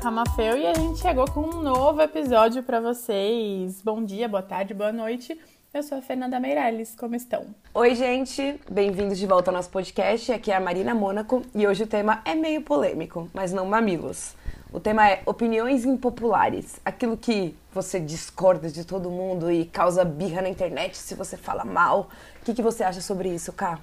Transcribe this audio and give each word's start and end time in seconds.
Camafeu 0.00 0.56
e 0.56 0.66
a 0.66 0.72
gente 0.72 0.98
chegou 0.98 1.30
com 1.30 1.40
um 1.40 1.60
novo 1.60 2.00
episódio 2.00 2.62
para 2.62 2.80
vocês. 2.80 3.82
Bom 3.82 4.02
dia, 4.02 4.26
boa 4.26 4.42
tarde, 4.42 4.72
boa 4.72 4.90
noite. 4.90 5.38
Eu 5.74 5.82
sou 5.82 5.98
a 5.98 6.00
Fernanda 6.00 6.40
Meirelles, 6.40 6.96
como 6.96 7.14
estão? 7.14 7.44
Oi, 7.74 7.94
gente, 7.94 8.58
bem-vindos 8.70 9.18
de 9.18 9.26
volta 9.26 9.50
ao 9.50 9.54
nosso 9.54 9.68
podcast. 9.68 10.32
Aqui 10.32 10.50
é 10.50 10.56
a 10.56 10.60
Marina 10.60 10.94
Mônaco 10.94 11.42
e 11.54 11.66
hoje 11.66 11.82
o 11.82 11.86
tema 11.86 12.22
é 12.24 12.34
meio 12.34 12.62
polêmico, 12.62 13.28
mas 13.34 13.52
não 13.52 13.66
mamilos. 13.66 14.34
O 14.72 14.80
tema 14.80 15.06
é 15.06 15.22
opiniões 15.26 15.84
impopulares, 15.84 16.80
aquilo 16.82 17.14
que 17.14 17.54
você 17.70 18.00
discorda 18.00 18.70
de 18.70 18.86
todo 18.86 19.10
mundo 19.10 19.52
e 19.52 19.66
causa 19.66 20.02
birra 20.02 20.40
na 20.40 20.48
internet 20.48 20.96
se 20.96 21.14
você 21.14 21.36
fala 21.36 21.62
mal. 21.62 22.08
O 22.40 22.44
que, 22.46 22.54
que 22.54 22.62
você 22.62 22.82
acha 22.82 23.02
sobre 23.02 23.28
isso, 23.28 23.52
Ká? 23.52 23.78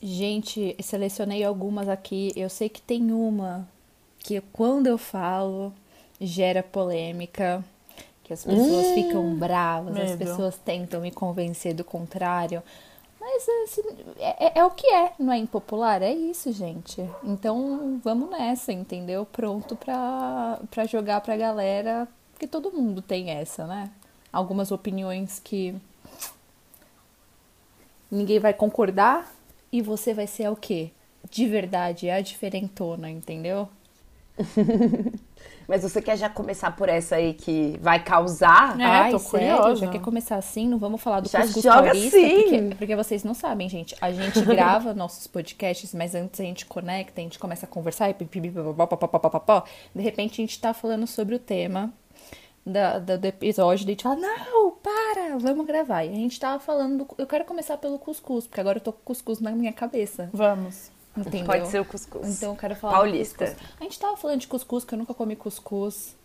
Gente, 0.00 0.74
selecionei 0.80 1.44
algumas 1.44 1.90
aqui. 1.90 2.32
Eu 2.34 2.48
sei 2.48 2.70
que 2.70 2.80
tem 2.80 3.12
uma 3.12 3.68
que 4.22 4.40
quando 4.52 4.86
eu 4.86 4.96
falo 4.96 5.72
gera 6.20 6.62
polêmica, 6.62 7.64
que 8.22 8.32
as 8.32 8.44
pessoas 8.44 8.86
hum, 8.86 8.94
ficam 8.94 9.34
bravas, 9.34 9.94
medo. 9.94 10.10
as 10.10 10.16
pessoas 10.16 10.56
tentam 10.56 11.00
me 11.00 11.10
convencer 11.10 11.74
do 11.74 11.84
contrário. 11.84 12.62
Mas 13.20 13.46
assim, 13.64 13.82
é, 14.18 14.58
é, 14.58 14.64
o 14.64 14.70
que 14.70 14.86
é, 14.86 15.12
não 15.18 15.32
é 15.32 15.38
impopular? 15.38 16.02
É 16.02 16.12
isso, 16.12 16.52
gente. 16.52 17.08
Então 17.22 18.00
vamos 18.02 18.30
nessa, 18.30 18.72
entendeu? 18.72 19.24
Pronto 19.24 19.76
pra, 19.76 20.58
pra 20.70 20.86
jogar 20.86 21.20
pra 21.20 21.36
galera, 21.36 22.08
porque 22.32 22.46
todo 22.46 22.72
mundo 22.72 23.00
tem 23.00 23.30
essa, 23.30 23.66
né? 23.66 23.90
Algumas 24.32 24.72
opiniões 24.72 25.40
que 25.42 25.74
ninguém 28.10 28.40
vai 28.40 28.52
concordar 28.52 29.32
e 29.70 29.80
você 29.80 30.12
vai 30.12 30.26
ser 30.26 30.50
o 30.50 30.56
quê? 30.56 30.90
De 31.30 31.46
verdade, 31.46 32.10
a 32.10 32.20
diferentona, 32.20 33.08
entendeu? 33.08 33.68
Mas 35.68 35.82
você 35.82 36.02
quer 36.02 36.16
já 36.16 36.28
começar 36.28 36.74
por 36.76 36.88
essa 36.88 37.16
aí 37.16 37.34
que 37.34 37.78
vai 37.80 38.02
causar? 38.02 38.78
É, 38.80 38.84
Ai, 38.84 39.10
tô 39.10 39.18
sério? 39.18 39.56
Curiosa. 39.56 39.86
Já 39.86 39.90
quer 39.90 40.00
começar 40.00 40.36
assim? 40.36 40.68
Não 40.68 40.78
vamos 40.78 41.00
falar 41.00 41.20
do 41.20 41.28
já 41.28 41.42
cuscuz 41.42 41.62
joga 41.62 41.84
paulista? 41.84 42.16
Assim. 42.16 42.42
Porque, 42.42 42.74
porque 42.76 42.96
vocês 42.96 43.24
não 43.24 43.34
sabem, 43.34 43.68
gente. 43.68 43.94
A 44.00 44.10
gente 44.10 44.42
grava 44.44 44.92
nossos 44.92 45.26
podcasts, 45.26 45.94
mas 45.94 46.14
antes 46.14 46.40
a 46.40 46.44
gente 46.44 46.66
conecta, 46.66 47.20
a 47.20 47.24
gente 47.24 47.38
começa 47.38 47.66
a 47.66 47.68
conversar 47.68 48.10
e 48.10 48.14
de 48.14 50.02
repente 50.02 50.32
a 50.32 50.44
gente 50.44 50.60
tá 50.60 50.74
falando 50.74 51.06
sobre 51.06 51.34
o 51.34 51.38
tema 51.38 51.92
da, 52.64 52.98
da, 52.98 53.16
do 53.16 53.24
episódio, 53.24 53.84
daí 53.84 53.92
a 53.92 53.94
gente 53.94 54.02
fala, 54.02 54.16
não, 54.16 54.70
para, 54.72 55.38
vamos 55.38 55.66
gravar. 55.66 56.04
E 56.04 56.10
a 56.10 56.14
gente 56.14 56.38
tava 56.38 56.60
falando, 56.60 57.04
do, 57.04 57.08
eu 57.18 57.26
quero 57.26 57.44
começar 57.44 57.76
pelo 57.76 57.98
cuscuz, 57.98 58.46
porque 58.46 58.60
agora 58.60 58.78
eu 58.78 58.82
tô 58.82 58.92
com 58.92 59.00
cuscuz 59.04 59.40
na 59.40 59.50
minha 59.50 59.72
cabeça. 59.72 60.30
Vamos. 60.32 60.90
Entendeu? 61.16 61.46
Pode 61.46 61.68
ser 61.68 61.80
o 61.80 61.84
cuscuz. 61.84 62.26
Então 62.26 62.52
eu 62.52 62.56
quero 62.56 62.74
falar 62.74 62.94
Paulista. 62.94 63.56
A 63.78 63.84
gente 63.84 63.98
tava 63.98 64.16
falando 64.16 64.40
de 64.40 64.48
cuscuz, 64.48 64.84
que 64.84 64.94
eu 64.94 64.98
nunca 64.98 65.12
comi 65.12 65.36
cuscuz. 65.36 66.16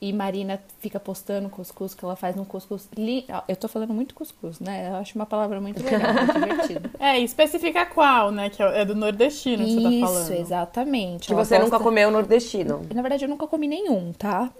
E 0.00 0.12
Marina 0.12 0.60
fica 0.78 1.00
postando 1.00 1.48
cuscuz 1.48 1.94
que 1.94 2.04
ela 2.04 2.16
faz 2.16 2.36
um 2.36 2.44
cuscuz. 2.44 2.88
Li... 2.96 3.26
Eu 3.48 3.56
tô 3.56 3.66
falando 3.66 3.94
muito 3.94 4.14
cuscuz, 4.14 4.60
né? 4.60 4.90
Eu 4.90 4.96
acho 4.96 5.14
uma 5.16 5.24
palavra 5.24 5.60
muito 5.60 5.82
legal, 5.82 6.12
muito 6.12 6.34
divertida. 6.34 6.90
É, 6.98 7.18
e 7.18 7.24
especifica 7.24 7.86
qual, 7.86 8.30
né? 8.30 8.50
Que 8.50 8.62
é 8.62 8.84
do 8.84 8.94
nordestino 8.94 9.64
que 9.64 9.70
Isso, 9.70 9.80
você 9.80 10.00
tá 10.00 10.06
falando. 10.06 10.22
Isso, 10.22 10.32
exatamente. 10.34 11.26
Que 11.28 11.32
ela 11.32 11.44
você 11.44 11.54
posta... 11.54 11.64
nunca 11.64 11.82
comeu 11.82 12.10
nordestino. 12.10 12.82
Na 12.94 13.00
verdade, 13.00 13.24
eu 13.24 13.28
nunca 13.28 13.46
comi 13.46 13.66
nenhum, 13.66 14.12
tá? 14.12 14.50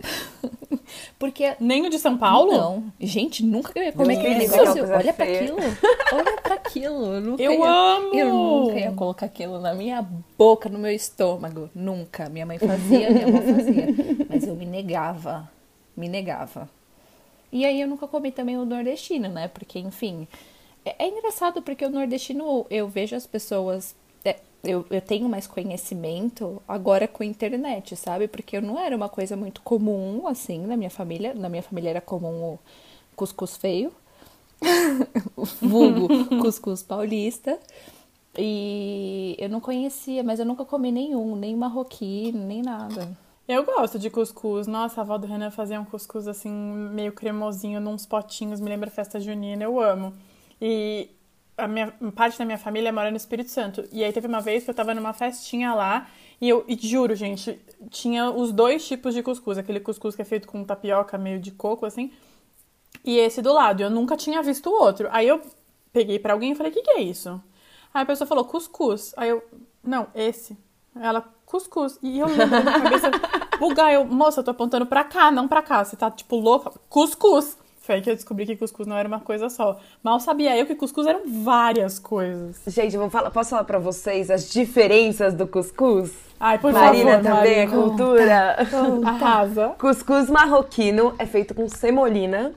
Porque. 1.19 1.55
Nem 1.61 1.87
o 1.87 1.91
de 1.91 1.99
São 1.99 2.17
Paulo? 2.17 2.53
Não. 2.53 2.85
Gente, 3.01 3.45
nunca 3.45 3.79
ia 3.79 3.93
comer 3.93 4.19
aquele 4.19 4.35
negócio. 4.37 4.85
Olha 4.91 5.13
para 5.13 5.25
aquilo. 5.25 5.57
Olha 6.13 6.37
para 6.43 6.55
aquilo. 6.55 7.15
Eu, 7.15 7.21
nunca 7.21 7.43
eu 7.43 7.53
ia... 7.53 7.69
amo! 7.69 8.15
Eu 8.15 8.35
nunca 8.35 8.79
ia 8.79 8.93
colocar 8.93 9.27
aquilo 9.27 9.61
na 9.61 9.75
minha 9.75 10.07
boca, 10.39 10.69
no 10.69 10.79
meu 10.79 10.93
estômago. 10.93 11.69
Nunca. 11.75 12.29
Minha 12.29 12.47
mãe 12.47 12.59
fazia, 12.59 13.11
minha 13.11 13.27
avó 13.27 13.41
fazia. 13.41 13.87
Eu 14.47 14.57
me 14.57 14.67
negava. 14.67 15.51
Me 15.97 16.09
negava. 16.09 16.69
E 17.53 17.65
aí 17.65 17.81
eu 17.81 17.89
nunca 17.89 18.07
comi 18.07 18.33
também 18.33 18.57
o 18.59 18.65
nordestino, 18.65 19.29
né? 19.29 19.49
Porque, 19.49 19.79
enfim. 19.79 20.27
É, 20.85 21.05
é 21.05 21.09
engraçado 21.09 21.63
porque 21.63 21.85
o 21.85 21.91
nordestino 21.91 22.67
eu 22.71 22.89
vejo 22.89 23.17
as 23.17 23.27
pessoas 23.27 23.95
eu, 24.67 24.85
eu 24.91 25.01
tenho 25.01 25.29
mais 25.29 25.47
conhecimento 25.47 26.61
agora 26.67 27.07
com 27.07 27.23
a 27.23 27.27
internet, 27.27 27.97
sabe? 27.97 28.27
Porque 28.29 28.57
eu 28.57 28.63
não 28.63 28.79
era 28.79 28.97
uma 28.97 29.09
coisa 29.09 29.37
muito 29.37 29.61
comum, 29.63 30.27
assim, 30.27 30.67
na 30.67 30.77
minha 30.77 30.91
família. 30.91 31.33
Na 31.35 31.49
minha 31.49 31.63
família 31.63 31.91
era 31.91 32.01
comum 32.01 32.55
o 32.55 32.59
cuscuz 33.15 33.57
feio, 33.57 33.93
o 35.37 35.45
vulgo 35.45 36.09
cuscuz 36.43 36.83
paulista. 36.83 37.59
E 38.37 39.35
eu 39.39 39.49
não 39.49 39.61
conhecia, 39.61 40.23
mas 40.23 40.39
eu 40.39 40.45
nunca 40.45 40.65
comi 40.65 40.93
nenhum, 40.93 41.37
nem 41.37 41.57
marroquino, 41.57 42.45
nem 42.45 42.61
nada. 42.61 43.17
Eu 43.49 43.65
gosto 43.65 43.99
de 43.99 44.11
cuscuz. 44.11 44.67
Nossa, 44.67 45.01
a 45.01 45.03
avó 45.03 45.17
do 45.19 45.27
Renan 45.27 45.51
fazia 45.51 45.81
um 45.81 45.85
cuscuz 45.85 46.27
assim, 46.27 46.51
meio 46.51 47.13
cremosinho, 47.13 47.81
nos 47.81 48.05
potinhos, 48.05 48.61
me 48.61 48.69
lembra 48.69 48.91
festa 48.91 49.21
junina, 49.21 49.63
eu 49.63 49.81
amo. 49.81 50.13
E 50.61 51.11
a 51.57 51.67
minha 51.69 51.93
parte 52.15 52.39
da 52.39 52.45
minha 52.45 52.59
família 52.59 52.93
mora 52.93 53.11
no 53.11 53.17
Espírito 53.17 53.51
Santo. 53.51 53.85
E 53.93 54.03
aí 54.03 54.13
teve 54.13 54.27
uma 54.27 54.41
vez 54.41 54.65
que 54.65 54.71
eu 54.71 54.75
tava 54.75 54.95
numa 54.95 55.13
festinha 55.13 55.75
lá 55.75 56.09
e 56.41 56.49
eu 56.49 56.65
e 56.69 56.77
juro, 56.77 57.15
gente, 57.15 57.59
tinha 57.91 58.31
os 58.31 58.53
dois 58.53 58.87
tipos 58.87 59.15
de 59.15 59.23
cuscuz, 59.23 59.57
aquele 59.59 59.81
cuscuz 59.81 60.15
que 60.17 60.23
é 60.23 60.25
feito 60.25 60.49
com 60.49 60.65
tapioca 60.65 61.17
meio 61.17 61.39
de 61.41 61.51
coco 61.53 61.87
assim, 61.87 62.13
e 63.05 63.19
esse 63.19 63.41
do 63.43 63.53
lado. 63.53 63.83
Eu 63.83 63.91
nunca 63.91 64.17
tinha 64.17 64.43
visto 64.43 64.69
o 64.69 64.73
outro. 64.73 65.09
Aí 65.13 65.29
eu 65.29 65.41
peguei 65.93 66.19
para 66.19 66.33
alguém 66.35 66.53
e 66.53 66.55
falei: 66.57 66.73
"Que 66.73 66.83
que 66.83 66.91
é 66.91 67.01
isso?" 67.01 67.41
Aí 67.95 68.03
a 68.03 68.07
pessoa 68.07 68.27
falou: 68.29 68.45
"Cuscuz". 68.45 69.15
Aí 69.17 69.29
eu: 69.31 69.43
"Não, 69.85 70.09
esse". 70.15 70.57
Ela: 71.01 71.25
"Cuscuz". 71.45 71.99
E 72.03 72.19
eu 72.19 72.27
lembro 72.27 72.63
na 72.63 72.81
cabeça 72.81 73.11
bugar, 73.59 73.93
eu: 73.93 74.05
"Moça, 74.05 74.41
eu 74.41 74.45
tô 74.45 74.51
apontando 74.51 74.87
para 74.87 75.05
cá, 75.05 75.31
não 75.31 75.47
para 75.47 75.63
cá. 75.63 75.85
Você 75.85 75.97
tá 75.97 76.11
tipo 76.11 76.37
louca? 76.37 76.73
Cuscuz". 76.89 77.57
Foi 77.87 77.95
aí 77.95 78.03
que 78.03 78.11
eu 78.11 78.17
descobri 78.17 78.45
que 78.45 78.57
cuscuz 78.57 78.89
não 78.89 78.97
era 78.97 79.07
uma 79.07 79.21
coisa 79.21 79.49
só. 79.49 79.79
Mal 80.03 80.19
sabia 80.19 80.59
eu 80.59 80.67
que 80.67 80.75
cuscuz 80.75 81.07
eram 81.07 81.21
várias 81.25 82.01
coisas. 82.01 82.61
Gente, 82.67 82.97
vou 82.97 83.09
falar, 83.09 83.31
posso 83.31 83.51
falar 83.51 83.63
pra 83.63 83.79
vocês 83.79 84.29
as 84.29 84.51
diferenças 84.51 85.35
do 85.35 85.47
cuscuz? 85.47 86.13
Ai, 86.41 86.59
por 86.59 86.73
Marina 86.73 87.23
favor, 87.23 87.37
também 87.37 87.61
é 87.61 87.67
cultura. 87.69 88.57
Arrasa. 89.05 89.69
Cuscuz 89.79 90.29
marroquino 90.29 91.15
é 91.17 91.27
feito 91.27 91.55
com 91.55 91.69
semolina. 91.69 92.53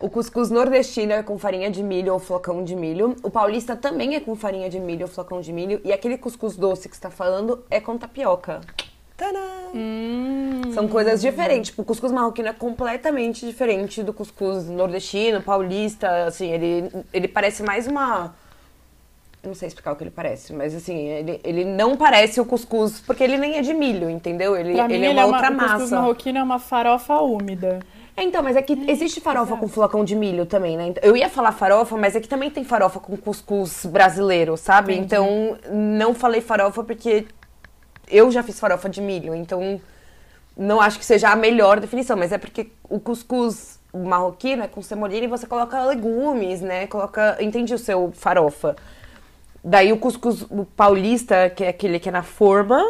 O 0.00 0.08
cuscuz 0.08 0.48
nordestino 0.48 1.12
é 1.12 1.22
com 1.24 1.36
farinha 1.38 1.70
de 1.70 1.82
milho 1.82 2.12
ou 2.12 2.20
flocão 2.20 2.62
de 2.62 2.76
milho. 2.76 3.16
O 3.22 3.30
paulista 3.30 3.74
também 3.74 4.14
é 4.14 4.20
com 4.20 4.36
farinha 4.36 4.70
de 4.70 4.78
milho 4.78 5.02
ou 5.02 5.08
flocão 5.08 5.40
de 5.40 5.52
milho. 5.52 5.80
E 5.84 5.92
aquele 5.92 6.16
cuscuz 6.16 6.56
doce 6.56 6.88
que 6.88 6.96
você 6.96 7.02
tá 7.02 7.10
falando 7.10 7.64
é 7.68 7.80
com 7.80 7.98
tapioca. 7.98 8.60
Hum. 9.74 10.62
São 10.72 10.86
coisas 10.86 11.20
diferentes. 11.20 11.70
Tipo, 11.70 11.82
o 11.82 11.84
cuscuz 11.84 12.12
marroquino 12.12 12.48
é 12.48 12.52
completamente 12.52 13.44
diferente 13.44 14.02
do 14.04 14.12
cuscuz 14.12 14.68
nordestino, 14.68 15.42
paulista. 15.42 16.26
Assim, 16.26 16.48
ele, 16.52 16.90
ele 17.12 17.26
parece 17.26 17.64
mais 17.64 17.88
uma. 17.88 18.34
Eu 19.42 19.48
não 19.48 19.54
sei 19.54 19.66
explicar 19.66 19.92
o 19.92 19.96
que 19.96 20.04
ele 20.04 20.10
parece, 20.10 20.52
mas 20.52 20.74
assim, 20.74 20.96
ele, 20.96 21.40
ele 21.44 21.64
não 21.64 21.96
parece 21.96 22.40
o 22.40 22.44
cuscuz, 22.44 23.00
porque 23.00 23.22
ele 23.22 23.36
nem 23.36 23.56
é 23.56 23.62
de 23.62 23.72
milho, 23.72 24.10
entendeu? 24.10 24.56
Ele, 24.56 24.74
pra 24.74 24.84
ele 24.86 24.98
mim, 24.98 25.06
é 25.06 25.10
uma 25.10 25.12
ele 25.12 25.20
é 25.20 25.24
outra 25.24 25.50
uma, 25.50 25.56
massa. 25.56 25.66
O 25.66 25.78
cuscuz 25.78 25.90
marroquino 25.92 26.38
é 26.38 26.42
uma 26.42 26.58
farofa 26.58 27.18
úmida. 27.20 27.80
É, 28.18 28.24
então, 28.24 28.42
mas 28.42 28.56
é 28.56 28.62
que 28.62 28.72
existe 28.90 29.20
farofa 29.20 29.56
com 29.56 29.68
flocão 29.68 30.04
de 30.04 30.16
milho 30.16 30.44
também, 30.44 30.76
né? 30.76 30.92
Eu 31.02 31.16
ia 31.16 31.28
falar 31.28 31.52
farofa, 31.52 31.96
mas 31.96 32.16
é 32.16 32.20
que 32.20 32.28
também 32.28 32.50
tem 32.50 32.64
farofa 32.64 32.98
com 32.98 33.16
cuscuz 33.16 33.86
brasileiro, 33.86 34.56
sabe? 34.56 34.94
Entendi. 34.94 35.04
Então, 35.04 35.56
não 35.72 36.12
falei 36.12 36.40
farofa 36.40 36.82
porque 36.82 37.26
eu 38.08 38.28
já 38.32 38.42
fiz 38.42 38.58
farofa 38.58 38.88
de 38.88 39.00
milho, 39.00 39.36
então 39.36 39.80
não 40.56 40.80
acho 40.80 40.98
que 40.98 41.04
seja 41.04 41.28
a 41.28 41.36
melhor 41.36 41.78
definição, 41.78 42.16
mas 42.16 42.32
é 42.32 42.38
porque 42.38 42.72
o 42.88 42.98
cuscuz 42.98 43.78
marroquino 43.94 44.64
é 44.64 44.66
com 44.66 44.82
semolina 44.82 45.24
e 45.24 45.28
você 45.28 45.46
coloca 45.46 45.80
legumes, 45.84 46.60
né? 46.60 46.88
Coloca, 46.88 47.36
entendi 47.38 47.72
o 47.72 47.78
seu 47.78 48.10
farofa. 48.12 48.74
Daí 49.62 49.92
o 49.92 49.96
cuscuz 49.96 50.42
o 50.50 50.64
paulista, 50.64 51.48
que 51.50 51.62
é 51.62 51.68
aquele 51.68 52.00
que 52.00 52.08
é 52.08 52.12
na 52.12 52.24
forma, 52.24 52.82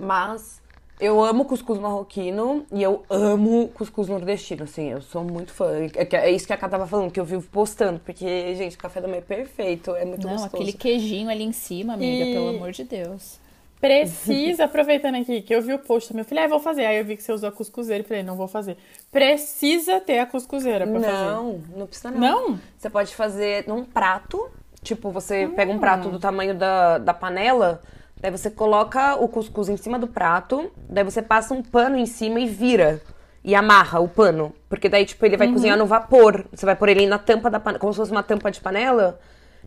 mas 0.00 0.60
eu 0.98 1.22
amo 1.22 1.44
cuscuz 1.44 1.78
marroquino 1.78 2.64
e 2.72 2.82
eu 2.82 3.04
amo 3.10 3.68
cuscuz 3.74 4.08
nordestino, 4.08 4.64
assim, 4.64 4.90
eu 4.90 5.00
sou 5.02 5.22
muito 5.22 5.52
fã. 5.52 5.70
É, 5.94 6.16
é 6.16 6.30
isso 6.30 6.46
que 6.46 6.52
a 6.52 6.56
Cá 6.56 6.68
tava 6.68 6.86
falando, 6.86 7.10
que 7.10 7.20
eu 7.20 7.24
vivo 7.24 7.46
postando, 7.50 8.00
porque, 8.00 8.54
gente, 8.54 8.76
o 8.76 8.78
café 8.78 9.00
da 9.00 9.06
manhã 9.08 9.18
é 9.18 9.22
perfeito, 9.22 9.94
é 9.94 10.04
muito 10.04 10.26
Não, 10.26 10.32
gostoso. 10.34 10.54
aquele 10.56 10.72
queijinho 10.72 11.28
ali 11.28 11.44
em 11.44 11.52
cima, 11.52 11.94
amiga, 11.94 12.24
E- 12.24 12.32
pelo 12.32 12.48
amor 12.48 12.72
de 12.72 12.84
Deus. 12.84 13.38
Precisa, 13.78 14.64
aproveitando 14.66 15.16
aqui, 15.16 15.42
que 15.42 15.54
eu 15.54 15.60
vi 15.60 15.74
o 15.74 15.78
post 15.78 16.08
também. 16.08 16.22
Eu 16.22 16.24
falei, 16.28 16.44
ah, 16.44 16.46
eu 16.46 16.50
vou 16.50 16.60
fazer. 16.60 16.86
Aí 16.86 16.96
eu 16.98 17.04
vi 17.04 17.14
que 17.14 17.22
você 17.22 17.30
usou 17.30 17.50
a 17.50 17.52
cuscuzeira 17.52 18.02
e 18.02 18.06
falei, 18.06 18.22
não 18.22 18.34
vou 18.34 18.48
fazer. 18.48 18.78
Precisa 19.12 20.00
ter 20.00 20.18
a 20.18 20.26
cuscuzeira 20.26 20.86
pra 20.86 20.98
fazer. 21.00 21.12
Não, 21.12 21.60
não 21.76 21.86
precisa 21.86 22.10
não. 22.10 22.20
Não? 22.48 22.60
Você 22.78 22.88
pode 22.88 23.14
fazer 23.14 23.68
num 23.68 23.84
prato, 23.84 24.48
tipo, 24.82 25.10
você 25.10 25.46
pega 25.54 25.70
um 25.70 25.78
prato 25.78 26.08
do 26.08 26.18
tamanho 26.18 26.54
da, 26.54 26.96
da 26.96 27.12
panela, 27.12 27.82
daí 28.20 28.30
você 28.30 28.50
coloca 28.50 29.14
o 29.16 29.28
cuscuz 29.28 29.68
em 29.68 29.76
cima 29.76 29.98
do 29.98 30.06
prato, 30.06 30.70
daí 30.88 31.04
você 31.04 31.22
passa 31.22 31.54
um 31.54 31.62
pano 31.62 31.96
em 31.96 32.06
cima 32.06 32.40
e 32.40 32.46
vira. 32.46 33.00
E 33.44 33.54
amarra 33.54 34.00
o 34.00 34.08
pano. 34.08 34.52
Porque 34.68 34.88
daí, 34.88 35.04
tipo, 35.06 35.24
ele 35.24 35.36
vai 35.36 35.46
cozinhar 35.52 35.78
no 35.78 35.86
vapor. 35.86 36.44
Você 36.52 36.66
vai 36.66 36.74
pôr 36.74 36.88
ele 36.88 37.06
na 37.06 37.16
tampa 37.16 37.48
da 37.48 37.60
panela, 37.60 37.78
como 37.78 37.92
se 37.92 37.96
fosse 37.98 38.10
uma 38.10 38.22
tampa 38.24 38.50
de 38.50 38.60
panela. 38.60 39.20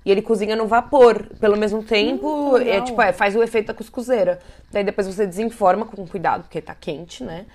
E 0.06 0.12
ele 0.12 0.22
cozinha 0.22 0.54
no 0.56 0.68
vapor, 0.68 1.28
pelo 1.40 1.56
mesmo 1.56 1.81
tempo, 1.81 2.28
Hum, 2.56 2.57
é 2.57 2.81
tipo, 2.81 3.01
é, 3.01 3.13
faz 3.13 3.36
o 3.38 3.42
efeito 3.44 3.68
da 3.68 3.74
cuscuzeira. 3.74 4.40
Daí 4.69 4.84
depois 4.84 5.07
você 5.07 5.25
desenforma 5.25 5.86
com 5.86 6.06
cuidado, 6.06 6.42
porque 6.44 6.60
tá 6.62 6.75
quente, 6.75 7.24
né? 7.24 7.45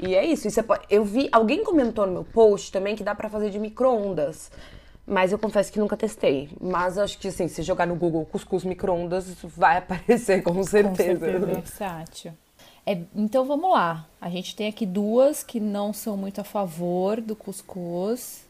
E 0.00 0.14
é 0.14 0.24
isso. 0.24 0.48
Pode- 0.62 0.84
Eu 0.88 1.04
vi, 1.04 1.28
alguém 1.32 1.64
comentou 1.64 2.06
no 2.06 2.12
meu 2.12 2.24
post 2.24 2.70
também 2.70 2.94
que 2.94 3.02
dá 3.02 3.12
pra 3.14 3.28
fazer 3.28 3.50
de 3.50 3.58
micro-ondas. 3.58 4.52
Mas 5.06 5.32
eu 5.32 5.38
confesso 5.38 5.70
que 5.70 5.78
nunca 5.78 5.96
testei. 5.96 6.48
Mas 6.60 6.96
acho 6.96 7.18
que 7.18 7.28
assim, 7.28 7.46
se 7.46 7.62
jogar 7.62 7.86
no 7.86 7.94
Google 7.94 8.24
cuscuz 8.24 8.64
micro-ondas, 8.64 9.36
vai 9.42 9.76
aparecer 9.78 10.42
com 10.42 10.62
certeza. 10.62 11.20
certeza. 11.20 11.46
Versátil. 11.46 12.32
É, 12.86 12.98
então 13.14 13.44
vamos 13.44 13.70
lá. 13.70 14.06
A 14.20 14.28
gente 14.28 14.54
tem 14.54 14.68
aqui 14.68 14.86
duas 14.86 15.42
que 15.42 15.60
não 15.60 15.92
são 15.92 16.16
muito 16.16 16.40
a 16.40 16.44
favor 16.44 17.20
do 17.20 17.34
cuscuz 17.34 18.44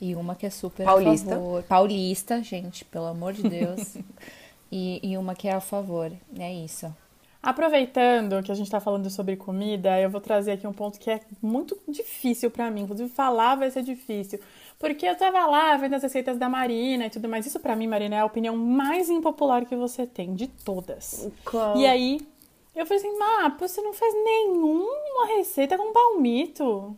e 0.00 0.14
uma 0.14 0.34
que 0.34 0.46
é 0.46 0.50
super 0.50 0.84
Paulista. 0.84 1.32
a 1.32 1.34
favor. 1.36 1.62
Paulista, 1.64 2.42
gente, 2.42 2.84
pelo 2.84 3.06
amor 3.06 3.32
de 3.32 3.42
Deus. 3.42 3.96
e, 4.72 5.00
e 5.02 5.16
uma 5.18 5.34
que 5.34 5.48
é 5.48 5.52
a 5.52 5.60
favor. 5.60 6.10
É 6.38 6.52
isso. 6.52 6.94
Aproveitando 7.42 8.42
que 8.42 8.52
a 8.52 8.54
gente 8.54 8.70
tá 8.70 8.80
falando 8.80 9.08
sobre 9.08 9.34
comida, 9.34 9.98
eu 9.98 10.10
vou 10.10 10.20
trazer 10.20 10.52
aqui 10.52 10.66
um 10.66 10.72
ponto 10.74 10.98
que 10.98 11.10
é 11.10 11.20
muito 11.40 11.78
difícil 11.88 12.50
pra 12.50 12.70
mim. 12.70 12.82
Inclusive, 12.82 13.08
falar 13.08 13.54
vai 13.54 13.70
ser 13.70 13.82
difícil. 13.82 14.38
Porque 14.80 15.04
eu 15.06 15.14
tava 15.14 15.44
lá 15.46 15.76
vendo 15.76 15.94
as 15.94 16.02
receitas 16.02 16.38
da 16.38 16.48
Marina 16.48 17.04
e 17.06 17.10
tudo 17.10 17.28
mais. 17.28 17.44
Isso 17.46 17.60
pra 17.60 17.76
mim, 17.76 17.86
Marina, 17.86 18.16
é 18.16 18.20
a 18.20 18.24
opinião 18.24 18.56
mais 18.56 19.10
impopular 19.10 19.66
que 19.66 19.76
você 19.76 20.06
tem, 20.06 20.34
de 20.34 20.46
todas. 20.48 21.28
Qual? 21.44 21.76
E 21.76 21.86
aí, 21.86 22.18
eu 22.74 22.86
falei 22.86 22.98
assim, 23.04 23.18
Má, 23.18 23.54
você 23.60 23.82
não 23.82 23.92
faz 23.92 24.14
nenhuma 24.14 25.26
receita 25.36 25.76
com 25.76 25.92
palmito. 25.92 26.96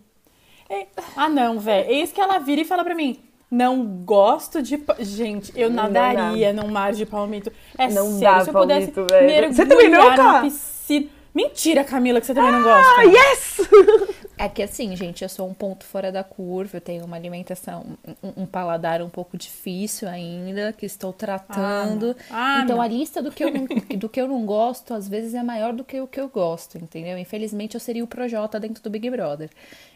É- 0.70 0.86
Ah, 1.16 1.28
não, 1.28 1.58
velho. 1.58 1.90
Eis 1.90 2.12
que 2.12 2.20
ela 2.20 2.38
vira 2.38 2.60
e 2.60 2.64
fala 2.64 2.84
pra 2.84 2.94
mim. 2.94 3.18
Não 3.50 3.84
gosto 3.84 4.62
de. 4.62 4.78
pa-" 4.78 4.96
Gente, 5.00 5.52
eu 5.54 5.68
Não 5.68 5.82
nadaria 5.82 6.52
num 6.52 6.68
mar 6.68 6.92
de 6.92 7.04
palmito. 7.04 7.50
É 7.76 7.88
Não 7.88 8.06
sério, 8.12 8.20
dá 8.38 8.44
se 8.44 8.50
eu 8.50 8.54
pudesse 8.54 8.92
palmito, 8.92 9.12
velho. 9.12 9.26
mergulhar 9.26 9.54
Você 9.54 9.66
também 9.66 9.88
não, 9.90 10.16
cara? 10.16 10.40
piscina. 10.40 11.08
Mentira, 11.34 11.82
Camila, 11.84 12.20
que 12.20 12.26
você 12.26 12.34
também 12.34 12.52
não 12.52 12.62
gosta. 12.62 12.92
Ah, 13.00 13.02
yes! 13.04 13.60
É 14.38 14.48
que 14.48 14.62
assim, 14.62 14.96
gente, 14.96 15.22
eu 15.22 15.28
sou 15.28 15.48
um 15.48 15.54
ponto 15.54 15.84
fora 15.84 16.10
da 16.10 16.24
curva, 16.24 16.78
eu 16.78 16.80
tenho 16.80 17.04
uma 17.04 17.16
alimentação, 17.16 17.84
um, 18.22 18.42
um 18.42 18.46
paladar 18.46 19.02
um 19.02 19.08
pouco 19.08 19.36
difícil 19.36 20.08
ainda, 20.08 20.72
que 20.72 20.86
estou 20.86 21.12
tratando. 21.12 22.16
Ah, 22.30 22.56
não. 22.56 22.64
então 22.64 22.76
não. 22.76 22.82
a 22.82 22.88
lista 22.88 23.22
do 23.22 23.30
que, 23.30 23.44
eu 23.44 23.52
não, 23.52 23.66
do 23.98 24.08
que 24.08 24.20
eu 24.20 24.26
não 24.26 24.44
gosto, 24.44 24.94
às 24.94 25.06
vezes, 25.06 25.34
é 25.34 25.42
maior 25.42 25.72
do 25.72 25.84
que 25.84 26.00
o 26.00 26.06
que 26.06 26.20
eu 26.20 26.28
gosto, 26.28 26.78
entendeu? 26.78 27.16
Infelizmente, 27.18 27.74
eu 27.74 27.80
seria 27.80 28.02
o 28.02 28.06
Projota 28.06 28.58
dentro 28.58 28.82
do 28.82 28.90
Big 28.90 29.08
Brother. 29.10 29.50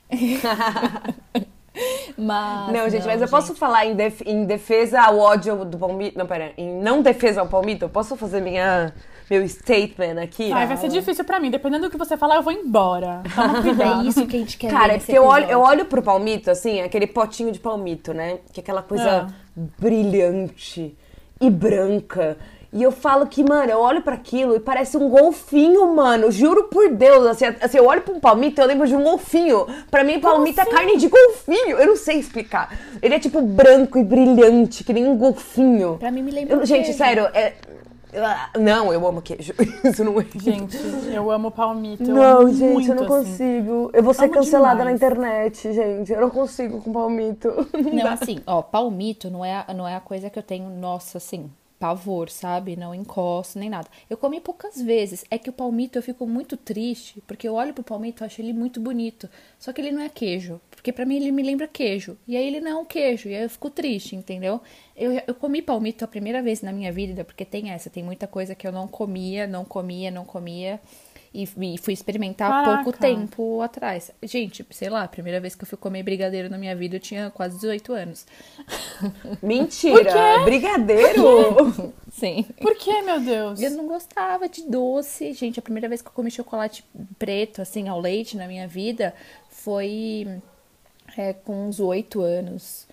mas. 2.17 2.73
Não, 2.73 2.89
gente, 2.89 3.07
mas 3.07 3.21
eu 3.21 3.29
posso 3.29 3.55
falar 3.55 3.87
em, 3.87 3.95
def- 3.95 4.23
em 4.25 4.45
defesa 4.45 5.01
ao 5.01 5.19
ódio 5.19 5.65
do 5.65 5.79
palmito. 5.79 6.19
Não, 6.19 6.27
pera, 6.27 6.53
em 6.57 6.81
não 6.81 7.03
defesa 7.03 7.41
ao 7.41 7.49
palmito, 7.49 7.85
eu 7.85 7.89
posso 7.89 8.17
fazer 8.17 8.41
minha, 8.41 8.95
meu 9.29 9.47
statement 9.49 10.21
aqui? 10.23 10.53
Ai, 10.53 10.67
vai 10.67 10.77
ser 10.77 10.89
difícil 10.89 11.25
pra 11.25 11.41
mim. 11.41 11.51
Dependendo 11.51 11.85
do 11.87 11.91
que 11.91 11.97
você 11.99 12.17
falar, 12.17 12.37
eu 12.37 12.43
vou 12.43 12.53
embora. 12.53 13.23
Toma 13.35 13.59
É 13.59 13.63
cuidado. 13.63 14.07
isso 14.09 14.27
que 14.27 14.37
a 14.37 14.39
gente 14.39 14.57
quer 14.59 14.69
ver 14.69 14.73
Cara, 14.73 14.93
é 14.93 14.95
nesse 14.95 15.07
porque 15.07 15.19
eu 15.19 15.25
olho, 15.25 15.47
eu 15.51 15.61
olho 15.61 15.85
pro 15.87 16.03
palmito, 16.03 16.51
assim, 16.51 16.81
aquele 16.81 17.07
potinho 17.07 17.51
de 17.53 17.59
palmito, 17.59 18.15
né? 18.15 18.39
Que 18.53 18.61
é 18.61 18.63
aquela 18.63 18.83
coisa 18.83 19.27
brilhante 19.57 20.97
e 21.41 21.51
branca. 21.51 22.37
E 22.73 22.83
eu 22.83 22.93
falo 22.93 23.27
que, 23.27 23.43
mano, 23.43 23.71
eu 23.71 23.79
olho 23.79 24.03
pra 24.03 24.15
aquilo 24.15 24.55
e 24.55 24.61
parece 24.61 24.99
um 24.99 25.09
golfinho, 25.09 25.95
mano. 25.95 26.31
Juro 26.31 26.65
por 26.65 26.91
Deus. 26.91 27.25
Assim, 27.27 27.47
assim, 27.61 27.79
eu 27.79 27.87
olho 27.87 28.03
pra 28.03 28.13
um 28.13 28.21
palmito 28.21 28.61
e 28.61 28.63
eu 28.63 28.67
lembro 28.67 28.87
de 28.87 28.95
um 28.95 29.03
golfinho. 29.03 29.67
Pra 29.91 30.05
mim, 30.05 30.21
palmito 30.21 30.61
é 30.61 30.65
carne 30.67 30.99
de 30.99 31.09
golfinho. 31.09 31.79
Eu 31.79 31.87
não 31.87 31.97
sei 31.97 32.19
explicar. 32.19 32.77
Ele 33.01 33.15
é 33.15 33.19
tipo 33.19 33.41
branco 33.41 33.97
e 33.99 34.05
brilhante, 34.05 34.85
que 34.85 34.93
nem 34.93 35.07
um 35.07 35.17
golfinho. 35.17 35.97
Pra 35.99 36.11
mim, 36.11 36.23
me 36.23 36.31
lembra 36.31 36.57
Eu- 36.57 36.67
gente, 36.67 36.93
sério, 36.93 37.25
é. 37.33 37.55
Ah, 38.15 38.51
Não, 38.59 38.93
eu 38.93 39.07
amo 39.07 39.21
queijo. 39.23 39.53
Isso 39.85 40.05
não 40.05 40.21
é. 40.21 40.27
Gente, 40.37 40.77
eu 41.13 41.31
amo 41.31 41.51
palmito. 41.51 42.03
eu 42.11 42.15
Não, 42.15 42.23
amo 42.41 42.53
gente, 42.53 42.73
muito, 42.73 42.91
eu 42.91 42.95
não 42.95 43.05
assim. 43.05 43.31
consigo. 43.31 43.91
Eu 43.93 44.03
vou 44.03 44.15
ser 44.15 44.25
Amo 44.25 44.35
cancelada 44.35 44.85
na 44.85 44.93
demais. 44.93 44.97
internet, 44.97 45.73
gente. 45.73 46.13
Eu 46.13 46.21
não 46.23 46.31
consigo 46.31 46.81
com 46.81 46.93
palmito. 46.93 47.49
Não, 47.93 48.07
assim, 48.09 48.41
ó, 48.47 48.63
palmito 48.63 49.31
não 49.31 49.45
é, 49.45 49.65
não 49.75 49.87
é 49.87 49.95
a 49.97 50.01
coisa 50.01 50.29
que 50.31 50.39
eu 50.39 50.43
tenho, 50.43 50.69
nossa, 50.71 51.19
assim, 51.19 51.51
pavor, 51.79 52.31
sabe? 52.31 52.77
Não 52.77 52.95
encosto 52.95 53.59
nem 53.59 53.69
nada. 53.71 53.89
Eu 54.09 54.17
comi 54.17 54.41
poucas 54.41 54.81
vezes. 54.81 55.25
É 55.31 55.39
que 55.39 55.51
o 55.51 55.53
palmito 55.53 55.99
eu 55.99 56.03
fico 56.03 56.27
muito 56.27 56.57
triste, 56.57 57.23
porque 57.27 57.47
eu 57.49 57.55
olho 57.55 57.75
pro 57.75 57.85
palmito 57.85 58.23
e 58.23 58.27
acho 58.27 58.41
ele 58.41 58.53
muito 58.53 58.81
bonito. 58.81 59.29
Só 59.59 59.73
que 59.73 59.81
ele 59.81 59.93
não 59.93 60.03
é 60.03 60.09
queijo. 60.09 60.61
Porque 60.87 60.93
pra 60.93 61.05
mim 61.05 61.17
ele 61.17 61.33
me 61.33 61.43
lembra 61.43 61.67
queijo. 61.67 62.17
E 62.29 62.37
aí 62.37 62.47
ele 62.47 62.61
não 62.61 62.71
é 62.71 62.75
um 62.77 62.85
queijo. 62.85 63.29
E 63.29 63.35
aí 63.35 63.43
eu 63.43 63.51
fico 63.51 63.69
triste, 63.69 64.15
entendeu? 64.15 64.61
Eu, 64.97 65.21
eu 65.27 65.35
comi 65.35 65.61
palmito 65.61 66.05
a 66.05 66.07
primeira 66.07 66.41
vez 66.41 66.63
na 66.63 66.71
minha 66.71 66.93
vida, 66.93 67.25
porque 67.25 67.45
tem 67.45 67.73
essa, 67.73 67.91
tem 67.91 68.05
muita 68.05 68.29
coisa 68.29 68.55
que 68.55 68.65
eu 68.65 68.71
não 68.71 68.87
comia, 68.87 69.49
não 69.49 69.65
comia, 69.65 70.13
não 70.13 70.25
comia. 70.25 70.81
E, 71.35 71.43
e 71.43 71.77
fui 71.77 71.93
experimentar 71.93 72.53
há 72.53 72.85
pouco 72.85 72.97
tempo 72.97 73.61
atrás. 73.63 74.13
Gente, 74.23 74.65
sei 74.71 74.89
lá, 74.89 75.03
a 75.03 75.09
primeira 75.09 75.41
vez 75.41 75.57
que 75.57 75.65
eu 75.65 75.67
fui 75.67 75.77
comer 75.77 76.05
brigadeiro 76.05 76.49
na 76.49 76.57
minha 76.57 76.77
vida 76.77 76.95
eu 76.95 77.01
tinha 77.01 77.31
quase 77.31 77.57
18 77.57 77.93
anos. 77.93 78.25
Mentira! 79.43 80.45
Brigadeiro? 80.45 81.93
Sim. 82.13 82.45
Por 82.61 82.77
que, 82.77 83.03
meu 83.03 83.19
Deus? 83.19 83.61
Eu 83.61 83.73
não 83.73 83.89
gostava 83.89 84.49
de 84.49 84.63
doce. 84.71 85.33
Gente, 85.33 85.59
a 85.59 85.63
primeira 85.63 85.89
vez 85.89 86.01
que 86.01 86.07
eu 86.07 86.13
comi 86.13 86.31
chocolate 86.31 86.85
preto, 87.19 87.61
assim, 87.61 87.89
ao 87.89 88.01
leite 88.01 88.37
na 88.37 88.47
minha 88.47 88.69
vida 88.69 89.13
foi 89.49 90.41
é, 91.17 91.33
com 91.33 91.69
uns 91.69 91.81
8 91.81 92.21
anos. 92.21 92.87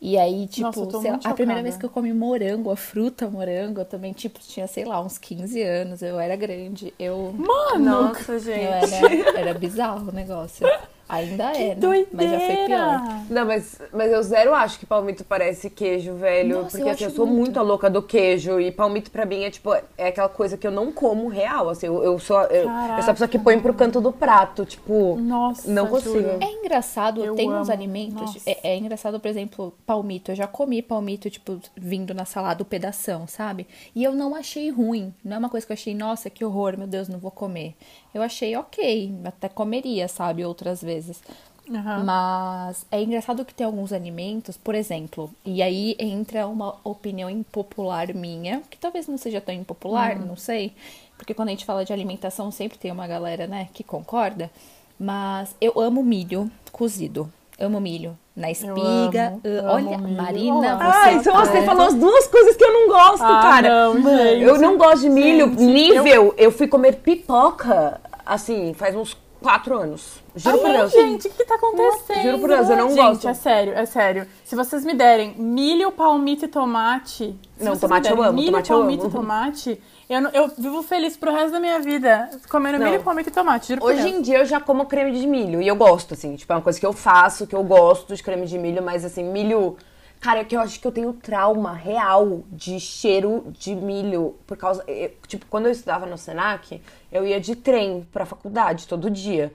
E 0.00 0.16
aí, 0.16 0.46
tipo, 0.46 0.66
Nossa, 0.66 0.78
eu 0.80 1.00
sei 1.00 1.10
lá, 1.10 1.18
a 1.24 1.34
primeira 1.34 1.60
vez 1.60 1.76
que 1.76 1.84
eu 1.84 1.90
comi 1.90 2.12
morango, 2.12 2.70
a 2.70 2.76
fruta 2.76 3.28
morango, 3.28 3.80
eu 3.80 3.84
também, 3.84 4.12
tipo, 4.12 4.38
tinha, 4.38 4.66
sei 4.68 4.84
lá, 4.84 5.00
uns 5.02 5.18
15 5.18 5.60
anos. 5.60 6.02
Eu 6.02 6.20
era 6.20 6.36
grande. 6.36 6.94
Eu. 6.98 7.34
Mano, 7.36 7.84
Nossa, 7.84 8.32
Eu 8.32 8.38
gente. 8.38 8.94
era, 8.94 9.40
era 9.40 9.54
bizarro 9.54 10.08
o 10.08 10.12
negócio. 10.12 10.64
Ainda 11.08 11.52
é, 11.52 11.68
né? 11.68 11.74
doideira. 11.74 12.08
Mas 12.12 12.30
já 12.30 12.40
foi 12.40 12.66
pior. 12.66 13.00
Não, 13.30 13.46
mas, 13.46 13.80
mas 13.92 14.12
eu 14.12 14.22
zero 14.22 14.54
acho 14.54 14.78
que 14.78 14.84
palmito 14.86 15.24
parece 15.24 15.70
queijo, 15.70 16.14
velho. 16.14 16.56
Nossa, 16.62 16.76
porque 16.76 16.88
eu 16.88 16.92
assim, 16.92 17.04
eu 17.04 17.10
sou 17.10 17.26
muito. 17.26 17.38
muito 17.38 17.58
a 17.58 17.62
louca 17.62 17.88
do 17.88 18.02
queijo. 18.02 18.60
E 18.60 18.70
palmito 18.70 19.10
pra 19.10 19.24
mim 19.24 19.44
é 19.44 19.50
tipo, 19.50 19.72
é 19.96 20.08
aquela 20.08 20.28
coisa 20.28 20.56
que 20.58 20.66
eu 20.66 20.70
não 20.70 20.92
como 20.92 21.28
real. 21.28 21.68
Assim, 21.70 21.86
eu, 21.86 22.02
eu 22.04 22.18
sou. 22.18 22.40
Eu, 22.42 22.56
eu 22.56 22.62
sou 22.64 22.70
a 22.70 22.74
Caraca. 22.74 23.12
pessoa 23.12 23.28
que 23.28 23.38
põe 23.38 23.58
pro 23.58 23.72
canto 23.72 24.00
do 24.00 24.12
prato. 24.12 24.64
Tipo, 24.66 25.16
Nossa, 25.16 25.70
não 25.70 25.86
consigo. 25.86 26.14
juro. 26.14 26.38
É 26.40 26.52
engraçado, 26.52 27.24
Eu 27.24 27.34
tem 27.34 27.48
uns 27.48 27.68
amo. 27.68 27.72
alimentos. 27.72 28.20
Nossa. 28.20 28.50
É, 28.50 28.58
é 28.72 28.76
engraçado, 28.76 29.18
por 29.18 29.28
exemplo, 29.28 29.72
palmito. 29.86 30.30
Eu 30.32 30.36
já 30.36 30.46
comi 30.46 30.82
palmito, 30.82 31.30
tipo, 31.30 31.58
vindo 31.76 32.12
na 32.12 32.24
salada, 32.24 32.62
o 32.62 32.66
pedação, 32.66 33.26
sabe? 33.26 33.66
E 33.94 34.04
eu 34.04 34.12
não 34.12 34.34
achei 34.34 34.70
ruim. 34.70 35.14
Não 35.24 35.36
é 35.36 35.38
uma 35.38 35.48
coisa 35.48 35.66
que 35.66 35.72
eu 35.72 35.74
achei, 35.74 35.94
nossa, 35.94 36.28
que 36.28 36.44
horror, 36.44 36.76
meu 36.76 36.86
Deus, 36.86 37.08
não 37.08 37.18
vou 37.18 37.30
comer. 37.30 37.74
Eu 38.18 38.22
achei 38.22 38.56
ok, 38.56 39.14
até 39.24 39.48
comeria, 39.48 40.08
sabe, 40.08 40.44
outras 40.44 40.82
vezes. 40.82 41.22
Aham. 41.72 42.02
Mas 42.04 42.84
é 42.90 43.00
engraçado 43.02 43.44
que 43.44 43.54
tem 43.54 43.64
alguns 43.66 43.92
alimentos, 43.92 44.56
por 44.56 44.74
exemplo, 44.74 45.30
e 45.44 45.62
aí 45.62 45.94
entra 45.98 46.46
uma 46.46 46.76
opinião 46.82 47.28
impopular 47.30 48.12
minha, 48.14 48.62
que 48.70 48.78
talvez 48.78 49.06
não 49.06 49.18
seja 49.18 49.40
tão 49.40 49.54
impopular, 49.54 50.16
Hum. 50.16 50.24
não 50.26 50.36
sei, 50.36 50.72
porque 51.16 51.34
quando 51.34 51.48
a 51.48 51.50
gente 51.52 51.64
fala 51.66 51.84
de 51.84 51.92
alimentação 51.92 52.50
sempre 52.50 52.78
tem 52.78 52.90
uma 52.90 53.06
galera, 53.06 53.46
né, 53.46 53.68
que 53.74 53.84
concorda, 53.84 54.50
mas 54.98 55.54
eu 55.60 55.78
amo 55.78 56.02
milho 56.02 56.50
cozido. 56.72 57.30
Amo 57.60 57.80
milho 57.80 58.16
na 58.36 58.50
espiga. 58.52 59.28
amo, 59.30 59.40
Uh, 59.44 59.58
amo 59.58 59.72
Olha, 59.72 59.98
milho. 59.98 60.16
Marina, 60.16 60.76
você 60.76 60.84
Ai, 60.96 61.14
então 61.16 61.34
você 61.36 61.58
tá- 61.60 61.64
falou 61.66 61.86
as 61.86 61.94
duas 61.94 62.26
coisas 62.28 62.56
que 62.56 62.64
eu 62.64 62.72
não 62.72 62.86
gosto, 62.88 63.24
Ah, 63.24 63.40
cara. 63.42 63.68
não, 63.68 64.00
Mano, 64.00 64.16
gente. 64.18 64.42
eu 64.44 64.58
não 64.60 64.78
gosto 64.78 65.00
de 65.00 65.08
milho. 65.10 65.48
Gente, 65.50 65.62
nível, 65.64 66.32
eu... 66.38 66.52
fui 66.52 66.68
comer 66.68 66.96
pipoca, 66.96 68.00
assim, 68.28 68.74
faz 68.74 68.94
uns 68.94 69.16
quatro 69.40 69.76
anos. 69.78 70.20
Juro 70.34 70.58
por 70.58 70.66
Ai, 70.70 70.78
Deus. 70.78 70.92
gente, 70.92 71.28
o 71.28 71.30
que 71.30 71.44
tá 71.44 71.54
acontecendo? 71.54 72.22
Juro 72.22 72.38
por 72.40 72.48
Deus, 72.48 72.68
eu 72.70 72.76
não 72.76 72.88
gente, 72.90 72.98
gosto. 72.98 73.28
é 73.28 73.34
sério, 73.34 73.72
é 73.72 73.86
sério. 73.86 74.26
Se 74.44 74.56
vocês 74.56 74.84
me 74.84 74.94
derem 74.94 75.34
milho, 75.38 75.92
palmito 75.92 76.44
e 76.44 76.48
tomate... 76.48 77.38
Não, 77.60 77.76
tomate 77.76 78.10
eu 78.10 78.20
amo, 78.22 78.32
Milho, 78.32 78.46
tomate 78.50 78.68
palmito 78.68 79.06
e 79.06 79.10
tomate, 79.10 79.82
eu, 80.10 80.20
não- 80.20 80.30
eu 80.30 80.48
vivo 80.58 80.82
feliz 80.82 81.16
pro 81.16 81.32
resto 81.32 81.52
da 81.52 81.60
minha 81.60 81.78
vida 81.78 82.28
comendo 82.50 82.78
Não. 82.78 82.86
milho, 82.90 83.00
palmito 83.02 83.28
e 83.28 83.32
tomate, 83.32 83.68
juro 83.68 83.80
por 83.80 83.90
Hoje 83.92 84.02
Deus. 84.02 84.14
em 84.16 84.22
dia 84.22 84.38
eu 84.38 84.44
já 84.44 84.58
como 84.60 84.86
creme 84.86 85.12
de 85.12 85.26
milho. 85.26 85.62
E 85.62 85.68
eu 85.68 85.76
gosto, 85.76 86.14
assim. 86.14 86.34
Tipo, 86.34 86.52
é 86.52 86.56
uma 86.56 86.62
coisa 86.62 86.78
que 86.80 86.86
eu 86.86 86.92
faço, 86.92 87.46
que 87.46 87.54
eu 87.54 87.62
gosto 87.62 88.14
de 88.14 88.22
creme 88.22 88.44
de 88.46 88.58
milho. 88.58 88.82
Mas, 88.82 89.04
assim, 89.04 89.22
milho... 89.22 89.76
Cara, 90.20 90.40
é 90.40 90.44
que 90.44 90.56
eu 90.56 90.60
acho 90.60 90.80
que 90.80 90.86
eu 90.86 90.90
tenho 90.92 91.12
trauma 91.12 91.72
real 91.72 92.42
de 92.50 92.80
cheiro 92.80 93.46
de 93.58 93.74
milho. 93.74 94.34
Por 94.46 94.56
causa... 94.56 94.82
eu- 94.88 95.12
tipo, 95.28 95.46
quando 95.46 95.66
eu 95.66 95.72
estudava 95.72 96.06
no 96.06 96.18
Senac, 96.18 96.80
eu 97.12 97.24
ia 97.26 97.40
de 97.40 97.54
trem 97.54 98.06
pra 98.12 98.26
faculdade 98.26 98.88
todo 98.88 99.08
dia. 99.10 99.52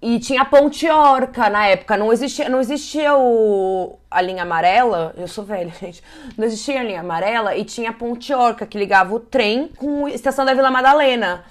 E 0.00 0.18
tinha 0.18 0.44
ponte 0.44 0.88
Orca 0.88 1.48
na 1.50 1.66
época. 1.66 1.96
Não 1.96 2.12
existia, 2.12 2.48
não 2.48 2.60
existia 2.60 3.14
o, 3.16 3.98
a 4.10 4.20
linha 4.22 4.42
amarela. 4.42 5.14
Eu 5.16 5.28
sou 5.28 5.44
velha, 5.44 5.72
gente. 5.78 6.02
Não 6.36 6.44
existia 6.46 6.80
a 6.80 6.82
linha 6.82 7.00
amarela 7.00 7.54
e 7.54 7.64
tinha 7.64 7.90
a 7.90 7.92
ponte 7.92 8.32
Orca 8.32 8.66
que 8.66 8.78
ligava 8.78 9.14
o 9.14 9.20
trem 9.20 9.68
com 9.76 10.06
a 10.06 10.10
estação 10.10 10.44
da 10.44 10.54
Vila 10.54 10.70
Madalena. 10.70 11.44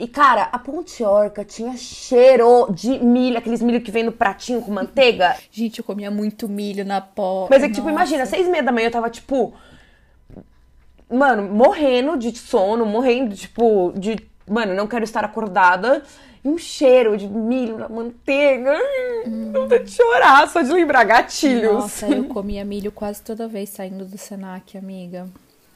E, 0.00 0.08
cara, 0.08 0.48
a 0.50 0.58
ponte 0.58 1.04
Orca 1.04 1.44
tinha 1.44 1.76
cheiro 1.76 2.72
de 2.72 2.98
milho, 2.98 3.36
aqueles 3.36 3.60
milho 3.60 3.82
que 3.82 3.90
vem 3.90 4.02
no 4.02 4.10
pratinho 4.10 4.62
com 4.62 4.72
manteiga. 4.72 5.36
Gente, 5.52 5.80
eu 5.80 5.84
comia 5.84 6.10
muito 6.10 6.48
milho 6.48 6.86
na 6.86 7.02
pó. 7.02 7.46
Mas 7.50 7.62
é 7.62 7.68
que, 7.68 7.74
tipo, 7.74 7.90
imagina, 7.90 8.24
seis 8.24 8.46
e 8.46 8.50
meia 8.50 8.62
da 8.62 8.72
manhã 8.72 8.86
eu 8.86 8.90
tava, 8.90 9.10
tipo, 9.10 9.52
mano, 11.06 11.42
morrendo 11.42 12.16
de 12.16 12.34
sono, 12.34 12.86
morrendo, 12.86 13.36
tipo, 13.36 13.92
de. 13.94 14.16
Mano, 14.48 14.72
não 14.72 14.86
quero 14.86 15.04
estar 15.04 15.22
acordada. 15.22 16.02
E 16.42 16.48
um 16.48 16.56
cheiro 16.56 17.18
de 17.18 17.28
milho 17.28 17.76
na 17.76 17.86
manteiga. 17.90 18.74
Hum. 19.26 19.52
Não 19.52 19.68
de 19.68 19.86
chorar, 19.86 20.48
só 20.48 20.62
de 20.62 20.72
lembrar 20.72 21.04
gatilhos. 21.04 21.74
Nossa, 21.74 22.06
eu 22.06 22.24
comia 22.32 22.64
milho 22.64 22.90
quase 22.90 23.20
toda 23.20 23.46
vez 23.46 23.68
saindo 23.68 24.06
do 24.06 24.16
Senac, 24.16 24.78
amiga. 24.78 25.28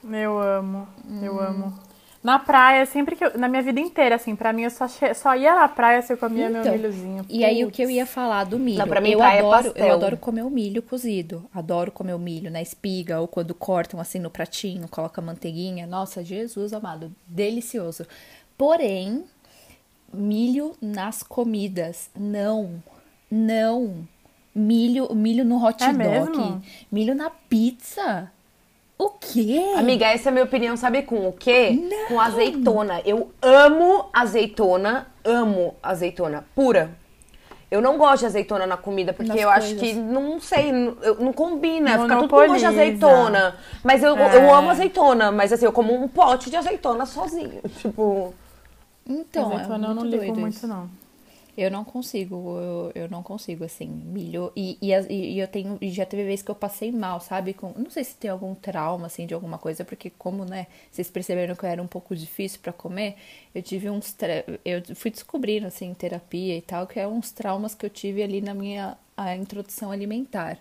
Eu 0.03 0.39
amo, 0.39 0.89
eu 1.23 1.39
amo. 1.39 1.79
Na 2.25 2.39
praia, 2.39 2.87
sempre 2.87 3.15
que 3.17 3.23
eu, 3.23 3.39
Na 3.39 3.47
minha 3.47 3.63
vida 3.63 3.79
inteira, 3.79 4.15
assim, 4.15 4.35
pra 4.35 4.51
mim 4.51 4.63
eu 4.63 4.71
só, 4.71 4.89
che... 4.89 5.13
só 5.13 5.37
ia 5.37 5.55
na 5.55 5.69
praia 5.69 6.01
se 6.01 6.11
eu 6.11 6.17
comia 6.17 6.49
então, 6.49 6.63
meu 6.63 6.73
milhozinho. 6.73 7.27
E 7.29 7.45
aí 7.45 7.63
o 7.67 7.71
que 7.71 7.83
eu 7.83 7.91
ia 7.91 8.07
falar 8.07 8.45
do 8.45 8.59
milho? 8.59 8.79
Não, 8.79 8.89
pra 8.89 8.99
mim, 8.99 9.11
eu 9.11 9.19
praia 9.19 9.37
é 9.37 9.41
adoro, 9.41 9.73
é 9.75 9.83
eu 9.83 9.93
adoro 9.93 10.17
comer 10.17 10.43
o 10.43 10.49
milho 10.49 10.83
cozido. 10.83 11.45
Adoro 11.55 11.93
comer 11.93 12.15
o 12.15 12.19
milho 12.19 12.51
na 12.51 12.63
espiga 12.63 13.21
ou 13.21 13.29
quando 13.29 13.55
cortam 13.55 14.01
assim 14.01 14.19
no 14.19 14.31
pratinho, 14.31 14.89
coloca 14.89 15.21
manteiguinha. 15.21 15.87
Nossa, 15.87 16.25
Jesus 16.25 16.73
amado, 16.73 17.15
delicioso. 17.27 18.07
Porém, 18.57 19.25
milho 20.11 20.75
nas 20.81 21.23
comidas. 21.23 22.09
Não. 22.17 22.83
Não. 23.31 24.09
Milho, 24.55 25.15
milho 25.15 25.45
no 25.45 25.63
hot 25.63 25.83
é 25.85 25.93
dog. 25.93 25.99
Mesmo? 25.99 26.63
Milho 26.91 27.15
na 27.15 27.29
pizza. 27.29 28.33
O 28.97 29.11
quê? 29.11 29.75
Amiga, 29.77 30.07
essa 30.07 30.29
é 30.29 30.31
a 30.31 30.33
minha 30.33 30.45
opinião, 30.45 30.77
sabe 30.77 31.03
com 31.03 31.29
o 31.29 31.33
quê? 31.33 31.71
Não. 31.71 32.09
Com 32.09 32.21
azeitona. 32.21 33.01
Eu 33.05 33.33
amo 33.43 34.09
azeitona, 34.13 35.09
amo 35.25 35.75
azeitona 35.83 36.45
pura. 36.55 36.97
Eu 37.71 37.81
não 37.81 37.99
gosto 37.99 38.21
de 38.21 38.27
azeitona 38.27 38.67
na 38.69 38.77
comida, 38.77 39.13
porque 39.13 39.33
Nas 39.33 39.41
eu 39.41 39.49
coisas. 39.49 39.65
acho 39.65 39.81
que, 39.81 39.95
não 39.95 40.39
sei, 40.39 40.71
não, 40.71 40.95
não 41.19 41.33
combina. 41.33 41.99
Fica 41.99 42.17
tudo 42.17 42.29
com 42.29 42.37
gosto 42.37 42.59
de 42.59 42.67
azeitona. 42.67 43.57
Mas 43.83 44.01
eu, 44.01 44.17
é. 44.17 44.37
eu 44.37 44.55
amo 44.55 44.71
azeitona, 44.71 45.33
mas 45.33 45.53
assim, 45.53 45.65
eu 45.65 45.73
como 45.73 45.93
um 45.93 46.07
pote 46.07 46.51
de 46.51 46.57
azeitona 46.57 47.05
sozinho. 47.05 47.61
Tipo. 47.83 48.33
Então, 49.05 49.53
azeitona 49.53 49.89
é 49.89 49.91
eu 49.91 49.95
não 49.95 50.05
ligo 50.05 50.39
muito, 50.39 50.67
não. 50.69 50.89
Eu 51.57 51.71
não 51.71 51.85
consigo, 51.85 52.59
eu, 52.59 52.93
eu 52.95 53.09
não 53.09 53.23
consigo, 53.23 53.65
assim, 53.65 53.87
milho. 53.87 54.53
E, 54.57 54.77
e, 54.83 54.93
e 55.11 55.39
eu 55.39 55.47
tenho. 55.47 55.79
E 55.81 55.91
já 55.91 56.05
teve 56.05 56.25
vezes 56.25 56.43
que 56.43 56.51
eu 56.51 56.55
passei 56.55 56.91
mal, 56.91 57.21
sabe? 57.21 57.55
Com, 57.55 57.73
não 57.77 57.91
sei 57.91 58.05
se 58.05 58.17
tem 58.17 58.31
algum 58.31 58.55
trauma, 58.55 59.07
assim, 59.07 59.27
de 59.27 59.35
alguma 59.35 59.59
coisa, 59.59 59.85
porque, 59.85 60.11
como, 60.11 60.45
né, 60.45 60.67
vocês 60.91 61.09
perceberam 61.11 61.55
que 61.55 61.65
eu 61.65 61.69
era 61.69 61.83
um 61.83 61.87
pouco 61.87 62.15
difícil 62.17 62.61
para 62.61 62.73
comer, 62.73 63.17
eu 63.55 63.63
tive 63.63 63.89
uns. 63.89 64.17
Eu 64.65 64.83
fui 64.97 65.11
descobrindo, 65.11 65.67
assim, 65.67 65.87
em 65.87 65.95
terapia 65.95 66.57
e 66.57 66.63
tal, 66.63 66.87
que 66.87 66.99
é 66.99 67.07
uns 67.07 67.31
traumas 67.31 67.75
que 67.75 67.87
eu 67.87 67.91
tive 67.91 68.23
ali 68.23 68.41
na 68.41 68.55
minha 68.55 68.99
a 69.17 69.37
introdução 69.37 69.93
alimentar. 69.93 70.59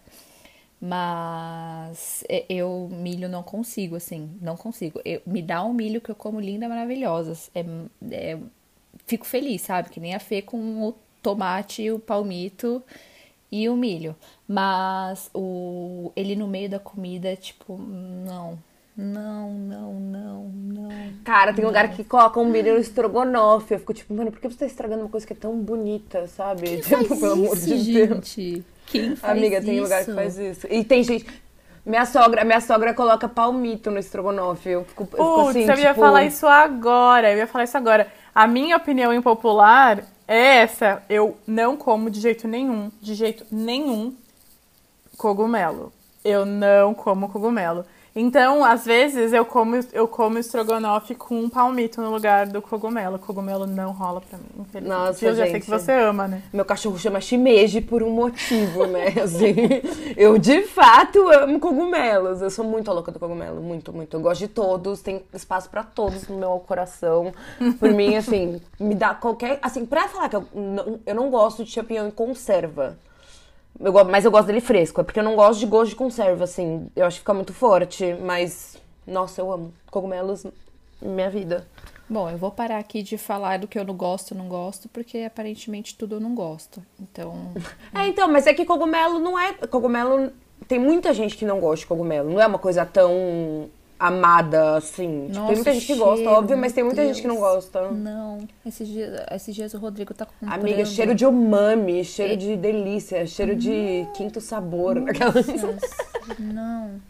Mas 0.80 2.26
eu, 2.50 2.90
milho, 2.92 3.30
não 3.30 3.42
consigo, 3.42 3.96
assim, 3.96 4.30
não 4.42 4.58
consigo. 4.58 5.00
Eu, 5.06 5.22
me 5.26 5.42
dá 5.42 5.64
um 5.64 5.74
milho 5.74 6.02
que 6.02 6.12
eu 6.12 6.16
como 6.16 6.40
linda, 6.42 6.68
maravilhosa. 6.68 7.50
É, 7.56 7.64
é 8.12 8.38
fico 9.06 9.26
feliz, 9.26 9.62
sabe? 9.62 9.90
Que 9.90 10.00
nem 10.00 10.16
a 10.16 10.20
Fê 10.20 10.42
com 10.42 10.58
o 10.88 10.96
tomate, 11.22 11.90
o 11.92 12.00
palmito 12.00 12.84
e 13.52 13.70
o 13.70 13.76
milho. 13.76 14.16
Mas 14.48 15.30
o 15.34 16.12
ele 16.16 16.36
no 16.36 16.48
meio 16.48 16.70
da 16.70 16.80
comida, 16.80 17.36
tipo, 17.36 17.78
não. 17.78 18.58
Não, 18.96 19.52
não, 19.52 19.94
não, 19.94 20.44
não. 20.54 20.90
Cara, 21.24 21.52
tem 21.52 21.64
não. 21.64 21.70
lugar 21.70 21.90
que 21.90 22.04
coloca 22.04 22.40
um 22.40 22.46
milho 22.46 22.76
no 22.76 22.80
estrogonofe. 22.80 23.74
Eu 23.74 23.80
fico 23.80 23.94
tipo, 23.94 24.14
mano, 24.14 24.32
por 24.32 24.40
que 24.40 24.48
você 24.48 24.58
tá 24.58 24.66
estragando 24.68 25.02
uma 25.02 25.10
coisa 25.10 25.26
que 25.26 25.34
é 25.34 25.36
tão 25.36 25.58
bonita, 25.58 26.28
sabe? 26.28 26.82
Quem 26.82 27.00
tipo, 27.02 27.08
faz 27.08 27.20
pelo 27.20 27.34
amor 27.34 27.58
de 27.58 27.78
gente? 27.78 28.52
Deus. 28.52 28.66
Quem 28.86 29.16
faz 29.16 29.38
Amiga, 29.38 29.58
isso? 29.58 29.66
tem 29.66 29.80
lugar 29.80 30.06
que 30.06 30.14
faz 30.14 30.38
isso. 30.38 30.68
E 30.70 30.84
tem 30.84 31.04
gente. 31.04 31.26
Minha 31.84 32.06
sogra, 32.06 32.46
minha 32.46 32.62
sogra 32.62 32.94
coloca 32.94 33.28
palmito 33.28 33.90
no 33.90 33.98
estrogonofe. 33.98 34.70
Eu 34.70 34.86
fico, 34.86 35.04
eu 35.04 35.08
fico 35.08 35.50
assim, 35.50 35.64
eu 35.64 35.78
ia 35.80 35.90
tipo... 35.90 36.00
falar 36.00 36.24
isso 36.24 36.46
agora. 36.46 37.32
Eu 37.32 37.38
ia 37.40 37.48
falar 37.48 37.64
isso 37.64 37.78
agora. 37.78 38.08
A 38.36 38.48
minha 38.48 38.78
opinião 38.78 39.14
impopular 39.14 40.04
é 40.28 40.58
essa. 40.58 41.04
Eu 41.08 41.38
não 41.46 41.78
como 41.78 42.10
de 42.10 42.20
jeito 42.20 42.48
nenhum, 42.48 42.92
de 43.02 43.14
jeito 43.14 43.46
nenhum, 43.52 44.16
cogumelo. 45.18 45.94
Eu 46.24 46.46
não 46.46 46.94
como 46.94 47.30
cogumelo. 47.30 47.86
Então, 48.16 48.64
às 48.64 48.86
vezes, 48.86 49.34
eu 49.34 49.44
como, 49.44 49.80
eu 49.92 50.08
como 50.08 50.38
estrogonofe 50.38 51.16
com 51.16 51.40
um 51.40 51.50
palmito 51.50 52.00
no 52.00 52.12
lugar 52.12 52.46
do 52.46 52.62
cogumelo. 52.62 53.16
O 53.16 53.20
cogumelo 53.20 53.66
não 53.66 53.92
rola 53.92 54.22
pra 54.22 54.38
mim, 54.38 54.46
infelizmente. 54.60 54.88
Nossa, 54.88 55.26
eu 55.26 55.36
já 55.36 55.48
sei 55.48 55.60
que 55.60 55.70
você 55.70 55.92
ama, 55.94 56.28
né? 56.28 56.44
Meu 56.54 56.64
cachorro 56.64 56.98
chama 57.00 57.20
shimeji 57.20 57.82
por 57.82 58.04
um 58.04 58.12
motivo, 58.12 58.86
né? 58.86 59.08
Assim, 59.24 59.56
eu, 60.16 60.38
de 60.38 60.62
fato, 60.62 61.28
amo 61.30 61.60
cogumelos. 61.60 62.42
Eu 62.42 62.52
sou 62.52 62.64
muito 62.64 62.92
louca 62.92 63.12
do 63.12 63.18
cogumelo, 63.18 63.60
muito, 63.62 63.92
muito. 63.92 64.16
Eu 64.16 64.22
gosto 64.22 64.42
de 64.42 64.48
todos, 64.48 65.02
tem 65.02 65.24
espaço 65.34 65.68
pra 65.70 65.84
todos 65.84 66.28
no 66.28 66.38
meu 66.38 66.60
coração. 66.68 67.34
Por 67.80 67.92
mim, 67.92 68.16
assim, 68.16 68.62
me 68.80 68.94
dá 68.94 69.16
qualquer... 69.16 69.58
Assim, 69.60 69.88
pra 69.88 70.08
falar 70.08 70.30
que 70.30 70.36
eu 70.36 70.46
não, 70.54 71.00
eu 71.04 71.16
não 71.16 71.32
gosto 71.32 71.64
de 71.64 71.72
champignon 71.72 72.08
em 72.08 72.12
conserva... 72.12 72.96
Eu, 73.80 73.94
mas 74.06 74.26
eu 74.26 74.32
gosto 74.32 74.48
dele 74.48 74.62
fresco. 74.62 75.02
É 75.02 75.04
porque 75.04 75.20
eu 75.20 75.24
não 75.24 75.36
gosto 75.36 75.60
de 75.60 75.66
gosto 75.66 75.90
de 75.90 75.96
conserva, 75.96 76.44
assim. 76.44 76.88
Eu 76.96 77.06
acho 77.06 77.16
que 77.16 77.22
fica 77.22 77.34
muito 77.34 77.54
forte. 77.54 78.16
Mas, 78.22 78.78
nossa, 79.06 79.42
eu 79.42 79.52
amo. 79.52 79.74
Cogumelos, 79.90 80.46
minha 81.02 81.30
vida. 81.30 81.68
Bom, 82.10 82.30
eu 82.30 82.38
vou 82.38 82.52
parar 82.52 82.80
aqui 82.80 83.02
de 83.02 83.18
falar 83.18 83.60
do 83.60 83.68
que 83.68 83.80
eu 83.80 83.86
não 83.86 83.96
gosto, 83.96 84.36
não 84.36 84.48
gosto, 84.48 84.90
porque 84.90 85.20
aparentemente 85.20 85.96
tudo 85.96 86.16
eu 86.16 86.20
não 86.20 86.36
gosto. 86.36 86.84
Então. 87.00 87.52
é, 87.94 88.08
então, 88.08 88.28
mas 88.28 88.46
é 88.46 88.54
que 88.54 88.66
cogumelo 88.66 89.20
não 89.20 89.40
é. 89.40 89.54
Cogumelo. 89.54 90.32
Tem 90.68 90.80
muita 90.80 91.14
gente 91.14 91.36
que 91.36 91.46
não 91.46 91.60
gosta 91.60 91.82
de 91.82 91.88
cogumelo. 91.88 92.30
Não 92.30 92.42
é 92.42 92.48
uma 92.48 92.60
coisa 92.60 92.86
tão 92.86 93.70
amada, 94.08 94.76
assim. 94.78 95.28
Nossa, 95.30 95.32
tipo, 95.34 95.46
tem 95.48 95.56
muita 95.56 95.74
gente 95.74 95.86
que 95.86 95.96
gosta, 95.96 96.30
óbvio, 96.30 96.58
mas 96.58 96.74
tem 96.74 96.84
muita 96.84 97.02
Deus. 97.02 97.16
gente 97.16 97.22
que 97.22 97.28
não 97.28 97.38
gosta. 97.38 97.90
Não. 97.92 98.48
Esses 98.66 98.88
dias, 98.88 99.26
esses 99.32 99.56
dias 99.56 99.74
o 99.74 99.78
Rodrigo 99.78 100.14
tá 100.14 100.26
com 100.26 100.50
Amiga, 100.50 100.86
cheiro 100.86 101.16
de 101.16 101.26
umami, 101.26 102.04
cheiro 102.04 102.36
de 102.38 102.56
delícia, 102.58 103.26
cheiro 103.26 103.56
de 103.56 104.06
quinto 104.14 104.42
sabor. 104.42 104.96
não. 106.38 107.02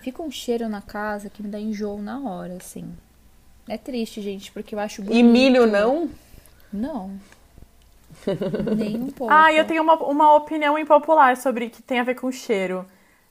Fica 0.00 0.22
um 0.22 0.30
cheiro 0.30 0.68
na 0.68 0.82
casa 0.82 1.30
que 1.30 1.42
me 1.42 1.48
dá 1.48 1.58
enjoo 1.58 2.02
na 2.02 2.20
hora, 2.20 2.54
assim. 2.56 2.92
É 3.68 3.78
triste, 3.78 4.20
gente, 4.20 4.52
porque 4.52 4.74
eu 4.74 4.78
acho 4.78 5.02
bonito. 5.02 5.18
E 5.18 5.22
milho 5.22 5.66
não? 5.66 6.10
Não. 6.72 7.12
Nem 8.76 8.96
um 8.96 9.06
pouco. 9.12 9.32
Ah, 9.32 9.52
eu 9.52 9.66
tenho 9.66 9.82
uma, 9.82 9.94
uma 10.04 10.36
opinião 10.36 10.78
impopular 10.78 11.36
sobre 11.36 11.70
que 11.70 11.82
tem 11.82 12.00
a 12.00 12.04
ver 12.04 12.16
com 12.16 12.30
cheiro. 12.30 12.84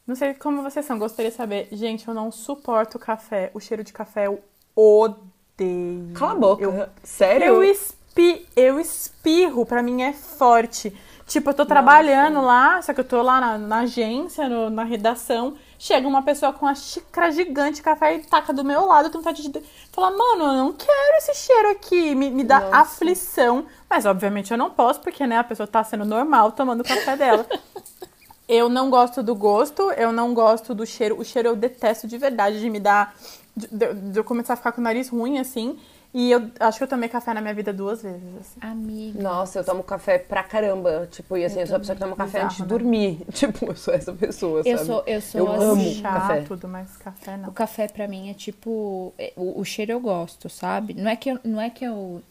Não 0.06 0.16
sei 0.16 0.34
como 0.34 0.62
vocês 0.62 0.86
são, 0.86 1.00
gostaria 1.00 1.32
de 1.32 1.38
saber. 1.38 1.70
Gente, 1.72 2.08
eu 2.08 2.14
não 2.14 2.30
suporto 2.30 3.00
café. 3.00 3.50
O 3.54 3.60
cheiro 3.60 3.86
de 3.86 3.94
café 3.94 4.28
eu 4.28 4.44
odeio. 4.76 6.14
Cala 6.14 6.34
a 6.34 6.36
boca. 6.36 6.62
Eu, 6.62 6.88
Sério? 7.02 7.48
Eu, 7.48 7.64
espi, 7.64 8.46
eu 8.54 8.80
espirro, 8.82 9.66
pra 9.66 9.82
mim 9.82 10.02
é 10.02 10.12
forte. 10.12 10.94
Tipo, 11.26 11.52
eu 11.52 11.54
tô 11.54 11.64
Nossa. 11.64 11.70
trabalhando 11.70 12.42
lá, 12.42 12.82
só 12.82 12.94
que 12.94 13.00
eu 13.00 13.06
tô 13.06 13.22
lá 13.22 13.40
na, 13.40 13.58
na 13.58 13.80
agência, 13.80 14.50
no, 14.50 14.70
na 14.70 14.84
redação. 14.84 15.56
Chega 15.80 16.06
uma 16.06 16.22
pessoa 16.22 16.52
com 16.52 16.66
uma 16.66 16.76
xícara 16.76 17.32
gigante 17.32 17.76
de 17.76 17.82
café 17.82 18.16
e 18.16 18.20
taca 18.20 18.52
do 18.52 18.64
meu 18.64 18.86
lado. 18.86 19.06
Eu 19.06 19.10
tenho 19.10 19.24
vontade 19.24 19.48
de 19.48 19.64
falar, 19.94 20.12
mano, 20.12 20.44
eu 20.44 20.54
não 20.54 20.74
quero 20.74 21.18
esse 21.18 21.34
cheiro 21.34 21.70
aqui. 21.72 22.14
Me, 22.14 22.30
me 22.30 22.44
dá 22.44 22.60
Nossa. 22.60 22.76
aflição. 22.76 23.66
Mas, 23.90 24.06
obviamente, 24.06 24.52
eu 24.52 24.58
não 24.58 24.70
posso, 24.70 25.00
porque, 25.00 25.26
né, 25.26 25.38
a 25.38 25.44
pessoa 25.46 25.66
tá 25.66 25.82
sendo 25.82 26.04
normal 26.04 26.52
tomando 26.52 26.82
o 26.82 26.84
café 26.84 27.16
dela. 27.16 27.48
Eu 28.54 28.70
não 28.70 28.90
gosto 28.90 29.24
do 29.24 29.34
gosto, 29.34 29.92
eu 29.94 30.12
não 30.12 30.32
gosto 30.34 30.76
do 30.76 30.86
cheiro. 30.86 31.20
O 31.20 31.26
cheiro 31.26 31.50
eu 31.50 31.56
detesto 31.56 32.08
de 32.08 32.18
verdade, 32.20 32.60
de 32.60 32.70
me 32.70 32.80
dar. 32.80 33.16
De, 33.56 33.68
de 33.68 34.20
eu 34.20 34.24
começar 34.24 34.54
a 34.54 34.56
ficar 34.56 34.72
com 34.72 34.80
o 34.80 34.84
nariz 34.84 35.10
ruim, 35.10 35.40
assim. 35.40 35.78
E 36.14 36.30
eu 36.30 36.52
acho 36.60 36.78
que 36.78 36.84
eu 36.84 36.88
tomei 36.88 37.10
café 37.10 37.34
na 37.34 37.42
minha 37.42 37.54
vida 37.56 37.74
duas 37.74 38.04
vezes. 38.04 38.22
Assim. 38.40 38.60
Amiga. 38.62 39.20
Nossa, 39.20 39.58
eu 39.58 39.64
tomo 39.64 39.82
café 39.82 40.20
pra 40.20 40.44
caramba. 40.44 41.08
Tipo, 41.10 41.36
e 41.36 41.44
assim, 41.44 41.56
eu, 41.56 41.62
eu 41.62 41.68
sou 41.68 41.76
a 41.78 41.80
pessoa 41.80 41.96
que 41.96 42.02
toma 42.04 42.16
café 42.16 42.28
Bizarro, 42.28 42.46
antes 42.46 42.58
de 42.58 42.62
né? 42.62 42.68
dormir. 42.68 43.26
Tipo, 43.34 43.66
eu 43.66 43.76
sou 43.76 43.94
essa 43.96 44.14
pessoa, 44.14 44.62
eu 44.64 44.78
sabe? 44.78 44.88
Sou, 44.88 45.04
eu 45.08 45.22
sou 45.22 45.42
eu 45.42 45.52
assim, 45.52 45.64
amo 45.64 45.94
chá, 45.96 46.14
café. 46.14 46.42
tudo, 46.42 46.68
mas 46.68 46.98
café 46.98 47.38
não. 47.38 47.50
O 47.50 47.52
café 47.52 47.88
pra 47.88 48.08
mim 48.08 48.30
é 48.30 48.36
tipo. 48.36 49.12
É, 49.18 49.34
o, 49.36 49.60
o 49.60 49.66
cheiro 49.66 49.92
eu 49.92 50.00
gosto, 50.00 50.48
sabe? 50.48 50.94
Não 50.94 51.10
é 51.10 51.16
que 51.16 51.32
eu, 51.32 51.40
não 51.44 51.60
é 51.60 51.72
que 51.72 51.84
eu 51.84 52.22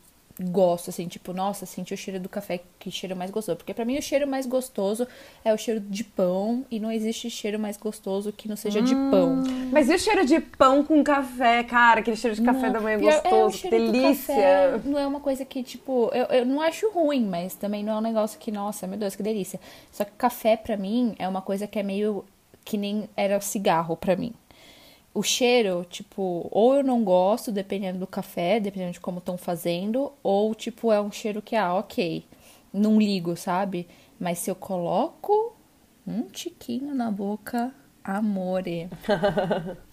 gosto, 0.41 0.91
assim, 0.91 1.07
tipo, 1.07 1.33
nossa, 1.33 1.67
senti 1.67 1.93
o 1.95 1.97
cheiro 1.97 2.19
do 2.21 2.29
café, 2.29 2.61
que 2.79 2.91
cheiro 2.91 3.17
mais 3.17 3.31
gostoso. 3.31 3.57
Porque 3.57 3.75
para 3.75 3.85
mim 3.85 3.99
o 3.99 4.03
cheiro 4.03 4.27
mais 4.27 4.47
gostoso 4.47 5.07
é 5.45 5.53
o 5.53 5.57
cheiro 5.57 5.81
de 5.81 6.05
pão 6.05 6.65
e 6.71 6.81
não 6.81 6.91
existe 6.91 7.29
cheiro 7.31 7.59
mais 7.59 7.77
gostoso 7.77 8.33
que 8.33 8.49
não 8.49 8.57
seja 8.57 8.81
hum. 8.81 8.85
de 8.85 8.95
pão. 8.95 9.43
Mas 9.71 9.89
e 9.89 9.95
o 9.95 9.99
cheiro 9.99 10.25
de 10.25 10.41
pão 10.41 10.85
com 10.85 11.03
café, 11.03 11.63
cara? 11.63 12.01
Aquele 12.01 12.17
cheiro 12.17 12.37
de 12.37 12.43
café 12.43 12.67
não, 12.67 12.73
da 12.73 12.81
manhã 12.81 12.99
gostoso, 12.99 13.57
é, 13.57 13.61
que 13.61 13.71
delícia. 13.71 14.83
Não 14.85 14.99
é 14.99 15.07
uma 15.07 15.21
coisa 15.21 15.45
que, 15.45 15.63
tipo, 15.63 16.11
eu, 16.15 16.25
eu 16.27 16.47
não 16.47 16.61
acho 16.61 16.91
ruim, 16.91 17.25
mas 17.25 17.55
também 17.55 17.85
não 17.85 17.95
é 17.95 17.97
um 17.97 18.03
negócio 18.03 18.39
que, 18.39 18.51
nossa, 18.51 18.87
meu 18.87 18.99
Deus, 18.99 19.15
que 19.15 19.23
delícia. 19.23 19.61
Só 19.91 20.05
que 20.05 20.13
café 20.13 20.57
para 20.57 20.77
mim 20.77 21.15
é 21.19 21.29
uma 21.29 21.43
coisa 21.43 21.67
que 21.67 21.79
é 21.79 21.83
meio 21.83 22.25
que 22.65 22.79
nem 22.79 23.09
era 23.17 23.41
cigarro 23.41 23.97
para 23.97 24.15
mim 24.15 24.33
o 25.15 25.23
cheiro, 25.23 25.87
tipo, 25.89 26.49
ou 26.51 26.75
eu 26.77 26.83
não 26.83 27.05
gosto, 27.05 27.53
dependendo 27.53 27.99
do 27.99 28.07
café, 28.07 28.59
dependendo 28.59 28.93
de 28.93 29.01
como 29.01 29.19
estão 29.19 29.37
fazendo, 29.37 30.13
ou, 30.23 30.55
tipo, 30.55 30.91
é 30.93 31.01
um 31.01 31.13
cheiro 31.13 31.43
que, 31.43 31.55
ah, 31.55 31.75
ok, 31.75 32.25
não 32.73 32.99
ligo, 32.99 33.37
sabe? 33.37 33.87
Mas 34.19 34.39
se 34.39 34.51
eu 34.51 34.55
coloco 34.55 35.55
um 36.07 36.23
tiquinho 36.23 36.95
na 36.95 37.11
boca, 37.11 37.73
amore. 38.03 38.89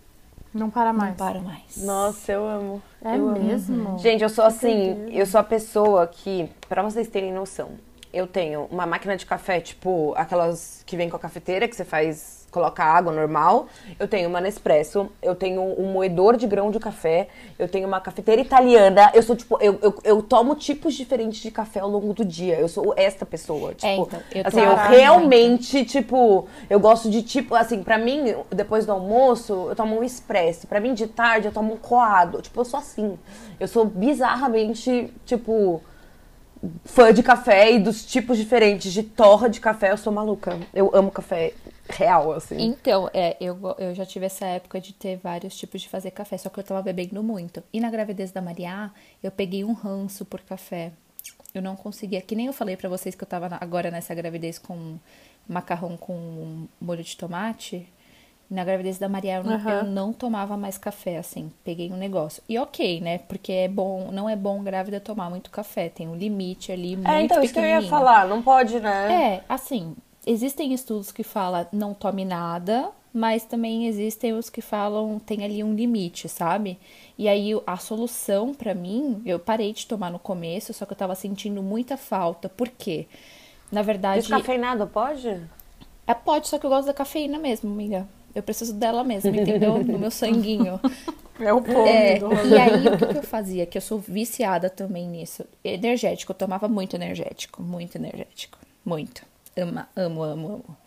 Não 0.53 0.69
para 0.69 0.91
mais. 0.91 1.11
Não 1.11 1.17
para 1.17 1.41
mais. 1.41 1.77
Nossa, 1.77 2.31
eu 2.31 2.47
amo. 2.47 2.81
É 3.03 3.15
eu 3.15 3.29
amo. 3.29 3.39
mesmo? 3.39 3.99
Gente, 3.99 4.23
eu 4.23 4.29
sou 4.29 4.43
assim, 4.43 5.07
eu 5.11 5.25
sou 5.25 5.39
a 5.39 5.43
pessoa 5.43 6.07
que, 6.07 6.49
pra 6.67 6.81
vocês 6.81 7.07
terem 7.07 7.31
noção, 7.31 7.71
eu 8.11 8.25
tenho 8.25 8.65
uma 8.71 8.85
máquina 8.85 9.15
de 9.15 9.25
café, 9.25 9.59
tipo, 9.59 10.13
aquelas 10.17 10.83
que 10.85 10.97
vem 10.97 11.09
com 11.09 11.15
a 11.15 11.19
cafeteira, 11.19 11.67
que 11.67 11.75
você 11.75 11.85
faz, 11.85 12.38
coloca 12.49 12.83
água 12.83 13.11
normal. 13.11 13.67
Eu 13.99 14.07
tenho 14.07 14.29
uma 14.29 14.41
Nespresso, 14.41 15.09
eu 15.21 15.35
tenho 15.35 15.61
um 15.61 15.91
moedor 15.91 16.37
de 16.37 16.47
grão 16.47 16.71
de 16.71 16.79
café, 16.79 17.27
eu 17.57 17.67
tenho 17.67 17.87
uma 17.87 17.99
cafeteira 18.01 18.41
italiana. 18.41 19.11
Eu 19.13 19.21
sou, 19.21 19.35
tipo, 19.35 19.57
eu, 19.61 19.77
eu, 19.81 19.95
eu 20.03 20.23
tomo 20.23 20.55
tipos 20.55 20.93
diferentes 20.93 21.41
de 21.41 21.51
café 21.51 21.79
ao 21.79 21.89
longo 21.89 22.13
do 22.13 22.25
dia. 22.25 22.59
Eu 22.59 22.67
sou 22.67 22.93
esta 22.95 23.25
pessoa. 23.25 23.73
Tipo, 23.73 24.03
então, 24.03 24.21
eu 24.33 24.43
assim, 24.45 24.59
eu 24.61 24.75
realmente, 24.75 25.85
tipo, 25.85 26.47
eu 26.69 26.79
gosto 26.79 27.09
de 27.09 27.21
tipo, 27.21 27.55
assim, 27.55 27.83
pra 27.83 27.97
mim, 27.97 28.35
depois 28.49 28.85
do 28.85 28.91
almoço, 28.91 29.67
eu 29.69 29.75
tomo 29.75 29.99
um 29.99 30.03
expresso. 30.03 30.67
Pra 30.67 30.79
mim, 30.79 30.93
de 30.93 31.07
tarde, 31.07 31.47
eu 31.47 31.51
tomo 31.51 31.73
um 31.73 31.77
coado. 31.77 32.41
Tipo, 32.41 32.61
eu 32.61 32.65
sou 32.65 32.79
assim. 32.79 33.17
Eu 33.59 33.67
sou 33.67 33.85
bizarramente, 33.85 35.13
tipo, 35.25 35.81
fã 36.83 37.13
de 37.13 37.23
café 37.23 37.71
e 37.71 37.79
dos 37.79 38.05
tipos 38.05 38.37
diferentes 38.37 38.91
de 38.91 39.03
torra 39.03 39.49
de 39.49 39.59
café. 39.59 39.91
Eu 39.91 39.97
sou 39.97 40.11
maluca. 40.11 40.59
Eu 40.73 40.91
amo 40.93 41.11
café 41.11 41.53
real, 41.89 42.31
assim. 42.31 42.57
Então, 42.59 43.09
é, 43.13 43.35
eu, 43.39 43.57
eu 43.77 43.95
já 43.95 44.05
tive 44.05 44.25
essa 44.25 44.45
época 44.45 44.79
de 44.79 44.93
ter 44.93 45.17
vários 45.17 45.57
tipos 45.57 45.81
de 45.81 45.89
fazer 45.89 46.11
café, 46.11 46.37
só 46.37 46.49
que 46.49 46.59
eu 46.59 46.63
tava 46.63 46.81
bebendo 46.81 47.21
muito. 47.23 47.63
E 47.73 47.79
na 47.79 47.89
gravidez 47.89 48.31
da 48.31 48.41
Maria, 48.41 48.91
eu 49.23 49.31
peguei 49.31 49.63
um 49.63 49.73
ranço 49.73 50.25
por 50.25 50.41
café. 50.41 50.91
Eu 51.53 51.61
não 51.61 51.75
conseguia, 51.75 52.21
que 52.21 52.35
nem 52.35 52.45
eu 52.45 52.53
falei 52.53 52.77
pra 52.77 52.87
vocês 52.87 53.15
que 53.15 53.23
eu 53.23 53.27
tava 53.27 53.57
agora 53.59 53.89
nessa 53.89 54.13
gravidez 54.13 54.59
com 54.59 54.97
macarrão 55.47 55.97
com 55.97 56.67
molho 56.79 57.03
de 57.03 57.17
tomate. 57.17 57.87
Na 58.49 58.63
gravidez 58.63 58.97
da 58.97 59.07
Maria, 59.07 59.37
eu, 59.37 59.43
não- 59.43 59.53
Aham. 59.55 59.81
eu 59.81 59.83
não 59.83 60.11
tomava 60.13 60.57
mais 60.57 60.77
café, 60.77 61.17
assim. 61.17 61.51
Peguei 61.63 61.91
um 61.91 61.97
negócio. 61.97 62.41
E 62.49 62.57
ok, 62.57 62.99
né? 63.01 63.19
Porque 63.19 63.51
é 63.51 63.67
bom, 63.67 64.11
não 64.11 64.27
é 64.29 64.35
bom 64.35 64.63
grávida 64.63 64.99
tomar 64.99 65.29
muito 65.29 65.51
café. 65.51 65.89
Tem 65.89 66.07
um 66.07 66.15
limite 66.15 66.71
ali 66.71 66.95
muito 66.97 67.09
É, 67.11 67.23
então, 67.23 67.43
isso 67.43 67.53
que 67.53 67.59
eu 67.59 67.65
ia 67.65 67.81
falar. 67.81 68.27
Não 68.27 68.41
pode, 68.41 68.79
né? 68.79 69.23
É, 69.23 69.41
assim, 69.49 69.95
existem 70.25 70.73
estudos 70.73 71.11
que 71.11 71.23
falam 71.23 71.65
não 71.71 71.93
tome 71.93 72.23
nada, 72.25 72.91
mas 73.13 73.43
também 73.43 73.87
existem 73.87 74.33
os 74.33 74.49
que 74.49 74.61
falam 74.61 75.19
tem 75.19 75.43
ali 75.43 75.63
um 75.63 75.73
limite, 75.73 76.29
sabe? 76.29 76.77
E 77.17 77.27
aí 77.27 77.51
a 77.65 77.77
solução 77.77 78.53
pra 78.53 78.73
mim, 78.75 79.21
eu 79.25 79.39
parei 79.39 79.73
de 79.73 79.85
tomar 79.87 80.11
no 80.11 80.19
começo, 80.19 80.73
só 80.73 80.85
que 80.85 80.93
eu 80.93 80.97
tava 80.97 81.15
sentindo 81.15 81.61
muita 81.63 81.97
falta. 81.97 82.47
Por 82.49 82.69
quê? 82.69 83.07
Na 83.71 83.81
verdade, 83.81 84.45
Descafeinado 84.45 84.85
pode? 84.87 85.49
é 86.05 86.13
pode, 86.13 86.49
só 86.49 86.59
que 86.59 86.65
eu 86.65 86.69
gosto 86.69 86.87
da 86.87 86.93
cafeína 86.93 87.39
mesmo, 87.39 87.71
amiga. 87.71 88.05
Eu 88.39 88.43
preciso 88.43 88.73
dela 88.73 89.03
mesmo, 89.03 89.33
entendeu? 89.35 89.83
No 89.83 89.99
meu 89.99 90.11
sanguinho. 90.11 90.79
É 91.41 91.53
o 91.53 91.61
povo 91.61 91.87
É, 91.87 92.19
e 92.19 92.59
aí 92.59 92.85
o 92.85 92.97
que, 92.97 93.07
que 93.07 93.17
eu 93.17 93.23
fazia? 93.23 93.65
Que 93.65 93.77
eu 93.77 93.81
sou 93.81 93.97
viciada 93.97 94.69
também 94.69 95.07
nisso. 95.07 95.45
Energético, 95.63 96.33
eu 96.33 96.35
tomava 96.35 96.67
muito 96.67 96.97
energético, 96.97 97.63
muito 97.63 97.95
energético, 97.95 98.57
muito. 98.83 99.23
Ama, 99.55 99.87
amo, 99.95 100.21
amo, 100.21 100.47
amo. 100.55 100.77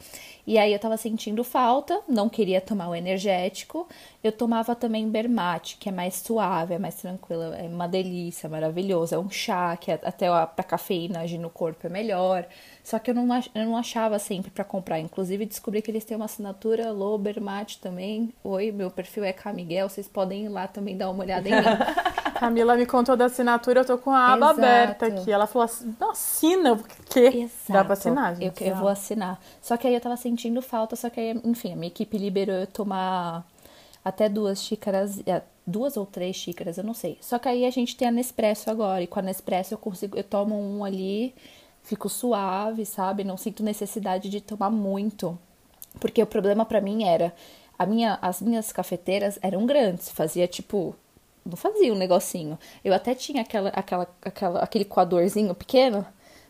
E 0.47 0.59
aí 0.59 0.73
eu 0.73 0.79
tava 0.79 0.97
sentindo 0.99 1.43
falta, 1.43 2.01
não 2.09 2.29
queria 2.29 2.61
tomar 2.61 2.89
o 2.91 2.95
energético. 2.95 3.89
Eu 4.23 4.31
tomava 4.33 4.75
também 4.75 5.09
Bermate, 5.09 5.77
que 5.79 5.89
é 5.89 5.93
mais 5.93 6.17
suave, 6.17 6.75
é 6.75 6.79
mais 6.79 6.97
tranquilo, 6.97 7.45
é 7.55 7.63
uma 7.63 7.87
delícia, 7.89 8.47
maravilhoso. 8.49 9.15
É 9.15 9.19
um 9.19 9.31
chá 9.31 9.75
que 9.77 9.91
até 9.91 10.27
a- 10.29 10.47
pra 10.47 10.65
cafeína 10.65 11.21
agir 11.21 11.39
no 11.39 11.49
corpo 11.49 11.87
é 11.87 11.91
melhor. 11.91 12.45
Só 12.83 12.99
que 12.99 13.11
eu 13.11 13.15
não, 13.15 13.27
eu 13.55 13.65
não 13.65 13.77
achava 13.77 14.19
sempre 14.19 14.51
pra 14.51 14.65
comprar. 14.65 14.99
Inclusive 14.99 15.47
descobri 15.47 15.81
que 15.81 15.91
eles 15.91 16.05
têm 16.05 16.17
uma 16.17 16.25
assinatura 16.25 16.91
Low 16.91 17.17
Bermate 17.17 17.79
também. 17.79 18.33
Oi, 18.43 18.73
meu 18.73 18.91
perfil 18.91 19.25
é 19.25 19.33
Camiguel, 19.33 19.89
vocês 19.89 20.09
podem 20.09 20.47
ir 20.47 20.49
lá 20.49 20.67
também 20.67 20.97
dar 20.97 21.11
uma 21.11 21.23
olhada 21.23 21.49
em 21.49 21.53
mim. 21.53 21.63
Camila 22.43 22.77
me 22.77 22.85
contou 22.87 23.17
da 23.17 23.27
assinatura, 23.27 23.81
eu 23.81 23.85
tô 23.85 23.97
com 23.99 24.11
a 24.11 24.33
aba 24.33 24.47
Exato. 24.47 24.59
aberta 24.59 25.07
aqui. 25.07 25.31
Ela 25.31 25.47
falou 25.47 25.65
assim, 25.65 25.95
não, 26.01 26.11
assina, 26.11 26.73
o 26.73 26.83
quê? 27.09 27.31
Exato. 27.45 27.73
Dá 27.73 27.85
pra 27.85 27.93
assinar, 27.93 28.35
gente. 28.35 28.65
Eu, 28.65 28.71
eu 28.71 28.77
vou 28.77 28.89
assinar. 28.89 29.41
Só 29.61 29.77
que 29.77 29.87
aí 29.87 29.95
eu 29.95 30.01
tava 30.01 30.17
sentindo 30.17 30.61
falta, 30.61 30.97
só 30.97 31.09
que 31.09 31.21
aí, 31.21 31.41
enfim, 31.45 31.73
a 31.73 31.77
minha 31.77 31.87
equipe 31.87 32.19
liberou 32.19 32.57
eu 32.57 32.67
tomar 32.67 33.47
até 34.05 34.29
duas 34.29 34.61
xícaras, 34.61 35.23
é, 35.25 35.41
duas 35.65 35.97
ou 35.97 36.05
três 36.05 36.35
xícaras, 36.35 36.79
eu 36.79 36.85
não 36.85 36.95
sei. 36.95 37.17
Só 37.21 37.39
que 37.39 37.49
aí 37.49 37.65
a 37.65 37.71
gente 37.71 37.97
tem 37.97 38.09
a 38.09 38.11
Nespresso 38.11 38.69
agora, 38.71 39.03
e 39.03 39.07
com 39.07 39.21
a 39.21 39.23
Nespresso 39.23 39.75
eu 39.75 39.79
consigo, 39.79 40.17
eu 40.17 40.25
tomo 40.25 40.57
um 40.57 40.85
ali, 40.85 41.33
fico 41.83 42.09
suave, 42.09 42.87
sabe? 42.87 43.25
Não 43.25 43.37
sinto 43.37 43.63
necessidade 43.63 44.29
de 44.29 44.41
tomar 44.41 44.71
muito. 44.71 45.39
Porque 46.01 46.23
o 46.23 46.27
problema 46.27 46.65
pra 46.65 46.81
mim 46.81 47.05
era, 47.05 47.35
a 47.79 47.85
minha, 47.85 48.19
as 48.23 48.41
minhas 48.41 48.73
cafeteiras 48.73 49.39
eram 49.43 49.67
grandes, 49.67 50.09
fazia 50.11 50.47
tipo, 50.49 50.95
não 51.45 51.57
fazia 51.57 51.93
um 51.93 51.97
negocinho. 51.97 52.59
Eu 52.85 52.95
até 52.95 53.15
tinha 53.15 53.43
aquela, 53.43 53.69
aquela, 53.71 54.09
aquela, 54.23 54.61
aquele 54.61 54.85
coadorzinho 54.85 55.55
pequeno, 55.55 56.07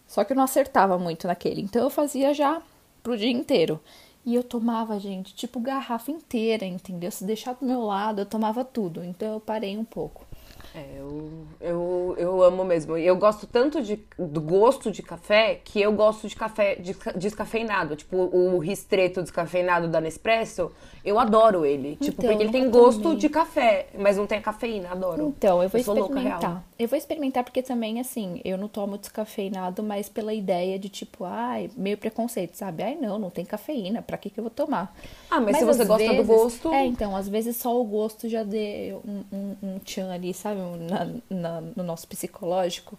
só 0.07 0.25
que 0.25 0.33
eu 0.33 0.37
não 0.37 0.45
acertava 0.45 0.99
muito 0.99 1.27
naquele. 1.27 1.63
Então 1.63 1.83
eu 1.83 1.91
fazia 1.91 2.33
já 2.35 2.63
pro 3.03 3.17
dia 3.17 3.31
inteiro. 3.31 3.81
E 4.25 4.35
eu 4.37 4.45
tomava, 4.45 5.01
gente, 5.01 5.35
tipo 5.35 5.59
garrafa 5.59 6.11
inteira, 6.13 6.65
entendeu? 6.65 7.11
Se 7.11 7.25
deixar 7.25 7.55
do 7.55 7.67
meu 7.67 7.83
lado, 7.83 8.21
eu 8.21 8.27
tomava 8.27 8.65
tudo. 8.65 9.03
Então 9.05 9.33
eu 9.33 9.41
parei 9.41 9.77
um 9.77 9.85
pouco. 9.85 10.25
É, 10.75 10.87
eu, 10.99 11.31
eu, 11.61 12.15
eu 12.19 12.43
amo 12.43 12.65
mesmo. 12.65 12.97
E 12.97 13.07
eu 13.07 13.15
gosto 13.17 13.47
tanto 13.47 13.83
de, 13.83 14.01
do 14.19 14.41
gosto 14.41 14.91
de 14.91 15.03
café 15.03 15.61
que 15.63 15.81
eu 15.83 15.93
gosto 15.93 16.27
de 16.27 16.35
café 16.35 16.77
desca- 16.77 17.13
descafeinado. 17.13 17.95
Tipo, 17.95 18.17
o 18.17 18.59
ristreto 18.59 19.21
descafeinado 19.23 19.87
da 19.89 20.01
Nespresso, 20.01 20.73
eu 21.05 21.19
adoro 21.19 21.67
ele. 21.67 21.97
Tipo, 21.97 22.23
Então, 22.23 22.31
porque 22.31 22.43
ele 22.45 22.51
tem 22.53 22.71
gosto 22.71 23.03
tomei. 23.03 23.19
de 23.19 23.29
café, 23.29 23.89
mas 23.99 24.17
não 24.17 24.27
tem 24.27 24.39
a 24.39 24.41
cafeína, 24.43 24.93
adoro. 24.93 25.35
Então, 25.37 25.63
eu 25.63 25.69
vou 25.69 25.83
louca, 25.95 26.01
experimentar. 26.15 26.41
real. 26.41 26.63
eu 26.79 26.89
vou 26.89 26.97
experimentar 26.97 27.45
porque 27.45 27.63
também, 27.63 28.01
assim, 28.01 28.41
eu 28.43 28.57
não 28.57 28.67
tomo 28.69 28.97
descafeinado, 28.97 29.83
mas 29.83 30.09
pela 30.09 30.33
ideia 30.33 30.79
de, 30.79 30.89
tipo, 30.89 31.25
ai, 31.27 31.71
meio 31.77 31.99
preconceito, 31.99 32.55
sabe? 32.57 32.83
Ai, 32.83 32.97
não, 32.99 33.19
não 33.19 33.29
tem 33.29 33.45
cafeína, 33.45 34.01
pra 34.01 34.17
que 34.17 34.31
que 34.31 34.41
eu 34.41 34.45
vou 34.45 34.51
tomar? 34.51 34.97
Ah, 35.31 35.39
mas 35.41 35.59
se 35.59 35.65
você 35.67 35.85
gosta 35.85 36.07
do 36.09 36.15
vezes- 36.15 36.27
gosto- 36.27 36.73
É, 36.73 36.87
então, 36.87 37.15
às 37.15 37.29
vezes 37.29 37.57
só 37.57 37.79
o 37.79 37.85
gosto 37.85 38.27
já 38.29 38.43
deu 38.43 39.03
um, 39.07 39.23
um, 39.33 39.57
um 39.63 39.79
tchan 39.81 40.11
ali, 40.11 40.33
sabe? 40.33 40.62
Na, 40.77 41.09
na- 41.29 41.61
no 41.77 41.83
nosso 41.83 42.07
psicológico. 42.09 42.99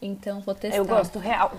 Então, 0.00 0.40
vou 0.40 0.54
testar. 0.54 0.76
Eu 0.78 0.84
gosto 0.84 1.18
real. 1.18 1.52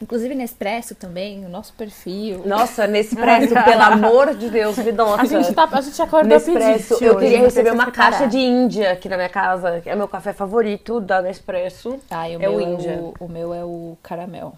Inclusive, 0.00 0.32
Nespresso 0.34 0.94
também, 0.94 1.44
o 1.44 1.48
nosso 1.48 1.72
perfil. 1.72 2.42
Nossa, 2.46 2.86
Nespresso, 2.86 3.52
pelo 3.64 3.82
amor 3.82 4.34
de 4.34 4.48
Deus, 4.48 4.78
me 4.78 4.92
nossa. 4.92 5.22
A 5.22 5.24
gente, 5.24 5.52
tá, 5.52 5.68
a 5.70 5.80
gente 5.80 6.00
acordou 6.00 6.28
Nespresso, 6.28 7.02
eu 7.02 7.16
hoje, 7.16 7.24
queria 7.26 7.40
receber 7.40 7.72
uma 7.72 7.84
vocês 7.84 7.96
caixa 7.96 8.26
de 8.28 8.38
Índia 8.38 8.92
aqui 8.92 9.08
na 9.08 9.16
minha 9.16 9.28
casa. 9.28 9.82
É 9.84 9.96
meu 9.96 10.06
café 10.06 10.32
favorito 10.32 11.00
da 11.00 11.20
Nespresso. 11.20 11.98
Ai, 12.10 12.36
o 12.36 12.42
é 12.42 12.48
meu 12.48 12.54
o 12.54 12.60
é 12.60 12.64
Índia. 12.64 12.92
o, 12.92 13.14
o 13.24 13.28
meu 13.28 13.52
é 13.52 13.64
o 13.64 13.98
caramel. 14.02 14.54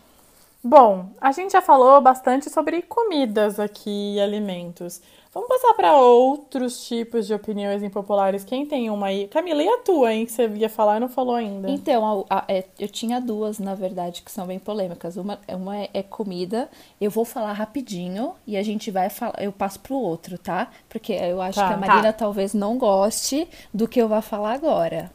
Bom, 0.62 1.08
a 1.18 1.32
gente 1.32 1.52
já 1.52 1.62
falou 1.62 2.02
bastante 2.02 2.50
sobre 2.50 2.82
comidas 2.82 3.58
aqui 3.58 4.16
e 4.16 4.20
alimentos. 4.20 5.00
Vamos 5.32 5.48
passar 5.48 5.74
para 5.74 5.96
outros 5.96 6.84
tipos 6.88 7.24
de 7.24 7.32
opiniões 7.32 7.84
impopulares. 7.84 8.42
Quem 8.42 8.66
tem 8.66 8.90
uma 8.90 9.06
aí? 9.06 9.28
Camila, 9.28 9.62
e 9.62 9.68
a 9.68 9.78
tua, 9.78 10.12
hein? 10.12 10.26
Que 10.26 10.32
você 10.32 10.48
ia 10.48 10.68
falar 10.68 10.96
e 10.96 11.00
não 11.00 11.08
falou 11.08 11.36
ainda. 11.36 11.70
Então, 11.70 12.26
a- 12.28 12.38
a- 12.38 12.44
é, 12.48 12.64
eu 12.80 12.88
tinha 12.88 13.20
duas, 13.20 13.60
na 13.60 13.76
verdade, 13.76 14.22
que 14.22 14.30
são 14.32 14.44
bem 14.44 14.58
polêmicas. 14.58 15.16
Uma, 15.16 15.38
uma 15.50 15.76
é, 15.78 15.88
é 15.94 16.02
comida. 16.02 16.68
Eu 17.00 17.12
vou 17.12 17.24
falar 17.24 17.52
rapidinho 17.52 18.32
e 18.44 18.56
a 18.56 18.62
gente 18.64 18.90
vai 18.90 19.08
falar. 19.08 19.34
Eu 19.40 19.52
passo 19.52 19.78
pro 19.78 19.94
outro, 19.94 20.36
tá? 20.36 20.68
Porque 20.88 21.12
eu 21.12 21.40
acho 21.40 21.60
Tá, 21.60 21.68
que 21.68 21.74
a 21.74 21.78
tá. 21.78 21.86
Marina 21.86 22.12
talvez 22.12 22.52
não 22.52 22.76
goste 22.76 23.46
do 23.72 23.86
que 23.86 24.02
eu 24.02 24.08
vou 24.08 24.20
falar 24.22 24.54
agora. 24.54 25.12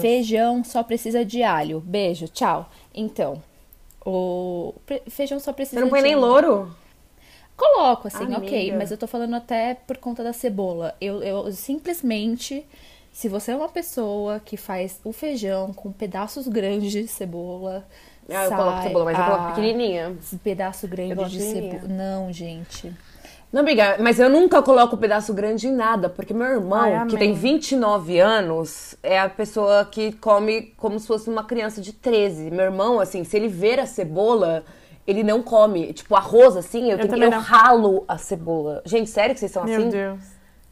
Feijão 0.00 0.64
só 0.64 0.82
precisa 0.82 1.24
de 1.26 1.42
alho. 1.42 1.80
Beijo, 1.80 2.26
tchau. 2.28 2.68
Então, 2.94 3.42
o 4.04 4.72
feijão 5.08 5.38
só 5.38 5.52
precisa 5.52 5.76
Você 5.78 5.82
não 5.84 5.90
põe 5.90 5.98
de 6.00 6.04
nem 6.04 6.14
alho. 6.14 6.22
louro? 6.24 6.76
Coloco, 7.58 8.06
assim, 8.08 8.22
ok, 8.34 8.70
Amiga. 8.70 8.78
mas 8.78 8.90
eu 8.90 8.96
tô 8.96 9.06
falando 9.08 9.34
até 9.34 9.74
por 9.74 9.98
conta 9.98 10.22
da 10.24 10.32
cebola. 10.32 10.94
Eu, 11.00 11.22
eu 11.22 11.52
simplesmente, 11.52 12.64
se 13.12 13.28
você 13.28 13.50
é 13.50 13.56
uma 13.56 13.68
pessoa 13.68 14.40
que 14.40 14.56
faz 14.56 15.00
o 15.04 15.12
feijão 15.12 15.72
com 15.74 15.90
pedaços 15.92 16.46
grandes 16.48 16.92
de 16.92 17.06
cebola. 17.08 17.84
Ah, 18.30 18.44
eu 18.44 18.52
coloco 18.52 18.82
cebola, 18.82 19.04
mas 19.06 19.18
eu 19.18 19.24
a- 19.24 19.26
coloco 19.26 19.46
pequenininha. 19.46 20.16
esse 20.22 20.36
Pedaço 20.38 20.86
grande 20.86 21.24
de 21.30 21.40
cebola. 21.40 21.88
Não, 21.88 22.32
gente. 22.32 22.92
Não, 23.52 23.62
amiga, 23.62 23.96
mas 23.98 24.20
eu 24.20 24.28
nunca 24.28 24.62
coloco 24.62 24.96
pedaço 24.96 25.32
grande 25.32 25.68
em 25.68 25.72
nada, 25.72 26.08
porque 26.10 26.34
meu 26.34 26.46
irmão, 26.46 26.80
Ai, 26.80 27.06
que 27.08 27.16
tem 27.16 27.32
29 27.32 28.18
anos, 28.20 28.94
é 29.02 29.18
a 29.18 29.28
pessoa 29.28 29.86
que 29.86 30.12
come 30.12 30.74
como 30.76 31.00
se 31.00 31.06
fosse 31.06 31.30
uma 31.30 31.42
criança 31.42 31.80
de 31.80 31.92
13. 31.94 32.50
Meu 32.50 32.66
irmão, 32.66 33.00
assim, 33.00 33.24
se 33.24 33.36
ele 33.38 33.48
ver 33.48 33.80
a 33.80 33.86
cebola, 33.86 34.64
ele 35.08 35.22
não 35.22 35.42
come. 35.42 35.94
Tipo, 35.94 36.14
arroz, 36.14 36.54
assim, 36.54 36.90
eu, 36.90 36.98
tenho 36.98 37.08
que, 37.08 37.14
também 37.14 37.32
eu 37.32 37.40
ralo 37.40 38.04
a 38.06 38.18
cebola. 38.18 38.82
Gente, 38.84 39.08
sério 39.08 39.34
que 39.34 39.40
vocês 39.40 39.50
são 39.50 39.64
Meu 39.64 39.80
assim? 39.80 39.88
Deus. 39.88 40.20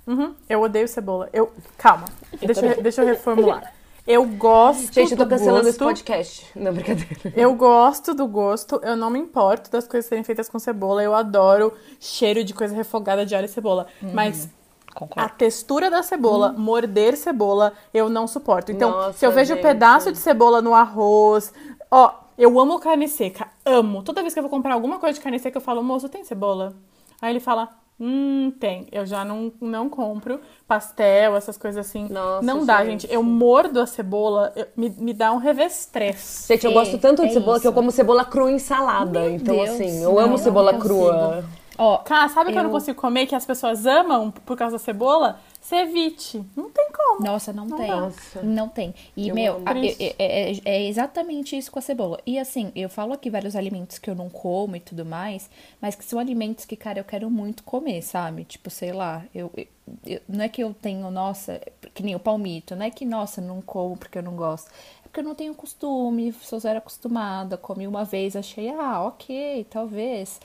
Uhum, 0.07 0.35
eu 0.47 0.61
odeio 0.61 0.87
cebola. 0.87 1.29
Eu, 1.33 1.51
calma, 1.79 2.05
deixa, 2.39 2.67
eu, 2.67 2.83
deixa 2.83 3.03
eu 3.03 3.07
reformular. 3.07 3.73
Eu 4.07 4.25
gosto 4.25 4.93
Gente, 4.93 5.13
eu 5.13 5.17
tô 5.17 5.25
do 5.25 5.31
cancelando 5.31 5.67
esse 5.69 5.79
gosto, 5.79 5.89
podcast. 5.89 6.47
Não, 6.55 6.73
brincadeira. 6.73 7.33
Eu 7.35 7.55
gosto 7.55 8.15
do 8.15 8.27
gosto, 8.29 8.79
eu 8.85 8.95
não 8.95 9.11
me 9.11 9.19
importo 9.19 9.69
das 9.69 9.89
coisas 9.89 10.07
serem 10.07 10.23
feitas 10.23 10.49
com 10.49 10.61
cebola. 10.61 11.03
Eu 11.03 11.13
adoro 11.13 11.73
cheiro 11.99 12.45
de 12.45 12.55
coisa 12.55 12.73
refogada 12.73 13.27
de 13.27 13.35
alho 13.35 13.47
e 13.47 13.49
cebola. 13.49 13.89
Uhum. 14.01 14.11
Mas 14.13 14.49
A 14.95 14.99
concordo. 14.99 15.33
textura 15.37 15.91
da 15.91 16.05
cebola, 16.05 16.53
morder 16.53 17.17
cebola, 17.17 17.73
eu 17.93 18.09
não 18.09 18.29
suporto. 18.29 18.71
Então, 18.71 18.91
Nossa, 18.91 19.19
se 19.19 19.27
eu 19.27 19.33
vejo 19.33 19.55
gente. 19.55 19.63
pedaço 19.63 20.13
de 20.13 20.19
cebola 20.19 20.63
no 20.63 20.73
arroz. 20.73 21.53
Ó, 21.91 22.26
eu 22.39 22.59
amo 22.61 22.79
carne 22.79 23.09
seca. 23.09 23.49
Amo. 23.65 24.03
Toda 24.03 24.21
vez 24.23 24.33
que 24.33 24.39
eu 24.39 24.43
vou 24.43 24.51
comprar 24.51 24.75
alguma 24.75 24.99
coisa 24.99 25.15
de 25.19 25.23
carne 25.23 25.39
seca, 25.39 25.57
eu 25.59 25.63
falo, 25.63 25.83
moço, 25.83 26.09
tem 26.09 26.25
cebola? 26.25 26.75
Aí 27.21 27.33
ele 27.33 27.41
fala, 27.41 27.71
hum, 27.99 28.53
tem. 28.61 28.87
Eu 28.93 29.07
já 29.07 29.25
não, 29.25 29.53
não 29.61 29.89
compro. 29.89 30.41
Pastel, 30.69 31.35
essas 31.37 31.57
coisas 31.57 31.87
assim. 31.87 32.09
Nossa, 32.09 32.45
não 32.47 32.65
dá, 32.67 32.85
gente. 32.85 33.03
gente. 33.03 33.15
Eu 33.15 33.23
mordo 33.23 33.81
a 33.81 33.87
cebola, 33.87 34.53
eu- 34.55 34.67
me, 34.77 34.91
me 34.91 35.13
dá 35.15 35.33
um 35.33 35.39
revestresse. 35.39 36.49
Gente, 36.49 36.65
eu 36.65 36.71
É, 36.73 36.75
gosto 36.75 36.99
tanto 36.99 37.23
de 37.23 37.29
é 37.29 37.33
cebola 37.33 37.61
que 37.61 37.67
eu 37.67 37.71
isso. 37.71 37.75
como 37.79 37.91
cebola 37.91 38.25
crua 38.25 38.51
em 38.51 38.59
salada. 38.59 39.21
Meu 39.21 39.31
então, 39.31 39.55
Deus, 39.57 39.71
assim, 39.71 40.03
eu 40.03 40.13
não, 40.13 40.19
amo 40.19 40.35
eu 40.35 40.39
cebola 40.39 40.73
não 40.73 40.81
crua. 40.81 41.45
Ó, 41.79 41.99
Cara, 41.99 42.29
sabe 42.31 42.53
que 42.53 42.59
eu 42.59 42.63
não 42.63 42.71
Eu- 42.71 42.75
consigo 42.75 42.99
comer, 43.01 43.27
que 43.27 43.35
as 43.35 43.45
pessoas 43.45 43.85
amam 43.87 44.31
por 44.31 44.57
causa 44.57 44.77
da 44.79 44.83
cebola? 44.83 45.41
Ceviche. 45.69 46.45
Não 46.55 46.71
tem 46.71 46.87
como. 46.93 47.25
Nossa, 47.25 47.53
não, 47.53 47.67
tem. 47.67 47.89
Nossa. 47.89 48.41
Não 48.43 48.69
tem. 48.69 48.95
E, 49.17 49.29
Eu 49.31 49.35
meu, 49.35 49.63
a- 49.67 49.77
é, 49.77 50.15
é- 50.17 50.51
é- 50.53 50.61
é 50.65 50.87
exatamente 50.89 51.57
isso 51.59 51.73
com 51.73 51.81
a 51.81 51.83
cebola. 51.83 52.21
E 52.25 52.39
assim, 52.39 52.71
eu 52.77 52.89
falo 52.89 53.13
aqui 53.13 53.29
vários 53.29 53.57
alimentos 53.57 53.99
que 53.99 54.09
eu 54.09 54.15
não 54.15 54.31
como 54.31 54.77
e 54.77 54.81
tudo 54.81 55.05
mais, 55.05 55.51
mas 55.81 55.97
que 55.97 56.05
são 56.05 56.21
alimentos 56.21 56.65
que, 56.65 56.77
cara, 56.77 57.01
eu 57.01 57.05
quero 57.05 57.29
muito 57.29 57.65
comer, 57.65 58.01
sabe? 58.03 58.45
Tipo, 58.45 58.71
sei 58.71 58.93
lá, 58.93 59.25
eu, 59.35 59.51
eu- 59.57 59.67
eu- 60.07 60.21
não 60.29 60.45
é 60.45 60.49
que 60.49 60.63
eu 60.63 60.73
tenho, 60.73 61.11
nossa, 61.11 61.61
que 61.93 62.03
nem 62.05 62.15
o 62.15 62.21
palmito, 62.21 62.77
não 62.77 62.87
é 62.87 62.91
que, 62.91 63.05
nossa, 63.05 63.41
não 63.41 63.61
como 63.61 63.97
porque 63.97 64.19
eu 64.19 64.23
não 64.23 64.37
gosto. 64.37 64.69
É 65.05 65.09
porque 65.09 65.19
eu 65.19 65.25
não 65.25 65.35
tenho 65.35 65.53
costume, 65.53 66.33
sou 66.43 66.61
zero 66.61 66.79
acostumada, 66.79 67.57
comi 67.57 67.89
uma 67.89 68.05
vez, 68.05 68.37
achei, 68.37 68.69
ah, 68.71 69.03
ok, 69.03 69.67
talvez. 69.69 70.41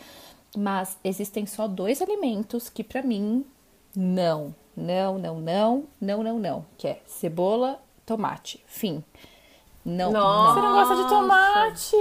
Mas 0.57 0.97
existem 1.03 1.45
só 1.45 1.67
dois 1.67 2.01
alimentos 2.01 2.69
que 2.69 2.83
pra 2.83 3.03
mim 3.03 3.45
não, 3.95 4.55
não, 4.81 5.17
não, 5.17 5.39
não, 5.39 5.83
não, 6.01 6.23
não, 6.23 6.39
não, 6.39 6.65
que 6.77 6.87
é 6.87 6.99
cebola, 7.05 7.79
tomate, 8.05 8.63
fim. 8.67 9.03
Não, 9.83 10.11
Nossa. 10.11 10.53
Você 10.53 10.61
não 10.67 10.73
gosta 10.73 10.95
de 10.95 11.09
tomate? 11.09 11.95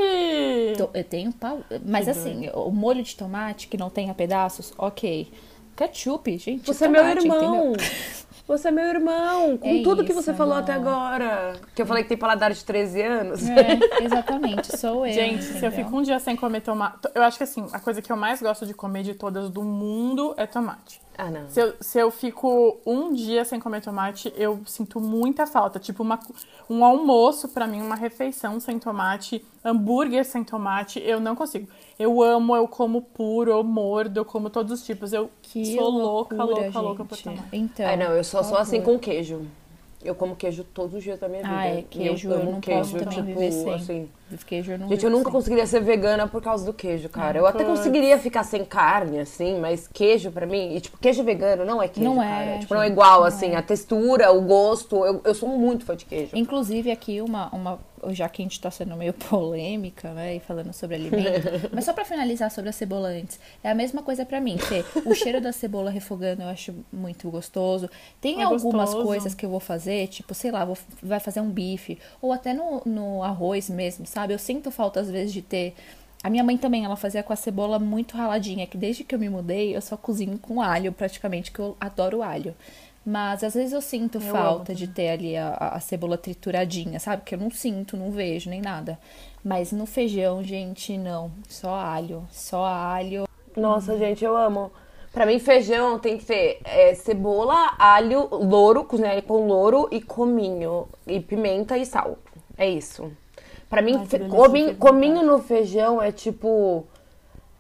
To- 0.77 0.91
Eu 0.93 1.05
tenho 1.05 1.33
pau. 1.33 1.61
Mas 1.87 2.09
assim, 2.09 2.51
o 2.53 2.71
molho 2.71 3.03
de 3.03 3.17
tomate 3.17 3.69
que 3.69 3.77
não 3.79 3.89
tenha 3.89 4.13
pedaços, 4.13 4.73
ok. 4.77 5.33
Ketchup, 5.77 6.37
gente. 6.37 6.67
Você 6.67 6.85
é 6.85 6.89
meu 6.89 7.01
tomate, 7.03 7.25
irmão. 7.25 7.39
entendeu? 7.73 7.87
Você 8.47 8.69
é 8.69 8.71
meu 8.71 8.85
irmão. 8.85 9.57
Com 9.59 9.67
É 9.69 9.83
tudo 9.83 10.05
que 10.05 10.13
isso, 10.13 10.21
você 10.23 10.35
falou 10.35 10.55
não. 10.57 10.63
até 10.63 10.75
agora. 10.75 11.55
Que 11.75 11.81
eu 11.81 11.87
falei 11.87 12.03
que 12.03 12.11
tem 12.11 12.19
paladar 12.19 12.53
de 12.53 12.63
13 12.63 13.01
anos. 13.01 13.49
É, 13.49 14.05
exatamente, 14.05 14.77
sou 14.77 15.07
eu. 15.07 15.13
Gente, 15.15 15.43
se 15.45 15.53
eu 15.53 15.57
entendeu? 15.69 15.73
fico 15.85 15.97
um 15.97 16.03
dia 16.03 16.19
sem 16.19 16.37
comer 16.37 16.61
tomate. 16.61 16.99
Eu 17.15 17.23
acho 17.23 17.39
que 17.39 17.45
assim, 17.45 17.67
a 17.73 17.79
coisa 17.81 18.03
que 18.03 18.13
eu 18.13 18.17
mais 18.17 18.43
gosto 18.43 18.67
de 18.67 18.75
comer 18.75 19.05
de 19.05 19.15
todas 19.15 19.49
do 19.49 19.63
mundo 19.63 20.35
é 20.37 20.47
tomate. 20.47 21.01
Ah, 21.21 21.31
não. 21.31 21.51
Se 21.51 21.61
eu, 21.61 21.75
se 21.81 21.99
eu 21.99 22.11
fico 22.11 22.79
um 22.87 23.13
dia 23.13 23.45
sem 23.45 23.61
comer 23.61 23.83
tomate, 23.83 24.33
eu 24.37 24.61
sinto 24.65 24.99
muita 24.99 25.47
falta. 25.47 25.79
Tipo, 25.79 26.03
uma, 26.03 26.19
um 26.69 26.83
almoço, 26.83 27.49
pra 27.49 27.67
mim, 27.67 27.83
uma 27.83 27.95
refeição 27.95 28.59
sem 28.59 28.79
tomate, 28.79 29.45
hambúrguer 29.63 30.25
sem 30.25 30.43
tomate, 30.43 30.99
eu 31.05 31.21
não 31.21 31.37
consigo. 31.37 31.69
Eu 31.99 32.23
amo, 32.23 32.57
eu 32.57 32.67
como 32.67 33.03
puro, 33.03 33.51
eu 33.51 33.63
mordo, 33.63 34.21
eu 34.21 34.25
como 34.25 34.49
todos 34.49 34.73
os 34.73 34.87
tipos. 34.87 35.13
Eu 35.13 35.31
Que 35.43 35.75
sou 35.77 35.91
louca, 35.91 36.37
loucura, 36.37 36.65
louca, 36.65 36.81
louca 36.81 37.05
por 37.05 37.17
gente. 37.17 37.25
tomate. 37.25 37.49
Então. 37.53 37.87
Ah, 37.87 37.97
não, 37.99 38.13
eu 38.13 38.25
só 38.25 38.43
sou 38.43 38.53
por 38.55 38.63
assim 38.63 38.81
com 38.81 38.99
queijo. 38.99 39.43
Eu 40.03 40.15
como 40.15 40.35
queijo 40.35 40.65
todos 40.65 40.95
os 40.95 41.03
dias 41.03 41.19
da 41.19 41.29
minha 41.29 41.43
vida. 41.43 41.55
Ah, 41.55 41.67
é, 41.67 41.83
queijo, 41.83 42.31
eu 42.31 42.41
amo 42.41 42.53
não 42.53 42.61
queijo, 42.63 42.93
posso 42.93 43.05
também 43.05 43.19
tipo, 43.19 43.27
viver 43.27 43.53
sem. 43.53 43.75
assim. 43.75 44.09
Queijo 44.47 44.73
eu 44.73 44.79
não 44.79 44.89
Gente, 44.89 45.05
eu 45.05 45.11
nunca 45.11 45.25
sem. 45.25 45.33
conseguiria 45.33 45.67
ser 45.67 45.81
vegana 45.81 46.27
por 46.27 46.43
causa 46.43 46.65
do 46.65 46.73
queijo, 46.73 47.09
cara. 47.09 47.39
Eu 47.39 47.47
até 47.47 47.65
conseguiria 47.65 48.19
ficar 48.19 48.45
sem 48.45 48.65
carne, 48.65 49.21
assim, 49.21 49.59
mas 49.59 49.87
queijo 49.89 50.31
pra 50.31 50.47
mim, 50.47 50.75
e 50.77 50.81
tipo, 50.81 50.99
queijo 50.99 51.23
vegano 51.23 51.65
não 51.65 51.83
é 51.83 51.89
queijo, 51.89 52.09
Não 52.15 52.23
é, 52.23 52.27
cara. 52.47 52.59
Tipo, 52.61 52.75
não 52.75 52.83
é 52.83 52.85
gente, 52.87 52.93
igual, 52.95 53.21
não 53.21 53.27
assim, 53.27 53.51
é. 53.53 53.57
a 53.57 53.63
textura, 53.63 54.31
o 54.33 54.41
gosto. 54.43 55.05
Eu, 55.05 55.21
eu 55.25 55.35
sou 55.35 55.49
muito 55.49 55.85
fã 55.85 55.97
de 55.97 56.05
queijo. 56.05 56.31
Inclusive, 56.37 56.91
aqui 56.91 57.21
uma, 57.21 57.49
uma. 57.55 57.79
Já 58.09 58.31
que 58.31 58.41
a 58.41 58.45
gente 58.45 58.59
tá 58.59 58.71
sendo 58.71 58.97
meio 58.97 59.13
polêmica, 59.29 60.11
né? 60.13 60.37
E 60.37 60.41
falando 60.41 60.73
sobre 60.73 60.97
alimento. 60.97 61.69
mas 61.73 61.85
só 61.85 61.93
pra 61.93 62.05
finalizar 62.05 62.51
sobre 62.51 62.71
a 62.71 62.73
cebola 62.73 63.09
antes. 63.09 63.39
É 63.63 63.71
a 63.71 63.75
mesma 63.75 64.03
coisa 64.03 64.25
pra 64.25 64.41
mim. 64.41 64.57
O 65.05 65.15
cheiro 65.15 65.41
da 65.41 65.53
cebola 65.53 65.91
refogando 65.91 66.43
eu 66.43 66.49
acho 66.49 66.75
muito 66.93 67.29
gostoso. 67.31 67.91
Tem 68.21 68.41
É 68.41 68.45
algumas 68.45 68.87
gostoso. 68.91 69.05
coisas 69.07 69.35
que 69.35 69.45
eu 69.45 69.51
vou 69.51 69.61
fazer, 69.61 70.07
tipo, 70.09 70.33
sei 70.35 70.51
lá, 70.51 70.65
vou, 70.65 70.79
vai 71.03 71.21
fazer 71.21 71.41
um 71.41 71.51
bife. 71.51 71.99
Ou 72.23 72.33
até 72.33 72.55
no, 72.55 72.81
no 72.87 73.23
arroz 73.23 73.69
mesmo, 73.69 74.07
sabe? 74.07 74.20
Eu 74.29 74.39
sinto 74.39 74.71
falta, 74.71 75.01
às 75.01 75.11
vezes, 75.11 75.33
de 75.33 75.43
ter. 75.43 75.75
A 76.23 76.29
minha 76.29 76.45
mãe 76.45 76.59
também, 76.59 76.85
ela 76.85 76.97
fazia 76.97 77.23
com 77.23 77.33
a 77.33 77.37
cebola 77.37 77.79
muito 77.79 78.17
raladinha, 78.17 78.67
que 78.67 78.77
desde 78.77 79.05
que 79.05 79.15
eu 79.15 79.19
me 79.19 79.29
mudei, 79.29 79.75
eu 79.75 79.81
só 79.81 79.97
cozinho 79.97 80.39
com 80.39 80.61
alho, 80.61 80.93
praticamente, 80.93 81.51
que 81.51 81.59
eu 81.59 81.77
adoro 81.81 82.23
alho. 82.23 82.55
Mas 83.05 83.43
às 83.43 83.55
vezes 83.55 83.73
eu 83.73 83.81
sinto 83.81 84.19
Eu 84.19 84.21
falta 84.21 84.73
amo 84.73 84.79
de 84.79 84.87
ter 84.87 85.09
ali 85.09 85.37
a, 85.37 85.55
a 85.55 85.81
cebola 85.81 86.19
trituradinha, 86.19 87.01
sabe? 87.01 87.23
Que 87.25 87.35
eu 87.35 87.39
não 87.39 87.51
sinto, 87.51 87.97
não 87.97 88.11
vejo 88.11 88.51
nem 88.51 88.61
nada. 88.61 88.99
Mas 89.43 89.73
no 89.73 89.87
feijão, 89.87 90.45
gente, 90.45 90.99
não. 90.99 91.31
Só 91.49 91.75
alho. 91.75 92.27
Só 92.31 92.65
alho. 92.65 93.25
Nossa, 93.57 93.97
gente, 93.97 94.25
eu 94.25 94.37
amo. 94.37 94.71
Pra 95.13 95.27
mim, 95.27 95.39
feijão 95.39 95.99
tem 95.99 96.19
que 96.19 96.25
ter 96.25 96.61
é, 96.65 96.95
cebola, 96.95 97.75
alho, 97.79 98.29
louro, 98.31 98.85
cozinhar 98.85 99.13
ele 99.13 99.23
com 99.23 99.47
louro 99.47 99.89
e 99.91 100.01
cominho. 100.01 100.87
E 101.07 101.19
pimenta 101.19 101.77
e 101.77 101.85
sal. 101.85 102.19
É 102.57 102.69
isso. 102.69 103.11
Pra 103.71 103.81
mim, 103.81 103.97
Ai, 103.97 104.29
cominho, 104.29 104.75
cominho 104.75 105.23
no 105.23 105.39
feijão 105.39 106.03
é 106.03 106.11
tipo. 106.11 106.85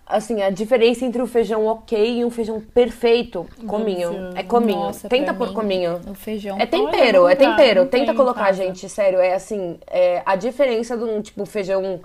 Assim, 0.04 0.42
a 0.42 0.50
diferença 0.50 1.04
entre 1.04 1.22
o 1.22 1.26
feijão 1.26 1.66
ok 1.66 2.18
e 2.18 2.24
um 2.24 2.30
feijão 2.30 2.60
perfeito. 2.60 3.46
Cominho. 3.64 4.32
É 4.34 4.42
cominho. 4.42 4.80
Nossa, 4.80 5.08
Tenta 5.08 5.32
mim, 5.32 5.52
cominho. 5.54 6.00
O 6.10 6.14
feijão. 6.14 6.58
É 6.58 6.66
tempero, 6.66 7.28
é 7.28 7.36
tempero. 7.36 7.86
Tenta 7.86 8.12
colocar, 8.12 8.50
gente, 8.50 8.88
sério. 8.88 9.20
É 9.20 9.34
assim, 9.34 9.78
é, 9.86 10.20
a 10.26 10.34
diferença 10.34 10.96
de 10.96 11.04
um 11.04 11.22
tipo 11.22 11.46
feijão 11.46 12.00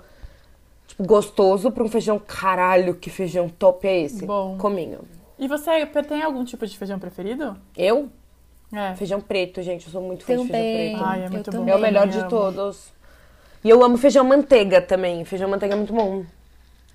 tipo, 0.86 1.02
gostoso 1.04 1.72
pra 1.72 1.82
um 1.82 1.88
feijão 1.88 2.16
caralho, 2.16 2.94
que 2.94 3.10
feijão 3.10 3.48
top 3.48 3.88
é 3.88 4.02
esse? 4.02 4.24
Bom. 4.24 4.56
Cominho. 4.56 5.00
E 5.36 5.48
você 5.48 5.84
tem 6.08 6.22
algum 6.22 6.44
tipo 6.44 6.64
de 6.64 6.78
feijão 6.78 7.00
preferido? 7.00 7.56
Eu? 7.76 8.08
É. 8.72 8.94
Feijão 8.94 9.20
preto, 9.20 9.60
gente. 9.62 9.86
Eu 9.86 9.92
sou 9.92 10.00
muito 10.00 10.24
fã 10.24 10.36
de 10.36 10.46
feijão 10.46 10.48
preto. 10.48 11.04
Ai, 11.04 11.22
é 11.22 11.26
eu 11.26 11.30
muito 11.30 11.50
bom. 11.50 11.58
também. 11.58 11.74
É 11.74 11.76
o 11.76 11.80
melhor 11.80 12.06
Eu 12.06 12.12
de 12.12 12.28
todos. 12.28 12.92
E 13.66 13.68
eu 13.68 13.82
amo 13.82 13.98
feijão 13.98 14.22
manteiga 14.24 14.80
também. 14.80 15.24
Feijão 15.24 15.48
manteiga 15.50 15.74
é 15.74 15.76
muito 15.76 15.92
bom. 15.92 16.22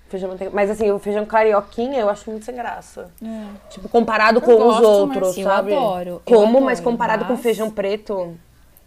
Feijão 0.08 0.30
manteiga. 0.30 0.50
Mas 0.54 0.70
assim, 0.70 0.90
o 0.90 0.98
feijão 0.98 1.26
carioquinha 1.26 2.00
eu 2.00 2.08
acho 2.08 2.30
muito 2.30 2.46
sem 2.46 2.54
graça. 2.54 3.10
Tipo, 3.68 3.90
comparado 3.90 4.40
com 4.40 4.52
os 4.52 4.58
gosto, 4.58 4.82
outros, 4.86 5.28
mas 5.28 5.36
eu 5.36 5.44
sabe? 5.44 5.74
adoro, 5.74 6.08
eu 6.08 6.22
Como, 6.24 6.46
adoro, 6.48 6.64
mas 6.64 6.80
comparado 6.80 7.26
com 7.26 7.34
mas- 7.34 7.42
feijão 7.42 7.70
preto. 7.70 8.34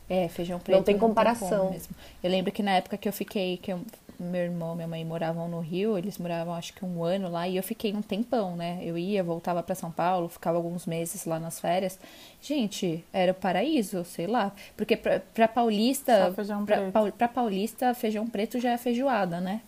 É, 0.10 0.28
feijão 0.30 0.58
preto. 0.58 0.78
Não 0.78 0.84
tem 0.84 0.98
comparação. 0.98 1.60
como 1.60 1.72
mesmo. 1.74 1.96
Eu 2.24 2.32
lembro 2.32 2.52
que 2.52 2.64
na 2.64 2.72
época 2.72 2.98
que 2.98 3.08
eu 3.08 3.14
fiquei, 3.14 3.58
que 3.58 3.72
eu- 3.72 3.80
meu 4.20 4.42
irmão 4.42 4.74
e 4.74 4.76
minha 4.78 4.88
mãe 4.88 5.04
moravam 5.06 5.48
no 5.48 5.60
Rio, 5.60 5.98
eles 5.98 6.18
moravam 6.18 6.54
acho 6.54 6.74
que 6.74 6.84
um 6.86 7.04
ano 7.04 7.30
lá, 7.30 7.48
e 7.48 7.58
eu 7.58 7.64
fiquei 7.64 7.94
um 7.94 8.02
tempão, 8.02 8.56
né? 8.56 8.80
Eu 8.82 8.98
ia, 8.98 9.24
voltava 9.24 9.62
pra 9.64 9.76
São 9.76 9.92
Paulo, 9.92 10.28
ficava 10.30 10.58
alguns 10.58 10.86
meses 10.86 11.26
lá 11.26 11.40
nas 11.40 11.60
férias. 11.60 12.00
Gente, 12.42 13.04
era 13.12 13.32
o 13.32 13.36
paraíso, 13.36 14.04
sei 14.06 14.28
lá. 14.28 14.52
Porque 14.78 14.96
pra, 14.98 15.20
pra 15.34 15.48
paulista, 15.48 16.28
Só 16.28 16.34
feijão 16.34 16.66
pra, 16.66 16.78
preto. 16.78 16.92
pau- 16.92 17.12
pra 17.12 17.28
paulista, 17.28 17.94
feijão 17.94 18.28
preto 18.28 18.60
já 18.60 18.72
é 18.72 18.78
feijoada, 18.78 19.40
né? 19.40 19.62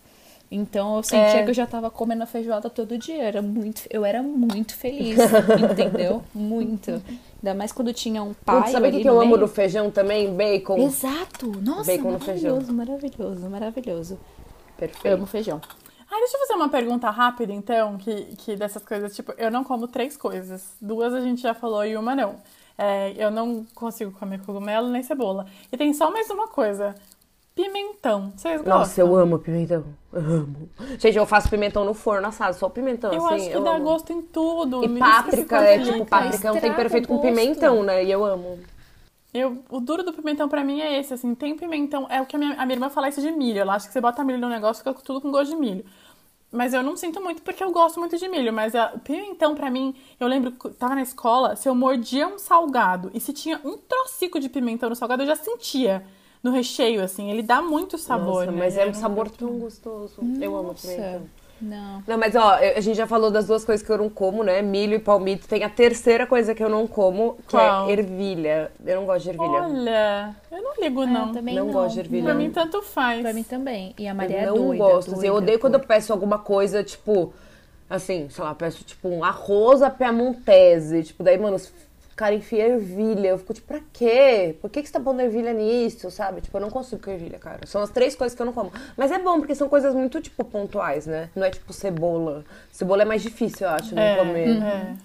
Então 0.50 0.96
eu 0.96 1.02
sentia 1.02 1.40
É. 1.40 1.42
que 1.44 1.50
eu 1.50 1.54
já 1.54 1.66
tava 1.66 1.90
comendo 1.90 2.22
a 2.22 2.26
feijoada 2.26 2.70
todo 2.70 2.96
dia. 2.96 3.22
Era 3.22 3.42
muito, 3.42 3.82
eu 3.90 4.02
era 4.02 4.22
muito 4.22 4.74
feliz, 4.74 5.18
entendeu? 5.70 6.22
Muito. 6.34 7.02
Ainda 7.42 7.54
mais 7.54 7.70
quando 7.70 7.92
tinha 7.92 8.22
um 8.22 8.32
pai. 8.32 8.60
Putz, 8.62 8.72
sabe 8.72 8.88
o 8.88 8.92
que, 8.92 9.02
que 9.02 9.08
eu 9.08 9.20
amo 9.20 9.36
do 9.36 9.46
feijão 9.46 9.90
também? 9.90 10.32
Bacon. 10.34 10.78
Exato! 10.78 11.52
Nossa, 11.60 11.92
Bacon 11.92 12.12
no 12.12 12.18
feijão. 12.18 12.58
maravilhoso, 12.72 13.50
maravilhoso, 13.50 14.18
Eu 14.80 14.88
Perfeito. 14.88 15.14
amo 15.14 15.26
feijão. 15.26 15.60
Ah, 16.10 16.16
deixa 16.20 16.36
eu 16.36 16.40
fazer 16.40 16.54
uma 16.54 16.68
pergunta 16.70 17.10
rápida, 17.10 17.52
então, 17.52 17.98
que, 17.98 18.34
que 18.36 18.56
dessas 18.56 18.82
coisas, 18.82 19.14
tipo, 19.14 19.32
eu 19.36 19.50
não 19.50 19.62
como 19.62 19.86
três 19.86 20.16
coisas. 20.16 20.74
Duas 20.80 21.12
a 21.12 21.20
gente 21.20 21.42
já 21.42 21.52
falou 21.52 21.84
e 21.84 21.96
uma 21.96 22.14
não. 22.16 22.36
É, 22.78 23.12
eu 23.16 23.30
não 23.30 23.66
consigo 23.74 24.12
comer 24.12 24.40
cogumelo 24.40 24.88
nem 24.88 25.02
cebola. 25.02 25.46
E 25.70 25.76
tem 25.76 25.92
só 25.92 26.10
mais 26.10 26.30
uma 26.30 26.48
coisa. 26.48 26.94
Pimentão. 27.54 28.32
Vocês 28.36 28.58
gostam? 28.58 28.78
Nossa, 28.78 29.00
eu 29.00 29.16
amo 29.16 29.38
pimentão. 29.40 29.84
Amo. 30.12 30.70
Gente, 30.96 31.18
eu 31.18 31.26
faço 31.26 31.50
pimentão 31.50 31.84
no 31.84 31.92
forno 31.92 32.28
assado, 32.28 32.56
só 32.56 32.68
pimentão, 32.68 33.12
Eu 33.12 33.26
assim. 33.26 33.34
acho 33.34 33.50
que 33.50 33.56
eu 33.56 33.64
dá 33.64 33.72
amo. 33.74 33.84
gosto 33.84 34.12
em 34.12 34.22
tudo. 34.22 34.84
E 34.84 34.98
páprica, 34.98 35.56
é 35.56 35.78
tipo, 35.82 36.06
páprica 36.06 36.48
é 36.48 36.52
um 36.52 36.60
tempero 36.60 36.88
feito 36.88 37.08
com 37.08 37.20
pimentão, 37.20 37.82
né? 37.82 38.04
E 38.04 38.10
eu 38.12 38.24
amo. 38.24 38.60
Eu, 39.32 39.62
o 39.68 39.78
duro 39.80 40.02
do 40.02 40.12
pimentão 40.12 40.48
pra 40.48 40.64
mim 40.64 40.80
é 40.80 40.98
esse, 40.98 41.12
assim, 41.12 41.34
tem 41.34 41.54
pimentão, 41.56 42.06
é 42.08 42.20
o 42.20 42.26
que 42.26 42.34
a 42.34 42.38
minha, 42.38 42.52
a 42.54 42.64
minha 42.64 42.76
irmã 42.76 42.88
fala 42.88 43.08
isso 43.10 43.20
de 43.20 43.30
milho, 43.30 43.58
ela 43.60 43.74
acha 43.74 43.86
que 43.86 43.92
você 43.92 44.00
bota 44.00 44.24
milho 44.24 44.38
no 44.38 44.48
negócio 44.48 44.82
fica 44.82 44.94
tudo 45.02 45.20
com 45.20 45.30
gosto 45.30 45.50
de 45.54 45.56
milho. 45.60 45.84
Mas 46.50 46.72
eu 46.72 46.82
não 46.82 46.96
sinto 46.96 47.20
muito 47.22 47.42
porque 47.42 47.62
eu 47.62 47.70
gosto 47.70 48.00
muito 48.00 48.16
de 48.16 48.26
milho, 48.26 48.50
mas 48.54 48.74
a- 48.74 48.92
o 48.94 48.98
pimentão 49.00 49.54
pra 49.54 49.70
mim, 49.70 49.94
eu 50.18 50.26
lembro 50.26 50.52
que 50.52 50.70
tava 50.70 50.94
na 50.94 51.02
escola, 51.02 51.54
se 51.56 51.68
eu 51.68 51.74
mordia 51.74 52.26
um 52.26 52.38
salgado 52.38 53.10
e 53.12 53.20
se 53.20 53.34
tinha 53.34 53.60
um 53.62 53.76
trocico 53.76 54.40
de 54.40 54.48
pimentão 54.48 54.88
no 54.88 54.96
salgado, 54.96 55.22
eu 55.22 55.26
já 55.26 55.36
sentia 55.36 56.02
no 56.42 56.50
recheio, 56.50 57.02
assim, 57.02 57.30
ele 57.30 57.42
dá 57.42 57.60
muito 57.60 57.98
sabor, 57.98 58.46
Nossa, 58.46 58.50
né? 58.52 58.58
mas 58.60 58.78
é 58.78 58.84
um 58.84 58.86
não 58.86 58.94
sabor 58.94 59.28
tão 59.30 59.58
gostoso. 59.58 60.20
Eu 60.40 60.56
amo 60.56 60.68
Nossa. 60.68 60.88
pimentão. 60.88 61.28
Não. 61.60 62.02
Não, 62.06 62.16
mas 62.16 62.34
ó, 62.36 62.54
a 62.54 62.80
gente 62.80 62.96
já 62.96 63.06
falou 63.06 63.30
das 63.30 63.46
duas 63.46 63.64
coisas 63.64 63.84
que 63.84 63.90
eu 63.90 63.98
não 63.98 64.08
como, 64.08 64.44
né? 64.44 64.62
Milho 64.62 64.94
e 64.94 64.98
palmito. 64.98 65.48
Tem 65.48 65.64
a 65.64 65.68
terceira 65.68 66.26
coisa 66.26 66.54
que 66.54 66.62
eu 66.62 66.68
não 66.68 66.86
como, 66.86 67.34
que 67.46 67.56
Qual? 67.56 67.88
é 67.88 67.92
ervilha. 67.92 68.70
Eu 68.86 68.96
não 69.00 69.06
gosto 69.06 69.24
de 69.24 69.30
ervilha. 69.30 69.50
Olha, 69.62 70.36
eu 70.52 70.62
não 70.62 70.72
ligo, 70.80 71.02
Ah, 71.02 71.06
não. 71.06 71.26
eu 71.28 71.32
também 71.32 71.54
Não 71.56 71.66
não. 71.66 71.72
gosto 71.72 71.94
de 71.94 72.00
ervilha. 72.00 72.24
Pra 72.24 72.34
mim, 72.34 72.50
tanto 72.50 72.80
faz. 72.82 73.20
Pra 73.22 73.32
mim 73.32 73.42
também. 73.42 73.94
E 73.98 74.06
a 74.06 74.14
Maria 74.14 74.36
eu 74.36 74.42
é 74.42 74.46
não 74.46 74.66
doida. 74.68 74.84
gosto. 74.84 75.08
assim, 75.14 75.26
eu 75.26 75.32
doida 75.32 75.36
odeio 75.44 75.58
quando 75.58 75.74
eu 75.74 75.80
peço 75.80 76.12
alguma 76.12 76.38
coisa, 76.38 76.84
tipo, 76.84 77.32
assim, 77.90 78.28
sei 78.30 78.44
lá, 78.44 78.54
peço 78.54 78.84
tipo 78.84 79.08
um 79.08 79.24
arroz 79.24 79.82
à 79.82 79.90
piamontese. 79.90 81.02
Tipo, 81.02 81.22
daí, 81.24 81.38
mano, 81.38 81.56
os 81.56 81.72
cara 82.18 82.34
enfia 82.34 82.66
ervilha. 82.66 83.28
Eu 83.28 83.38
fico 83.38 83.54
tipo, 83.54 83.66
pra 83.68 83.80
quê? 83.92 84.56
Por 84.60 84.68
que, 84.68 84.82
que 84.82 84.88
você 84.88 84.92
tá 84.92 85.00
pondo 85.00 85.20
ervilha 85.22 85.52
nisso, 85.52 86.10
sabe? 86.10 86.40
Tipo, 86.40 86.56
eu 86.56 86.60
não 86.60 86.68
consigo 86.70 87.00
com 87.02 87.10
ervilha, 87.10 87.38
cara. 87.38 87.60
São 87.66 87.80
as 87.80 87.90
três 87.90 88.16
coisas 88.16 88.34
que 88.34 88.42
eu 88.42 88.46
não 88.46 88.52
como. 88.52 88.72
Mas 88.96 89.12
é 89.12 89.18
bom, 89.18 89.38
porque 89.38 89.54
são 89.54 89.68
coisas 89.68 89.94
muito, 89.94 90.20
tipo, 90.20 90.44
pontuais, 90.44 91.06
né? 91.06 91.30
Não 91.34 91.44
é 91.46 91.50
tipo 91.50 91.72
cebola. 91.72 92.44
Cebola 92.72 93.02
é 93.02 93.04
mais 93.04 93.22
difícil, 93.22 93.66
eu 93.66 93.72
acho, 93.72 93.94
não 93.94 94.02
É, 94.02 94.16
comer. 94.16 94.48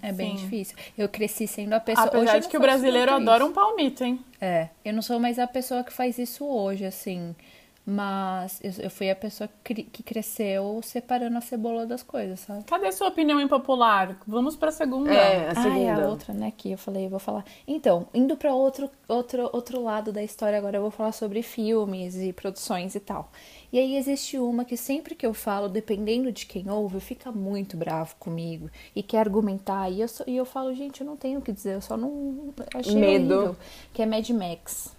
é, 0.02 0.10
É 0.10 0.12
bem 0.12 0.36
sim. 0.38 0.43
difícil. 0.43 0.76
Eu 0.97 1.08
cresci 1.08 1.45
sendo 1.47 1.73
a 1.73 1.80
pessoa. 1.80 2.08
hoje 2.08 2.17
Apesar 2.17 2.36
eu 2.36 2.39
de 2.39 2.45
não 2.45 2.52
que 2.52 2.58
o 2.58 2.62
brasileiro 2.62 3.12
muito 3.12 3.30
adora 3.30 3.43
isso. 3.43 3.52
um 3.52 3.54
palmito, 3.54 4.04
hein? 4.04 4.19
É, 4.41 4.69
eu 4.84 4.93
não 4.93 5.02
sou 5.02 5.19
mais 5.19 5.38
a 5.39 5.47
pessoa 5.47 5.84
que 5.84 5.93
faz 5.93 6.17
isso 6.17 6.45
hoje, 6.45 6.86
assim. 6.86 7.36
Mas 7.86 8.62
eu, 8.63 8.72
eu 8.86 8.89
fui 8.89 9.10
a 9.12 9.15
pessoa 9.15 9.50
que, 9.62 9.74
cre- 9.74 9.84
que 9.91 10.02
cresceu 10.02 10.80
separando 10.82 11.38
a 11.38 11.41
cebola 11.41 11.86
das 11.86 12.02
coisas, 12.02 12.39
sabe? 12.39 12.63
Cadê 12.63 12.89
sua 12.93 13.10
opinião 13.10 13.41
impopular? 13.41 14.17
Vamos 14.26 14.56
pra 14.56 14.72
segunda. 14.72 15.12
É, 15.13 15.50
a 15.50 15.50
Ah, 15.50 15.52
é 15.52 15.54
segunda. 15.63 16.06
a 16.06 16.10
outra, 16.10 16.34
né? 16.34 16.54
Que 16.56 16.72
eu 16.72 16.78
falei, 16.78 17.06
eu 17.06 17.10
vou 17.10 17.19
falar. 17.19 17.43
Então, 17.67 18.08
indo 18.13 18.38
pra 18.38 18.54
outro, 18.56 18.89
outro, 19.06 19.50
outro 19.52 19.84
lado 19.84 20.13
da 20.13 20.24
história, 20.24 20.58
agora 20.58 20.78
eu 20.78 20.82
vou 20.82 20.91
falar 20.91 21.12
sobre 21.12 21.41
filmes 21.43 22.15
e 22.15 22.32
produções 22.32 22.96
e 22.96 23.02
tal. 23.02 23.30
E 23.69 23.78
aí 23.78 23.98
existe 23.98 24.38
uma 24.38 24.63
que 24.63 24.78
sempre 24.78 25.13
que 25.13 25.26
eu 25.26 25.34
falo, 25.34 25.67
dependendo 25.67 26.32
de 26.32 26.46
quem 26.46 26.69
ouve, 26.69 27.02
fica 27.02 27.34
muito 27.34 27.76
bravo 27.76 28.15
comigo 28.17 28.69
e 28.96 29.04
quer 29.04 29.17
argumentar. 29.19 29.89
E 29.89 30.00
eu, 30.00 30.08
só- 30.08 30.24
e 30.26 30.38
eu 30.38 30.46
falo, 30.46 30.74
gente, 30.74 31.02
eu 31.02 31.08
não 31.08 31.17
tenho 31.17 31.39
o 31.39 31.41
que 31.41 31.52
dizer, 31.52 31.74
eu 31.76 31.82
só 31.82 31.98
não. 31.98 32.54
Achei 32.74 32.96
Medo. 32.96 33.34
horrível. 33.36 33.56
Que 33.93 34.02
é 34.04 34.06
Mad 34.06 34.30
Max. 34.30 34.96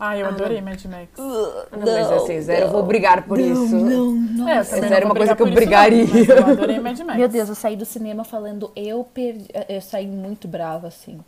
Ah, 0.00 0.16
eu 0.16 0.26
adorei 0.26 0.60
Mad 0.60 0.82
Max. 0.84 1.08
Não, 1.16 1.66
mas 1.72 2.12
assim, 2.12 2.40
zero, 2.40 2.66
eu 2.66 2.70
vou 2.70 2.82
brigar 2.84 3.22
por 3.26 3.38
isso. 3.38 3.74
não. 3.76 4.48
É, 4.48 4.60
eu 4.60 4.64
também 4.64 4.78
Essa 4.78 4.80
não 4.80 4.96
era 4.96 5.04
uma 5.06 5.14
coisa 5.14 5.34
que 5.36 5.42
eu 5.42 5.46
isso, 5.48 5.56
brigaria. 5.56 6.04
não, 6.04 6.36
eu 6.36 6.46
adorei 6.46 6.78
Mad 6.78 6.98
Max. 7.02 7.18
Meu 7.18 7.28
Deus, 7.28 7.48
eu 7.48 7.54
saí 7.54 7.76
do 7.76 7.84
cinema 7.84 8.22
falando, 8.24 8.70
eu 8.76 9.02
perdi. 9.04 9.48
Eu 9.68 9.80
saí 9.80 10.06
muito 10.06 10.46
brava, 10.46 10.86
assim. 10.86 11.18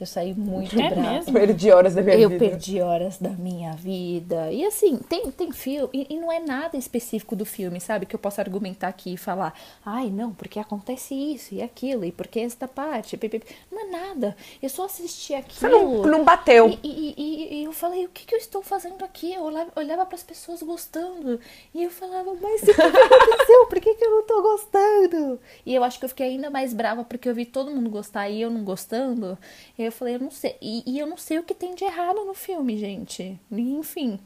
Eu 0.00 0.06
saí 0.06 0.32
muito 0.32 0.78
É 0.80 0.90
brava. 0.90 1.10
mesmo? 1.10 1.32
Perdi 1.32 1.72
horas 1.72 1.94
da 1.94 2.02
minha 2.02 2.16
Eu 2.16 2.28
vida. 2.30 2.44
perdi 2.48 2.80
horas 2.80 3.18
da 3.18 3.30
minha 3.30 3.72
vida. 3.72 4.52
E 4.52 4.64
assim, 4.64 4.96
tem, 4.98 5.28
tem 5.32 5.50
filme, 5.50 5.88
e, 5.92 6.06
e 6.14 6.16
não 6.20 6.30
é 6.30 6.38
nada 6.38 6.76
específico 6.76 7.34
do 7.34 7.44
filme, 7.44 7.80
sabe? 7.80 8.06
Que 8.06 8.14
eu 8.14 8.18
possa 8.18 8.40
argumentar 8.40 8.86
aqui 8.88 9.14
e 9.14 9.16
falar, 9.16 9.52
ai, 9.84 10.08
não, 10.08 10.32
porque 10.32 10.60
acontece 10.60 11.14
isso 11.14 11.52
e 11.54 11.60
aquilo, 11.62 12.04
e 12.04 12.12
porque 12.12 12.38
esta 12.38 12.68
parte. 12.68 13.16
pi, 13.16 13.28
pi, 13.28 13.40
pi." 13.40 13.56
Não 13.72 13.80
é 13.80 13.84
nada. 13.90 14.36
Eu 14.62 14.68
só 14.68 14.84
assisti 14.84 15.28
Você 15.28 15.34
aquilo. 15.34 16.02
não, 16.02 16.02
não 16.18 16.24
bateu. 16.24 16.68
E, 16.68 16.78
e- 16.84 17.14
e- 17.18 17.54
e 17.60 17.64
eu 17.64 17.72
falei, 17.72 18.04
o 18.06 18.08
que, 18.08 18.24
que 18.24 18.34
eu 18.34 18.38
estou 18.38 18.62
fazendo 18.62 19.04
aqui? 19.04 19.34
Eu 19.34 19.42
olhava, 19.42 19.70
olhava 19.74 20.06
para 20.06 20.14
as 20.14 20.22
pessoas 20.22 20.62
gostando. 20.62 21.40
E 21.74 21.82
eu 21.82 21.90
falava, 21.90 22.34
mas 22.40 22.62
o 22.62 22.66
que, 22.66 22.70
aconteceu? 22.80 23.66
Por 23.66 23.80
que, 23.80 23.94
que 23.94 24.04
eu 24.04 24.10
não 24.10 24.22
tô 24.22 24.42
gostando? 24.42 25.40
E 25.66 25.74
eu 25.74 25.82
acho 25.82 25.98
que 25.98 26.04
eu 26.04 26.08
fiquei 26.08 26.28
ainda 26.28 26.50
mais 26.50 26.72
brava 26.72 27.02
porque 27.04 27.28
eu 27.28 27.34
vi 27.34 27.44
todo 27.44 27.70
mundo 27.72 27.90
gostar 27.90 28.28
e 28.28 28.40
eu 28.40 28.50
não 28.50 28.62
gostando. 28.62 29.36
E 29.76 29.87
eu 29.88 29.92
falei, 29.92 30.16
eu 30.16 30.20
não 30.20 30.30
sei. 30.30 30.56
E, 30.60 30.82
e 30.86 30.98
eu 30.98 31.06
não 31.06 31.16
sei 31.16 31.38
o 31.38 31.42
que 31.42 31.54
tem 31.54 31.74
de 31.74 31.84
errado 31.84 32.24
no 32.24 32.34
filme, 32.34 32.78
gente. 32.78 33.38
Enfim. 33.50 34.18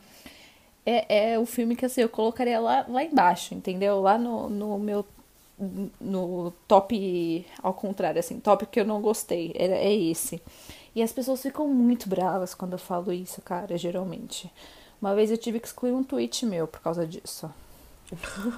É, 0.84 1.32
é 1.34 1.38
o 1.38 1.46
filme 1.46 1.76
que 1.76 1.86
assim, 1.86 2.00
eu 2.02 2.08
colocaria 2.08 2.58
lá, 2.60 2.84
lá 2.88 3.04
embaixo, 3.04 3.54
entendeu? 3.54 4.00
Lá 4.00 4.18
no, 4.18 4.48
no 4.48 4.78
meu. 4.78 5.04
No 6.00 6.52
top 6.66 7.46
ao 7.62 7.72
contrário, 7.72 8.18
assim, 8.18 8.40
top 8.40 8.66
que 8.66 8.80
eu 8.80 8.84
não 8.84 9.00
gostei. 9.00 9.52
Era, 9.54 9.74
é 9.74 9.94
esse. 9.94 10.42
E 10.94 11.02
as 11.02 11.12
pessoas 11.12 11.40
ficam 11.40 11.68
muito 11.68 12.08
bravas 12.08 12.52
quando 12.54 12.72
eu 12.72 12.78
falo 12.78 13.12
isso, 13.12 13.40
cara, 13.42 13.78
geralmente. 13.78 14.50
Uma 15.00 15.14
vez 15.14 15.30
eu 15.30 15.38
tive 15.38 15.60
que 15.60 15.66
excluir 15.66 15.92
um 15.92 16.02
tweet 16.02 16.44
meu 16.46 16.66
por 16.66 16.80
causa 16.80 17.06
disso. 17.06 17.48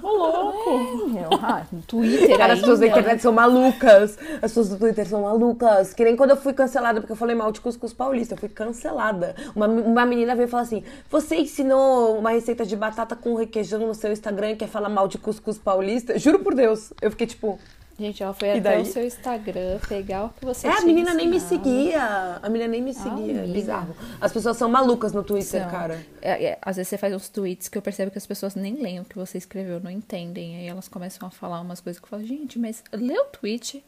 Ô, 0.03 0.07
louco! 0.07 1.07
Meu, 1.07 1.29
ah, 1.41 1.65
no 1.71 1.81
Twitter 1.81 2.37
Cara, 2.37 2.53
as 2.53 2.59
pessoas 2.59 2.79
da 2.79 2.87
internet 2.87 3.21
são 3.21 3.31
malucas. 3.31 4.17
As 4.35 4.51
pessoas 4.51 4.69
do 4.69 4.77
Twitter 4.77 5.07
são 5.07 5.21
malucas. 5.21 5.93
Que 5.93 6.03
nem 6.03 6.15
quando 6.15 6.31
eu 6.31 6.37
fui 6.37 6.53
cancelada 6.53 6.99
porque 6.99 7.13
eu 7.13 7.17
falei 7.17 7.35
mal 7.35 7.51
de 7.51 7.61
cuscuz 7.61 7.93
paulista. 7.93 8.33
Eu 8.33 8.37
fui 8.37 8.49
cancelada. 8.49 9.35
Uma, 9.55 9.67
uma 9.67 10.05
menina 10.05 10.35
veio 10.35 10.47
falar 10.47 10.63
assim: 10.63 10.83
Você 11.09 11.37
ensinou 11.37 12.17
uma 12.17 12.31
receita 12.31 12.65
de 12.65 12.75
batata 12.75 13.15
com 13.15 13.35
requeijão 13.35 13.87
no 13.87 13.95
seu 13.95 14.11
Instagram 14.11 14.51
e 14.51 14.55
quer 14.55 14.67
falar 14.67 14.89
mal 14.89 15.07
de 15.07 15.17
cuscuz 15.17 15.57
paulista? 15.57 16.17
Juro 16.19 16.39
por 16.39 16.53
Deus. 16.53 16.91
Eu 17.01 17.11
fiquei 17.11 17.27
tipo. 17.27 17.59
Gente, 17.97 18.21
ela 18.21 18.33
foi 18.33 18.49
E 18.49 18.51
até 18.51 18.59
daí? 18.59 18.81
o 18.81 18.85
seu 18.85 19.05
Instagram 19.05 19.79
pegar 19.87 20.25
o 20.25 20.29
que 20.29 20.43
você 20.43 20.67
É, 20.67 20.71
a 20.71 20.81
menina 20.81 21.13
nem 21.13 21.27
me 21.29 21.37
ensinado. 21.37 21.63
seguia. 21.63 22.39
A 22.43 22.49
menina 22.49 22.69
nem 22.69 22.81
me 22.81 22.93
seguia. 22.93 23.39
amiga. 23.39 23.53
Bizarro. 23.53 23.95
As 24.19 24.33
pessoas 24.33 24.57
são 24.57 24.69
malucas 24.69 25.13
no 25.13 25.23
Twitter, 25.23 25.61
São. 25.61 25.69
cara. 25.71 26.05
É, 26.21 26.43
é, 26.45 26.57
às 26.61 26.75
vezes 26.75 26.89
você 26.89 26.97
faz 26.97 27.13
uns 27.13 27.29
tweets 27.29 27.69
que 27.69 27.77
eu 27.77 27.81
percebo 27.81 28.11
que 28.11 28.17
as 28.17 28.25
pessoas 28.27 28.53
nem 28.53 28.73
leem 28.75 28.99
o 28.99 29.05
que 29.05 29.15
você 29.15 29.37
escreveu, 29.37 29.79
não 29.79 29.89
entendem. 29.89 30.57
Aí 30.57 30.67
elas 30.67 30.89
começam 30.89 31.25
a 31.27 31.31
falar 31.31 31.61
umas 31.61 31.79
coisas 31.79 31.97
que 31.99 32.05
eu 32.05 32.09
falo, 32.09 32.23
gente, 32.25 32.59
mas 32.59 32.83
lê 32.91 33.17
o 33.17 33.25
tweet, 33.25 33.81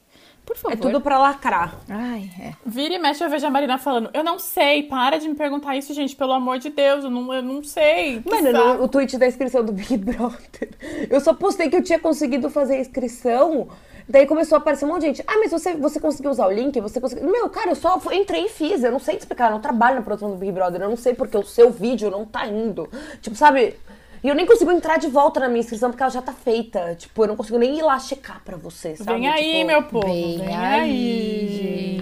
por 0.45 0.55
favor. 0.55 0.73
É 0.73 0.77
tudo 0.77 1.01
pra 1.01 1.17
lacrar. 1.19 1.75
Ai, 1.89 2.31
é. 2.39 2.53
Vira 2.65 2.93
e 2.93 2.99
mexe, 2.99 3.21
eu 3.21 3.29
vejo 3.29 3.45
a 3.45 3.49
Marina 3.49 3.77
falando, 3.77 4.09
eu 4.13 4.23
não 4.23 4.39
sei, 4.39 4.83
para 4.83 5.17
de 5.17 5.27
me 5.27 5.35
perguntar 5.35 5.75
isso, 5.75 5.93
gente, 5.93 6.15
pelo 6.15 6.31
amor 6.31 6.59
de 6.59 6.69
Deus, 6.69 7.03
eu 7.03 7.09
não, 7.09 7.33
eu 7.33 7.43
não 7.43 7.61
sei. 7.61 8.21
Mano, 8.25 8.51
saco." 8.53 8.77
no, 8.77 8.83
o 8.85 8.87
tweet 8.87 9.17
da 9.17 9.27
inscrição 9.27 9.65
do 9.65 9.73
Big 9.73 9.97
Brother. 9.97 10.69
Eu 11.09 11.19
só 11.19 11.33
postei 11.33 11.69
que 11.69 11.75
eu 11.75 11.83
tinha 11.83 11.99
conseguido 11.99 12.49
fazer 12.49 12.75
a 12.75 12.79
inscrição. 12.79 13.67
Daí 14.09 14.25
começou 14.25 14.55
a 14.55 14.59
aparecer 14.59 14.85
um 14.85 14.89
monte 14.89 15.01
de 15.01 15.07
gente. 15.07 15.23
Ah, 15.27 15.37
mas 15.37 15.51
você, 15.51 15.75
você 15.75 15.99
conseguiu 15.99 16.31
usar 16.31 16.47
o 16.47 16.51
link? 16.51 16.79
Você 16.79 17.01
conseguiu. 17.01 17.29
Meu, 17.29 17.49
cara, 17.49 17.71
eu 17.71 17.75
só 17.75 17.99
entrei 18.11 18.45
e 18.45 18.49
fiz. 18.49 18.83
Eu 18.83 18.91
não 18.91 18.99
sei 18.99 19.17
explicar. 19.17 19.47
Eu 19.47 19.51
não 19.51 19.59
trabalho 19.59 19.97
na 19.97 20.01
produção 20.01 20.29
do 20.29 20.37
Big 20.37 20.51
Brother. 20.51 20.81
Eu 20.81 20.89
não 20.89 20.97
sei 20.97 21.13
porque 21.13 21.37
o 21.37 21.43
seu 21.43 21.69
vídeo 21.69 22.09
não 22.09 22.25
tá 22.25 22.47
indo. 22.47 22.89
Tipo, 23.21 23.35
sabe? 23.35 23.75
E 24.23 24.27
eu 24.27 24.35
nem 24.35 24.45
consigo 24.45 24.71
entrar 24.71 24.97
de 24.97 25.07
volta 25.07 25.39
na 25.39 25.47
minha 25.47 25.59
inscrição 25.59 25.89
porque 25.89 26.01
ela 26.03 26.11
já 26.11 26.21
tá 26.21 26.33
feita. 26.33 26.95
Tipo, 26.95 27.23
eu 27.23 27.27
não 27.27 27.35
consigo 27.35 27.57
nem 27.57 27.77
ir 27.77 27.81
lá 27.81 27.99
checar 27.99 28.41
pra 28.43 28.57
você, 28.57 28.95
sabe? 28.95 29.13
Vem 29.19 29.27
aí, 29.27 29.53
Tipo, 29.53 29.67
meu 29.67 29.83
povo, 29.83 30.07
Vem 30.07 30.37
vem, 30.39 30.55
aí, 30.55 30.81
aí. 30.81 31.49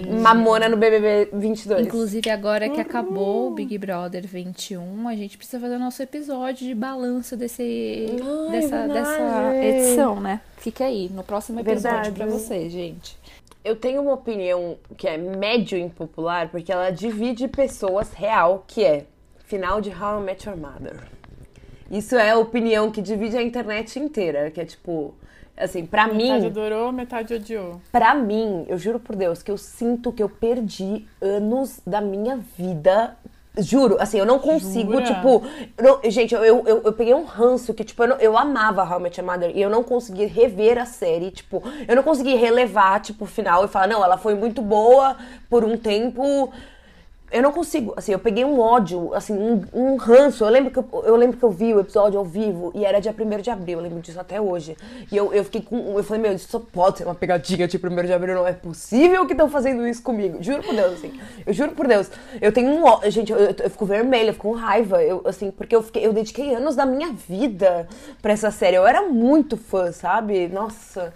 gente. 0.02 0.08
Mamona 0.20 0.68
no 0.68 0.76
BBB 0.76 1.30
22. 1.32 1.86
Inclusive, 1.86 2.30
agora 2.30 2.68
que 2.68 2.80
acabou 2.80 3.48
o 3.48 3.54
Big 3.54 3.76
Brother 3.78 4.26
21, 4.26 5.08
a 5.08 5.14
gente 5.14 5.36
precisa 5.36 5.60
fazer 5.60 5.76
o 5.76 5.78
nosso 5.78 6.02
episódio 6.02 6.66
de 6.66 6.74
balanço 6.74 7.36
desse, 7.36 8.06
Ai, 8.10 8.50
dessa, 8.50 8.78
verdade. 8.78 8.92
dessa 8.92 9.56
edição, 9.64 10.20
né? 10.20 10.40
Fica 10.56 10.84
aí, 10.84 11.08
no 11.12 11.22
próximo 11.22 11.60
episódio 11.60 11.90
Verdade. 11.90 12.10
pra 12.16 12.26
vocês, 12.26 12.72
gente. 12.72 13.16
Eu 13.64 13.74
tenho 13.76 14.00
uma 14.00 14.12
opinião 14.14 14.76
que 14.96 15.08
é 15.08 15.18
médio 15.18 15.76
impopular, 15.76 16.48
porque 16.50 16.70
ela 16.72 16.90
divide 16.90 17.48
pessoas 17.48 18.12
real, 18.12 18.64
que 18.66 18.84
é 18.84 19.06
final 19.44 19.80
de 19.80 19.90
How 19.90 20.20
I 20.20 20.24
Met 20.24 20.48
Your 20.48 20.56
Mother. 20.56 20.96
Isso 21.90 22.16
é 22.16 22.30
a 22.30 22.38
opinião 22.38 22.90
que 22.90 23.00
divide 23.00 23.36
a 23.36 23.42
internet 23.42 23.98
inteira, 23.98 24.50
que 24.50 24.60
é 24.60 24.64
tipo, 24.64 25.14
assim, 25.56 25.86
pra 25.86 26.06
Metade 26.06 26.22
mim, 26.40 26.46
adorou, 26.46 26.92
metade 26.92 27.34
odiou. 27.34 27.80
pra 27.92 28.14
mim, 28.14 28.64
eu 28.68 28.76
juro 28.78 28.98
por 28.98 29.14
Deus 29.16 29.42
que 29.42 29.50
eu 29.50 29.56
sinto 29.56 30.12
que 30.12 30.22
eu 30.22 30.28
perdi 30.28 31.06
anos 31.20 31.80
da 31.86 32.00
minha 32.00 32.36
vida. 32.58 33.16
Juro, 33.58 33.96
assim, 33.98 34.18
eu 34.18 34.26
não 34.26 34.38
consigo, 34.38 34.92
Jura? 34.92 35.04
tipo. 35.06 35.42
não- 35.82 35.98
gente, 36.10 36.34
eu, 36.34 36.44
eu, 36.44 36.62
eu, 36.66 36.82
eu 36.82 36.92
peguei 36.92 37.14
um 37.14 37.24
ranço 37.24 37.72
que, 37.72 37.84
tipo, 37.84 38.02
eu, 38.02 38.08
não- 38.08 38.16
eu 38.18 38.36
amava 38.36 38.84
How 38.84 39.00
I 39.00 39.02
Met 39.04 39.18
Your 39.18 39.30
Mother 39.30 39.50
e 39.56 39.62
eu 39.62 39.70
não 39.70 39.82
consegui 39.82 40.26
rever 40.26 40.76
a 40.78 40.84
série, 40.84 41.30
tipo, 41.30 41.62
eu 41.88 41.96
não 41.96 42.02
consegui 42.02 42.34
relevar, 42.34 43.00
tipo, 43.00 43.24
o 43.24 43.26
final 43.26 43.64
e 43.64 43.68
falar, 43.68 43.86
não, 43.86 44.04
ela 44.04 44.18
foi 44.18 44.34
muito 44.34 44.60
boa 44.60 45.16
por 45.48 45.64
um 45.64 45.74
tempo. 45.78 46.52
Eu 47.30 47.42
não 47.42 47.50
consigo, 47.50 47.92
assim, 47.96 48.12
eu 48.12 48.20
peguei 48.20 48.44
um 48.44 48.60
ódio, 48.60 49.12
assim, 49.12 49.32
um, 49.32 49.64
um 49.74 49.96
ranço. 49.96 50.44
Eu 50.44 50.48
lembro, 50.48 50.70
que 50.70 50.78
eu, 50.78 51.04
eu 51.04 51.16
lembro 51.16 51.36
que 51.36 51.42
eu 51.42 51.50
vi 51.50 51.74
o 51.74 51.80
episódio 51.80 52.18
ao 52.18 52.24
vivo 52.24 52.70
e 52.72 52.84
era 52.84 53.00
dia 53.00 53.12
1 53.12 53.42
de 53.42 53.50
abril, 53.50 53.78
eu 53.78 53.82
lembro 53.82 54.00
disso 54.00 54.20
até 54.20 54.40
hoje. 54.40 54.76
E 55.10 55.16
eu, 55.16 55.34
eu 55.34 55.42
fiquei 55.44 55.60
com. 55.60 55.98
Eu 55.98 56.04
falei, 56.04 56.22
meu, 56.22 56.32
isso 56.32 56.48
só 56.48 56.60
pode 56.60 56.98
ser 56.98 57.04
uma 57.04 57.16
pegadinha 57.16 57.66
de 57.66 57.76
1 57.76 58.06
de 58.06 58.12
abril, 58.12 58.34
não 58.36 58.46
é 58.46 58.52
possível 58.52 59.26
que 59.26 59.32
estão 59.32 59.50
fazendo 59.50 59.86
isso 59.86 60.02
comigo. 60.02 60.38
Juro 60.40 60.62
por 60.62 60.74
Deus, 60.74 60.92
assim. 60.94 61.20
Eu 61.44 61.52
juro 61.52 61.72
por 61.72 61.88
Deus. 61.88 62.08
Eu 62.40 62.52
tenho 62.52 62.70
um 62.70 62.84
ódio, 62.84 63.10
gente, 63.10 63.32
eu, 63.32 63.38
eu, 63.38 63.70
fico 63.70 63.84
vermelha, 63.84 64.28
eu 64.28 64.34
fico 64.34 64.48
com 64.48 64.54
raiva, 64.54 65.02
eu, 65.02 65.22
assim, 65.24 65.50
porque 65.50 65.74
eu, 65.74 65.82
fiquei, 65.82 66.06
eu 66.06 66.12
dediquei 66.12 66.54
anos 66.54 66.76
da 66.76 66.86
minha 66.86 67.12
vida 67.12 67.88
pra 68.22 68.32
essa 68.32 68.52
série. 68.52 68.76
Eu 68.76 68.86
era 68.86 69.02
muito 69.02 69.56
fã, 69.56 69.90
sabe? 69.90 70.46
Nossa. 70.46 71.12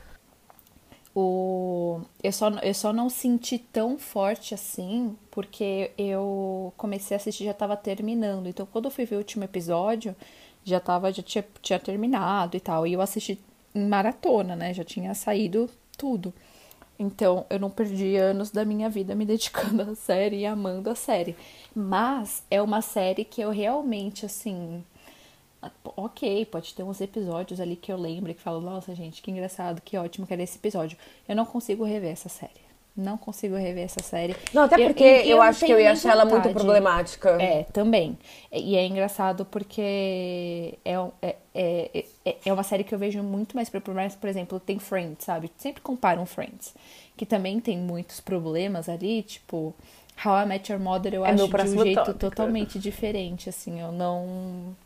O... 1.14 2.00
Eu, 2.22 2.32
só, 2.32 2.48
eu 2.62 2.74
só 2.74 2.92
não 2.92 3.08
senti 3.10 3.58
tão 3.58 3.98
forte 3.98 4.54
assim, 4.54 5.16
porque 5.30 5.90
eu 5.98 6.72
comecei 6.76 7.16
a 7.16 7.18
assistir 7.18 7.44
já 7.44 7.54
tava 7.54 7.76
terminando. 7.76 8.46
Então, 8.48 8.66
quando 8.66 8.86
eu 8.86 8.90
fui 8.90 9.04
ver 9.04 9.16
o 9.16 9.18
último 9.18 9.44
episódio, 9.44 10.14
já 10.64 10.78
tava, 10.80 11.12
já 11.12 11.22
tinha, 11.22 11.44
tinha 11.62 11.78
terminado 11.78 12.56
e 12.56 12.60
tal. 12.60 12.86
E 12.86 12.92
eu 12.92 13.00
assisti 13.00 13.38
em 13.74 13.86
maratona, 13.88 14.54
né? 14.56 14.72
Já 14.74 14.84
tinha 14.84 15.14
saído 15.14 15.68
tudo. 15.96 16.32
Então, 16.98 17.46
eu 17.48 17.58
não 17.58 17.70
perdi 17.70 18.16
anos 18.16 18.50
da 18.50 18.64
minha 18.64 18.90
vida 18.90 19.14
me 19.14 19.24
dedicando 19.26 19.82
à 19.82 19.94
série 19.94 20.40
e 20.40 20.46
amando 20.46 20.90
a 20.90 20.94
série. 20.94 21.34
Mas 21.74 22.42
é 22.50 22.60
uma 22.60 22.82
série 22.82 23.24
que 23.24 23.40
eu 23.40 23.50
realmente, 23.50 24.26
assim, 24.26 24.84
Ok, 25.84 26.46
pode 26.46 26.74
ter 26.74 26.82
uns 26.82 27.00
episódios 27.00 27.60
ali 27.60 27.76
que 27.76 27.92
eu 27.92 27.96
lembro 27.96 28.32
que 28.32 28.40
falo, 28.40 28.60
nossa, 28.60 28.94
gente, 28.94 29.20
que 29.20 29.30
engraçado, 29.30 29.82
que 29.82 29.96
ótimo 29.96 30.26
que 30.26 30.32
era 30.32 30.42
esse 30.42 30.56
episódio. 30.56 30.96
Eu 31.28 31.36
não 31.36 31.44
consigo 31.44 31.84
rever 31.84 32.12
essa 32.12 32.28
série. 32.28 32.70
Não 32.96 33.16
consigo 33.16 33.54
rever 33.54 33.84
essa 33.84 34.02
série. 34.02 34.34
Não, 34.52 34.62
até 34.62 34.76
porque 34.76 35.04
eu, 35.04 35.08
eu, 35.08 35.26
eu 35.28 35.42
acho 35.42 35.64
que 35.64 35.72
eu 35.72 35.80
ia 35.80 35.92
achar 35.92 36.12
ela 36.12 36.24
muito 36.24 36.48
problemática. 36.50 37.30
É, 37.40 37.62
também. 37.64 38.18
E 38.50 38.76
é 38.76 38.84
engraçado 38.86 39.44
porque 39.44 40.78
é, 40.84 40.94
é, 41.22 41.36
é, 41.54 42.04
é, 42.24 42.36
é 42.44 42.52
uma 42.52 42.62
série 42.62 42.82
que 42.82 42.94
eu 42.94 42.98
vejo 42.98 43.22
muito 43.22 43.54
mais 43.54 43.68
problemática. 43.68 44.20
Por 44.20 44.28
exemplo, 44.28 44.58
tem 44.58 44.78
Friends, 44.78 45.24
sabe? 45.24 45.50
Sempre 45.56 45.82
comparam 45.82 46.26
Friends. 46.26 46.74
Que 47.16 47.24
também 47.24 47.60
tem 47.60 47.78
muitos 47.78 48.20
problemas 48.20 48.88
ali, 48.88 49.22
tipo... 49.22 49.74
How 50.22 50.42
I 50.42 50.46
Met 50.46 50.70
Your 50.70 50.80
Mother 50.80 51.14
eu 51.14 51.24
é 51.24 51.30
acho 51.30 51.48
de 51.48 51.56
um 51.56 51.82
jeito 51.82 51.96
tópico. 51.96 52.18
totalmente 52.18 52.78
diferente, 52.78 53.48
assim. 53.48 53.80
Eu 53.80 53.90
não... 53.90 54.76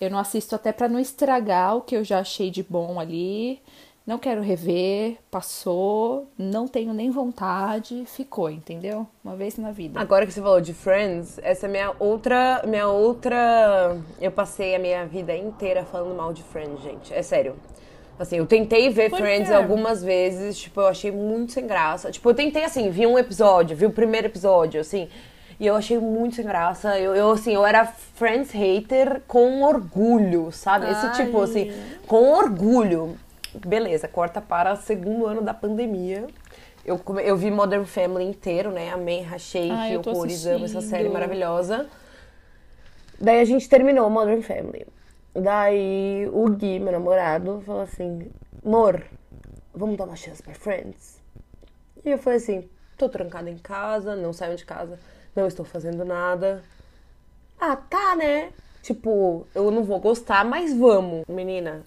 Eu 0.00 0.10
não 0.10 0.18
assisto 0.18 0.54
até 0.54 0.72
para 0.72 0.88
não 0.88 0.98
estragar 0.98 1.76
o 1.76 1.80
que 1.80 1.96
eu 1.96 2.04
já 2.04 2.20
achei 2.20 2.50
de 2.50 2.62
bom 2.62 3.00
ali. 3.00 3.60
Não 4.06 4.18
quero 4.18 4.40
rever, 4.40 5.16
passou, 5.32 6.28
não 6.38 6.68
tenho 6.68 6.94
nem 6.94 7.10
vontade, 7.10 8.04
ficou, 8.06 8.48
entendeu? 8.48 9.04
Uma 9.24 9.34
vez 9.34 9.56
na 9.56 9.72
vida. 9.72 9.98
Agora 9.98 10.24
que 10.24 10.32
você 10.32 10.40
falou 10.40 10.60
de 10.60 10.72
Friends, 10.72 11.40
essa 11.42 11.66
é 11.66 11.68
minha 11.68 11.92
outra, 11.98 12.62
minha 12.64 12.86
outra, 12.86 13.96
eu 14.20 14.30
passei 14.30 14.76
a 14.76 14.78
minha 14.78 15.04
vida 15.06 15.36
inteira 15.36 15.84
falando 15.84 16.14
mal 16.14 16.32
de 16.32 16.44
Friends, 16.44 16.80
gente. 16.84 17.12
É 17.12 17.20
sério. 17.20 17.56
Assim, 18.16 18.36
eu 18.36 18.46
tentei 18.46 18.88
ver 18.90 19.10
Por 19.10 19.18
Friends 19.18 19.48
quê? 19.48 19.54
algumas 19.54 20.04
vezes, 20.04 20.56
tipo, 20.56 20.80
eu 20.80 20.86
achei 20.86 21.10
muito 21.10 21.52
sem 21.52 21.66
graça. 21.66 22.10
Tipo, 22.12 22.30
eu 22.30 22.34
tentei 22.34 22.62
assim, 22.62 22.88
vi 22.90 23.06
um 23.08 23.18
episódio, 23.18 23.76
vi 23.76 23.86
o 23.86 23.90
primeiro 23.90 24.28
episódio, 24.28 24.80
assim, 24.80 25.08
e 25.58 25.66
eu 25.66 25.74
achei 25.74 25.98
muito 25.98 26.36
sem 26.36 26.44
graça. 26.44 26.98
Eu, 26.98 27.14
eu 27.14 27.30
assim, 27.30 27.54
eu 27.54 27.64
era 27.66 27.86
Friends 27.86 28.50
hater 28.50 29.22
com 29.26 29.62
orgulho, 29.62 30.50
sabe? 30.52 30.90
Esse 30.90 31.06
Ai. 31.06 31.12
tipo, 31.12 31.40
assim, 31.40 31.72
com 32.06 32.32
orgulho 32.32 33.18
beleza, 33.64 34.08
corta 34.08 34.40
para 34.40 34.72
o 34.72 34.76
segundo 34.76 35.26
ano 35.26 35.42
da 35.42 35.54
pandemia. 35.54 36.26
Eu, 36.84 37.00
eu 37.24 37.36
vi 37.36 37.50
Modern 37.50 37.84
Family 37.84 38.24
inteiro, 38.24 38.70
né? 38.70 38.90
Amei, 38.90 39.22
rachei, 39.22 39.70
Ai, 39.70 39.96
horrores, 39.96 40.46
amo 40.46 40.64
essa 40.64 40.80
série 40.80 41.08
maravilhosa. 41.08 41.88
Daí 43.20 43.40
a 43.40 43.44
gente 43.44 43.68
terminou 43.68 44.08
Modern 44.10 44.42
Family. 44.42 44.86
Daí 45.34 46.28
o 46.32 46.48
Gui, 46.50 46.78
meu 46.78 46.92
namorado, 46.92 47.62
falou 47.66 47.82
assim: 47.82 48.30
Amor, 48.64 49.02
vamos 49.74 49.96
dar 49.96 50.04
uma 50.04 50.16
chance 50.16 50.42
pra 50.42 50.54
Friends? 50.54 51.20
E 52.04 52.10
eu 52.10 52.18
falei 52.18 52.38
assim: 52.38 52.68
tô 52.96 53.08
trancada 53.08 53.50
em 53.50 53.58
casa, 53.58 54.14
não 54.14 54.32
saio 54.32 54.56
de 54.56 54.64
casa, 54.64 54.98
não 55.36 55.46
estou 55.46 55.64
fazendo 55.64 56.04
nada. 56.04 56.62
Ah, 57.60 57.76
tá, 57.76 58.16
né? 58.16 58.48
Tipo, 58.82 59.46
eu 59.54 59.70
não 59.70 59.82
vou 59.82 59.98
gostar, 59.98 60.44
mas 60.44 60.72
vamos. 60.76 61.24
Menina, 61.28 61.82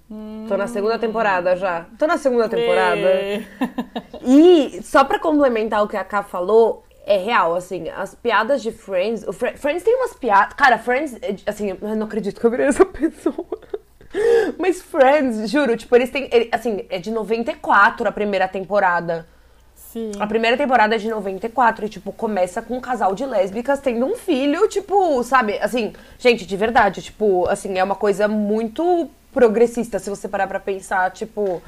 tô 0.48 0.58
na 0.58 0.68
segunda 0.68 1.00
temporada 1.00 1.56
já. 1.56 1.86
Tô 1.98 2.06
na 2.06 2.18
segunda 2.18 2.50
temporada. 2.50 3.08
E 4.22 4.82
só 4.84 5.06
pra 5.06 5.18
complementar 5.18 5.82
o 5.82 5.88
que 5.88 5.96
a 5.96 6.04
Ká 6.04 6.22
falou, 6.22 6.84
é 7.06 7.18
real, 7.18 7.56
assim, 7.56 7.88
as 7.90 8.14
piadas 8.14 8.62
de 8.62 8.72
Friends. 8.72 9.26
O 9.26 9.32
Friends 9.32 9.82
tem 9.82 9.96
umas 9.96 10.14
piadas. 10.14 10.54
Cara, 10.54 10.78
Friends, 10.78 11.18
é 11.22 11.36
assim, 11.46 11.70
eu 11.70 11.96
não 11.96 12.06
acredito 12.06 12.40
que 12.40 12.46
eu 12.46 12.52
virei 12.52 12.68
essa 12.68 12.84
pessoa. 12.86 13.48
Mas 14.58 14.82
Friends, 14.82 15.50
juro, 15.50 15.78
tipo, 15.78 15.96
eles 15.96 16.10
têm. 16.10 16.30
Assim, 16.52 16.86
é 16.90 17.00
de 17.00 17.12
94 17.12 18.08
a 18.08 18.12
primeira 18.12 18.48
temporada. 18.48 19.26
Sim. 19.91 20.12
A 20.19 20.28
primeira 20.28 20.56
temporada 20.56 20.93
é 20.93 20.97
de 20.99 21.10
94 21.10 21.86
e, 21.86 21.89
tipo, 21.89 22.12
começa 22.12 22.62
com 22.62 22.78
um 22.78 22.80
casal 22.80 23.15
de 23.15 23.25
lésbicas 23.25 23.80
tendo 23.80 24.06
um 24.06 24.15
filho, 24.15 24.67
tipo, 24.67 25.23
sabe? 25.23 25.58
Assim, 25.60 25.93
gente, 26.19 26.45
de 26.45 26.56
verdade, 26.56 27.02
tipo, 27.02 27.47
assim, 27.47 27.75
é 27.75 27.84
uma 27.84 27.95
coisa 27.95 28.28
muito 28.28 29.10
progressista, 29.34 29.97
se 29.97 30.08
você 30.08 30.28
parar 30.28 30.45
pra 30.47 30.60
pensar, 30.60 31.10
tipo. 31.12 31.62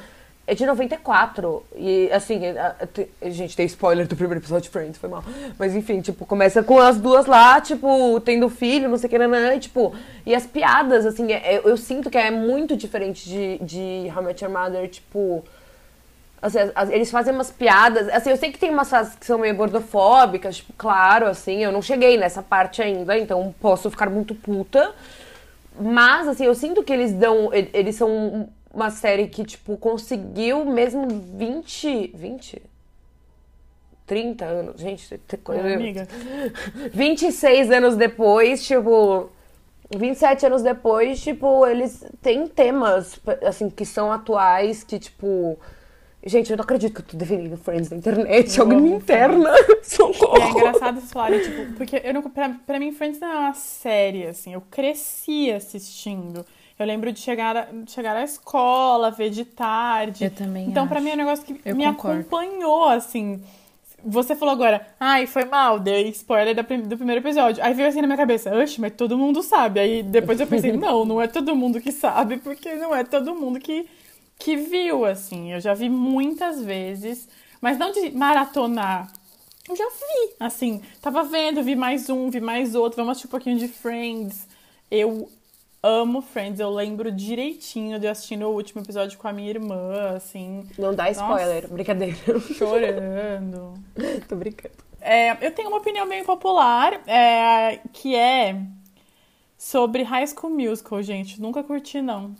É 0.44 0.54
de 0.54 0.66
94. 0.66 1.64
E, 1.74 2.10
assim, 2.12 2.46
a, 2.46 2.76
a, 3.22 3.30
gente, 3.30 3.56
tem 3.56 3.66
spoiler 3.66 4.06
do 4.06 4.14
primeiro 4.14 4.40
episódio 4.40 4.64
de 4.64 4.70
Friends, 4.70 4.98
foi 4.98 5.08
mal. 5.08 5.24
Mas, 5.58 5.74
enfim, 5.74 6.00
tipo, 6.00 6.24
começa 6.24 6.62
com 6.62 6.78
as 6.78 6.98
duas 6.98 7.26
lá, 7.26 7.60
tipo, 7.60 8.20
tendo 8.20 8.48
filho, 8.48 8.88
não 8.88 8.98
sei 8.98 9.06
o 9.06 9.10
que, 9.10 9.18
nanã, 9.18 9.54
e, 9.54 9.60
tipo... 9.60 9.94
E 10.26 10.34
as 10.34 10.44
piadas, 10.46 11.06
assim, 11.06 11.32
é, 11.32 11.58
eu, 11.58 11.70
eu 11.70 11.76
sinto 11.76 12.10
que 12.10 12.18
é 12.18 12.30
muito 12.30 12.76
diferente 12.76 13.28
de, 13.28 13.58
de 13.58 14.12
How 14.14 14.22
I 14.22 14.26
Met 14.26 14.44
Your 14.44 14.52
Mother, 14.52 14.88
tipo... 14.88 15.44
Assim, 16.42 16.58
eles 16.90 17.08
fazem 17.08 17.32
umas 17.32 17.52
piadas. 17.52 18.08
Assim, 18.08 18.30
eu 18.30 18.36
sei 18.36 18.50
que 18.50 18.58
tem 18.58 18.70
umas 18.70 18.88
frases 18.88 19.14
que 19.14 19.24
são 19.24 19.38
meio 19.38 19.54
gordofóbicas, 19.54 20.56
tipo, 20.56 20.72
claro, 20.76 21.26
assim, 21.26 21.62
eu 21.62 21.70
não 21.70 21.80
cheguei 21.80 22.18
nessa 22.18 22.42
parte 22.42 22.82
ainda, 22.82 23.16
então 23.16 23.54
posso 23.60 23.88
ficar 23.88 24.10
muito 24.10 24.34
puta. 24.34 24.92
Mas, 25.80 26.26
assim, 26.26 26.44
eu 26.44 26.54
sinto 26.56 26.82
que 26.82 26.92
eles 26.92 27.12
dão. 27.12 27.50
Eles 27.52 27.94
são 27.94 28.48
uma 28.74 28.90
série 28.90 29.28
que, 29.28 29.44
tipo, 29.44 29.76
conseguiu 29.76 30.64
mesmo 30.64 31.06
20. 31.08 32.12
20? 32.12 32.62
30 34.04 34.44
anos. 34.44 34.80
Gente, 34.80 35.14
é, 35.14 35.74
amiga. 35.74 36.08
26 36.92 37.70
anos 37.70 37.96
depois, 37.96 38.66
tipo. 38.66 39.30
27 39.94 40.46
anos 40.46 40.62
depois, 40.62 41.22
tipo, 41.22 41.66
eles 41.66 42.04
têm 42.20 42.48
temas, 42.48 43.20
assim, 43.46 43.70
que 43.70 43.84
são 43.84 44.10
atuais, 44.10 44.82
que, 44.82 44.98
tipo 44.98 45.58
Gente, 46.24 46.50
eu 46.50 46.56
não 46.56 46.62
acredito 46.62 46.94
que 46.94 47.00
eu 47.00 47.04
tô 47.04 47.16
defendendo 47.16 47.56
Friends 47.56 47.90
na 47.90 47.96
internet. 47.96 48.56
Eu 48.56 48.64
Alguém 48.64 48.80
me 48.80 48.90
interna. 48.90 49.50
Socorro. 49.82 50.40
É 50.40 50.50
engraçado 50.50 51.00
vocês 51.00 51.12
falarem, 51.12 51.40
tipo, 51.40 51.72
porque 51.74 52.00
eu 52.04 52.14
não, 52.14 52.22
pra, 52.22 52.50
pra 52.64 52.78
mim, 52.78 52.92
Friends 52.92 53.18
não 53.18 53.28
é 53.28 53.38
uma 53.38 53.54
série, 53.54 54.26
assim. 54.26 54.52
Eu 54.52 54.60
cresci 54.70 55.50
assistindo. 55.50 56.46
Eu 56.78 56.86
lembro 56.86 57.12
de 57.12 57.18
chegar, 57.18 57.68
de 57.72 57.90
chegar 57.90 58.16
à 58.16 58.22
escola, 58.22 59.10
ver 59.10 59.30
de 59.30 59.44
tarde. 59.44 60.24
Eu 60.24 60.30
também. 60.30 60.68
Então, 60.68 60.84
acho. 60.84 60.92
pra 60.92 61.00
mim, 61.00 61.10
é 61.10 61.14
um 61.14 61.16
negócio 61.16 61.44
que 61.44 61.60
eu 61.64 61.74
me 61.74 61.84
concordo. 61.86 62.20
acompanhou, 62.20 62.84
assim. 62.84 63.42
Você 64.04 64.34
falou 64.34 64.54
agora, 64.54 64.84
ai, 64.98 65.26
foi 65.26 65.44
mal, 65.44 65.78
dei 65.78 66.08
spoiler 66.08 66.56
do 66.56 66.96
primeiro 66.96 67.20
episódio. 67.20 67.62
Aí 67.62 67.72
veio 67.72 67.88
assim 67.88 68.00
na 68.00 68.08
minha 68.08 68.16
cabeça, 68.16 68.52
oxe, 68.52 68.80
mas 68.80 68.92
todo 68.96 69.16
mundo 69.16 69.42
sabe. 69.42 69.78
Aí 69.78 70.02
depois 70.02 70.40
eu 70.40 70.46
pensei, 70.46 70.72
não, 70.72 71.04
não 71.04 71.20
é 71.20 71.28
todo 71.28 71.54
mundo 71.54 71.80
que 71.80 71.92
sabe, 71.92 72.38
porque 72.38 72.74
não 72.74 72.92
é 72.92 73.04
todo 73.04 73.32
mundo 73.32 73.60
que 73.60 73.86
que 74.42 74.56
viu, 74.56 75.04
assim. 75.04 75.52
Eu 75.52 75.60
já 75.60 75.72
vi 75.72 75.88
muitas 75.88 76.62
vezes, 76.62 77.28
mas 77.60 77.78
não 77.78 77.92
de 77.92 78.10
maratonar. 78.10 79.12
Eu 79.68 79.76
já 79.76 79.88
vi, 79.88 80.34
assim. 80.40 80.82
Tava 81.00 81.22
vendo, 81.22 81.62
vi 81.62 81.76
mais 81.76 82.10
um, 82.10 82.28
vi 82.28 82.40
mais 82.40 82.74
outro. 82.74 82.96
Vamos 82.96 83.12
assistir 83.12 83.28
um 83.28 83.30
pouquinho 83.30 83.58
de 83.58 83.68
Friends. 83.68 84.48
Eu 84.90 85.30
amo 85.80 86.20
Friends. 86.20 86.58
Eu 86.58 86.70
lembro 86.70 87.12
direitinho 87.12 88.00
de 88.00 88.08
assistindo 88.08 88.46
o 88.48 88.52
último 88.52 88.82
episódio 88.82 89.16
com 89.16 89.28
a 89.28 89.32
minha 89.32 89.50
irmã, 89.50 90.16
assim. 90.16 90.66
Não 90.76 90.92
dá 90.92 91.08
spoiler, 91.10 91.62
Nossa, 91.62 91.74
brincadeira. 91.74 92.16
Chorando. 92.58 93.74
Tô 94.28 94.34
brincando. 94.34 94.74
É, 95.00 95.46
eu 95.46 95.52
tenho 95.52 95.68
uma 95.68 95.78
opinião 95.78 96.08
bem 96.08 96.24
popular, 96.24 97.00
é, 97.08 97.80
que 97.92 98.14
é 98.16 98.60
sobre 99.56 100.02
High 100.02 100.26
School 100.26 100.52
Musical, 100.52 101.00
gente. 101.00 101.40
Nunca 101.40 101.62
curti, 101.62 102.02
não. 102.02 102.34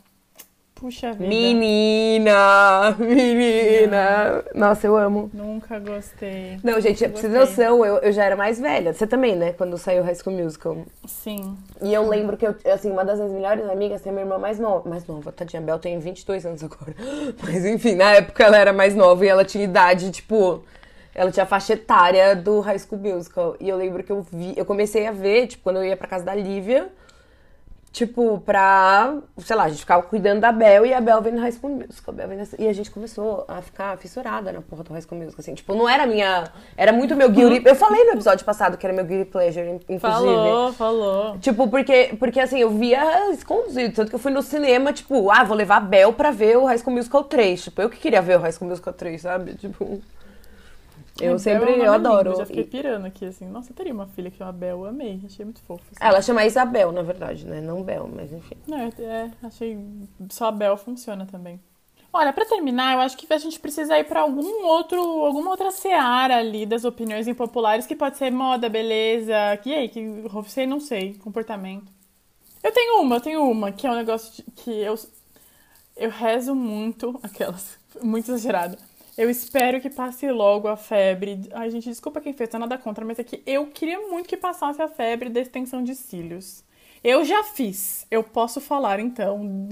Puxa 0.82 1.12
vida. 1.12 1.28
Menina! 1.28 2.90
Menina! 2.98 4.42
Não. 4.52 4.68
Nossa, 4.68 4.84
eu 4.84 4.96
amo. 4.96 5.30
Nunca 5.32 5.78
gostei. 5.78 6.58
Não, 6.64 6.80
gente, 6.80 7.06
pra 7.06 7.20
você 7.20 7.28
ter 7.28 7.38
noção, 7.38 7.86
eu, 7.86 7.98
eu 7.98 8.10
já 8.10 8.24
era 8.24 8.34
mais 8.34 8.58
velha. 8.58 8.92
Você 8.92 9.06
também, 9.06 9.36
né? 9.36 9.52
Quando 9.52 9.78
saiu 9.78 10.02
High 10.02 10.16
School 10.16 10.34
Musical. 10.34 10.78
Sim. 11.06 11.56
E 11.80 11.94
eu 11.94 12.08
lembro 12.08 12.36
que, 12.36 12.44
eu, 12.44 12.56
assim, 12.74 12.90
uma 12.90 13.04
das 13.04 13.20
minhas 13.20 13.30
melhores 13.30 13.70
amigas 13.70 14.02
tem 14.02 14.12
minha 14.12 14.24
irmã 14.24 14.38
mais 14.38 14.58
nova. 14.58 14.90
Mais 14.90 15.06
nova, 15.06 15.30
tadinha. 15.30 15.62
Bel 15.62 15.78
tem 15.78 16.00
22 16.00 16.44
anos 16.44 16.64
agora. 16.64 16.96
Mas 17.44 17.64
enfim, 17.64 17.94
na 17.94 18.14
época 18.14 18.42
ela 18.42 18.58
era 18.58 18.72
mais 18.72 18.96
nova 18.96 19.24
e 19.24 19.28
ela 19.28 19.44
tinha 19.44 19.62
idade, 19.62 20.10
tipo. 20.10 20.64
Ela 21.14 21.30
tinha 21.30 21.44
a 21.44 21.46
faixa 21.46 21.74
etária 21.74 22.34
do 22.34 22.58
High 22.58 22.80
School 22.80 23.00
Musical. 23.00 23.54
E 23.60 23.68
eu 23.68 23.76
lembro 23.76 24.02
que 24.02 24.10
eu 24.10 24.26
vi. 24.32 24.52
Eu 24.56 24.64
comecei 24.64 25.06
a 25.06 25.12
ver, 25.12 25.46
tipo, 25.46 25.62
quando 25.62 25.76
eu 25.76 25.84
ia 25.84 25.96
pra 25.96 26.08
casa 26.08 26.24
da 26.24 26.34
Lívia. 26.34 26.90
Tipo, 27.92 28.40
pra. 28.40 29.18
Sei 29.36 29.54
lá, 29.54 29.64
a 29.64 29.68
gente 29.68 29.80
ficava 29.80 30.02
cuidando 30.02 30.40
da 30.40 30.50
Bel 30.50 30.86
e 30.86 30.94
a 30.94 31.00
Bel 31.00 31.20
vendo 31.20 31.38
High 31.38 31.52
School 31.52 31.76
Musical. 31.86 32.14
Bel 32.14 32.28
e 32.58 32.66
a 32.66 32.72
gente 32.72 32.90
começou 32.90 33.44
a 33.46 33.60
ficar 33.60 33.98
fissurada 33.98 34.50
na 34.50 34.62
porra 34.62 34.82
do 34.82 34.94
High 34.94 35.02
School 35.02 35.20
Musical, 35.20 35.40
assim. 35.40 35.54
Tipo, 35.54 35.74
não 35.74 35.86
era 35.86 36.06
minha. 36.06 36.50
Era 36.74 36.90
muito 36.90 37.14
meu 37.14 37.28
guilty. 37.28 37.62
Eu 37.66 37.76
falei 37.76 38.02
no 38.04 38.12
episódio 38.12 38.46
passado 38.46 38.78
que 38.78 38.86
era 38.86 38.94
meu 38.94 39.04
guilty 39.04 39.30
pleasure, 39.30 39.68
inclusive. 39.68 40.00
Falou, 40.00 40.72
falou. 40.72 41.38
Tipo, 41.38 41.68
porque, 41.68 42.16
porque 42.18 42.40
assim, 42.40 42.60
eu 42.60 42.70
via 42.70 43.30
escondido. 43.30 43.94
Tanto 43.94 44.08
que 44.08 44.14
eu 44.14 44.20
fui 44.20 44.32
no 44.32 44.40
cinema, 44.40 44.90
tipo, 44.90 45.30
ah, 45.30 45.44
vou 45.44 45.54
levar 45.54 45.76
a 45.76 45.80
Bel 45.80 46.14
pra 46.14 46.30
ver 46.30 46.56
o 46.56 46.64
High 46.64 46.78
School 46.78 46.96
Musical 46.96 47.24
3. 47.24 47.64
Tipo, 47.64 47.82
eu 47.82 47.90
que 47.90 47.98
queria 47.98 48.22
ver 48.22 48.38
o 48.38 48.40
High 48.40 48.52
School 48.52 48.70
Musical 48.70 48.94
3, 48.94 49.20
sabe? 49.20 49.54
Tipo. 49.54 50.00
Eu 51.20 51.38
sempre, 51.38 51.78
eu 51.78 51.92
adoro. 51.92 52.30
Eu 52.30 52.36
já 52.38 52.46
fiquei 52.46 52.64
pirando 52.64 53.06
aqui, 53.06 53.26
assim. 53.26 53.46
Nossa, 53.46 53.70
eu 53.70 53.76
teria 53.76 53.92
uma 53.92 54.06
filha 54.06 54.30
que 54.30 54.42
é 54.42 54.46
uma 54.46 54.52
Bel, 54.52 54.78
eu 54.80 54.86
amei. 54.86 55.20
Achei 55.24 55.44
muito 55.44 55.60
fofo. 55.60 55.84
Assim. 55.90 56.04
Ela 56.04 56.22
chama 56.22 56.44
Isabel, 56.44 56.90
na 56.90 57.02
verdade, 57.02 57.46
né? 57.46 57.60
Não 57.60 57.82
Bel, 57.82 58.08
mas 58.14 58.32
enfim. 58.32 58.56
Não, 58.66 58.78
é, 58.78 58.90
é, 58.98 59.30
achei... 59.42 59.78
Só 60.30 60.46
a 60.46 60.52
Bel 60.52 60.76
funciona 60.76 61.26
também. 61.26 61.60
Olha, 62.14 62.32
para 62.32 62.44
terminar, 62.44 62.94
eu 62.94 63.00
acho 63.00 63.16
que 63.16 63.32
a 63.32 63.38
gente 63.38 63.58
precisa 63.58 63.98
ir 63.98 64.04
para 64.04 64.20
algum 64.20 64.66
outro, 64.66 65.00
alguma 65.00 65.50
outra 65.50 65.70
seara 65.70 66.36
ali 66.36 66.66
das 66.66 66.84
opiniões 66.84 67.26
impopulares, 67.26 67.86
que 67.86 67.96
pode 67.96 68.18
ser 68.18 68.30
moda, 68.30 68.68
beleza, 68.68 69.34
que 69.62 69.74
aí, 69.74 69.88
que 69.88 70.06
sei, 70.46 70.66
não 70.66 70.78
sei, 70.78 71.14
comportamento. 71.14 71.90
Eu 72.62 72.70
tenho 72.70 73.00
uma, 73.00 73.16
eu 73.16 73.20
tenho 73.20 73.50
uma, 73.50 73.72
que 73.72 73.86
é 73.86 73.90
um 73.90 73.96
negócio 73.96 74.44
que 74.56 74.70
eu, 74.70 74.94
eu 75.96 76.10
rezo 76.10 76.54
muito, 76.54 77.18
aquelas, 77.24 77.78
muito 78.02 78.30
exagerado. 78.30 78.76
Eu 79.16 79.28
espero 79.28 79.80
que 79.80 79.90
passe 79.90 80.30
logo 80.30 80.68
a 80.68 80.76
febre. 80.76 81.48
Ai, 81.52 81.70
gente, 81.70 81.88
desculpa 81.88 82.20
quem 82.20 82.32
fez, 82.32 82.48
tá 82.48 82.58
nada 82.58 82.78
contra, 82.78 83.04
mas 83.04 83.18
é 83.18 83.24
que 83.24 83.42
eu 83.46 83.66
queria 83.66 84.00
muito 84.00 84.28
que 84.28 84.36
passasse 84.36 84.80
a 84.80 84.88
febre 84.88 85.28
da 85.28 85.40
extensão 85.40 85.82
de 85.84 85.94
cílios. 85.94 86.64
Eu 87.04 87.24
já 87.24 87.42
fiz, 87.42 88.06
eu 88.10 88.22
posso 88.22 88.60
falar 88.60 89.00
então. 89.00 89.68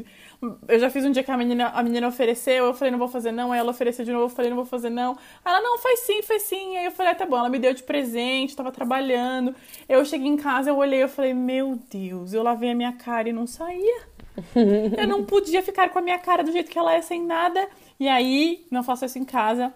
Eu 0.67 0.81
já 0.81 0.91
fiz 0.91 1.05
um 1.05 1.13
dia 1.13 1.23
que 1.23 1.31
a 1.31 1.37
menina, 1.37 1.69
a 1.69 1.83
menina 1.83 2.09
ofereceu, 2.09 2.67
eu 2.67 2.75
falei, 2.75 2.91
não 2.91 2.99
vou 2.99 3.07
fazer 3.07 3.31
não. 3.31 3.53
Aí 3.53 3.61
ela 3.61 3.71
ofereceu 3.71 4.05
de 4.05 4.11
novo, 4.13 4.25
eu 4.25 4.29
falei, 4.29 4.51
não 4.51 4.57
vou 4.57 4.67
fazer 4.67 4.91
não. 4.91 5.17
Ela, 5.45 5.61
não, 5.61 5.79
faz 5.79 6.01
sim, 6.01 6.23
faz 6.23 6.43
sim. 6.43 6.77
Aí 6.77 6.87
eu 6.87 6.91
falei, 6.91 7.13
ah, 7.13 7.15
tá 7.15 7.25
bom. 7.25 7.39
Ela 7.39 7.49
me 7.49 7.59
deu 7.59 7.73
de 7.73 7.85
presente, 7.85 8.57
tava 8.57 8.73
trabalhando. 8.73 9.55
Eu 9.89 10.05
cheguei 10.05 10.27
em 10.27 10.37
casa, 10.37 10.71
eu 10.71 10.77
olhei, 10.77 11.03
eu 11.03 11.09
falei, 11.09 11.33
meu 11.33 11.79
Deus, 11.89 12.33
eu 12.33 12.43
lavei 12.43 12.73
a 12.73 12.75
minha 12.75 12.93
cara 12.93 13.29
e 13.29 13.33
não 13.33 13.47
saía. 13.47 14.11
Eu 14.97 15.09
não 15.09 15.25
podia 15.25 15.61
ficar 15.61 15.91
com 15.91 15.99
a 15.99 16.03
minha 16.03 16.19
cara 16.19 16.43
do 16.43 16.53
jeito 16.53 16.71
que 16.71 16.79
ela 16.79 16.95
é, 16.95 17.03
sem 17.03 17.23
nada. 17.23 17.69
E 18.01 18.09
aí, 18.09 18.65
não 18.71 18.83
faço 18.83 19.05
isso 19.05 19.19
em 19.19 19.25
casa. 19.25 19.73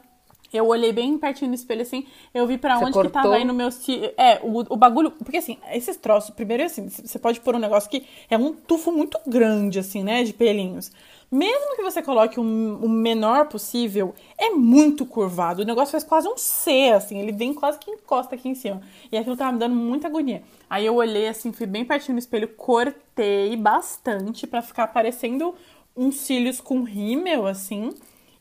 Eu 0.52 0.68
olhei 0.68 0.92
bem 0.92 1.18
pertinho 1.18 1.48
no 1.48 1.54
espelho, 1.56 1.82
assim, 1.82 2.06
eu 2.32 2.46
vi 2.46 2.56
pra 2.56 2.76
Você 2.78 2.84
onde 2.84 2.92
cortou? 2.92 3.10
que 3.10 3.12
tava 3.12 3.34
aí 3.34 3.44
no 3.44 3.52
meu... 3.52 3.68
É, 4.16 4.38
o, 4.40 4.60
o 4.72 4.76
bagulho... 4.76 5.10
Porque, 5.10 5.38
assim, 5.38 5.58
esses 5.72 5.96
troços, 5.96 6.30
primeiro, 6.30 6.62
assim, 6.62 6.88
você 6.88 7.18
pode 7.18 7.40
pôr 7.40 7.56
um 7.56 7.58
negócio 7.58 7.90
que 7.90 8.06
é 8.30 8.38
um 8.38 8.52
tufo 8.52 8.92
muito 8.92 9.18
grande, 9.26 9.80
assim, 9.80 10.04
né, 10.04 10.22
de 10.22 10.32
pelinhos. 10.32 10.92
Mesmo 11.28 11.74
que 11.74 11.82
você 11.82 12.00
coloque 12.00 12.38
um- 12.38 12.78
o 12.80 12.88
menor 12.88 13.48
possível, 13.48 14.14
é 14.38 14.50
muito 14.50 15.04
curvado. 15.04 15.62
O 15.62 15.64
negócio 15.64 15.90
faz 15.90 16.04
quase 16.04 16.28
um 16.28 16.36
C, 16.36 16.92
assim, 16.94 17.18
ele 17.18 17.32
vem 17.32 17.52
quase 17.52 17.76
que 17.80 17.90
encosta 17.90 18.36
aqui 18.36 18.48
em 18.48 18.54
cima. 18.54 18.80
E 19.10 19.16
aquilo 19.18 19.36
tava 19.36 19.50
me 19.50 19.58
dando 19.58 19.74
muita 19.74 20.06
agonia. 20.06 20.44
Aí 20.70 20.86
eu 20.86 20.94
olhei, 20.94 21.26
assim, 21.26 21.52
fui 21.52 21.66
bem 21.66 21.84
pertinho 21.84 22.14
no 22.14 22.20
espelho, 22.20 22.46
cortei 22.46 23.56
bastante 23.56 24.46
pra 24.46 24.62
ficar 24.62 24.86
parecendo 24.88 25.52
uns 25.96 26.14
cílios 26.16 26.60
com 26.60 26.84
rímel, 26.84 27.44
assim. 27.44 27.92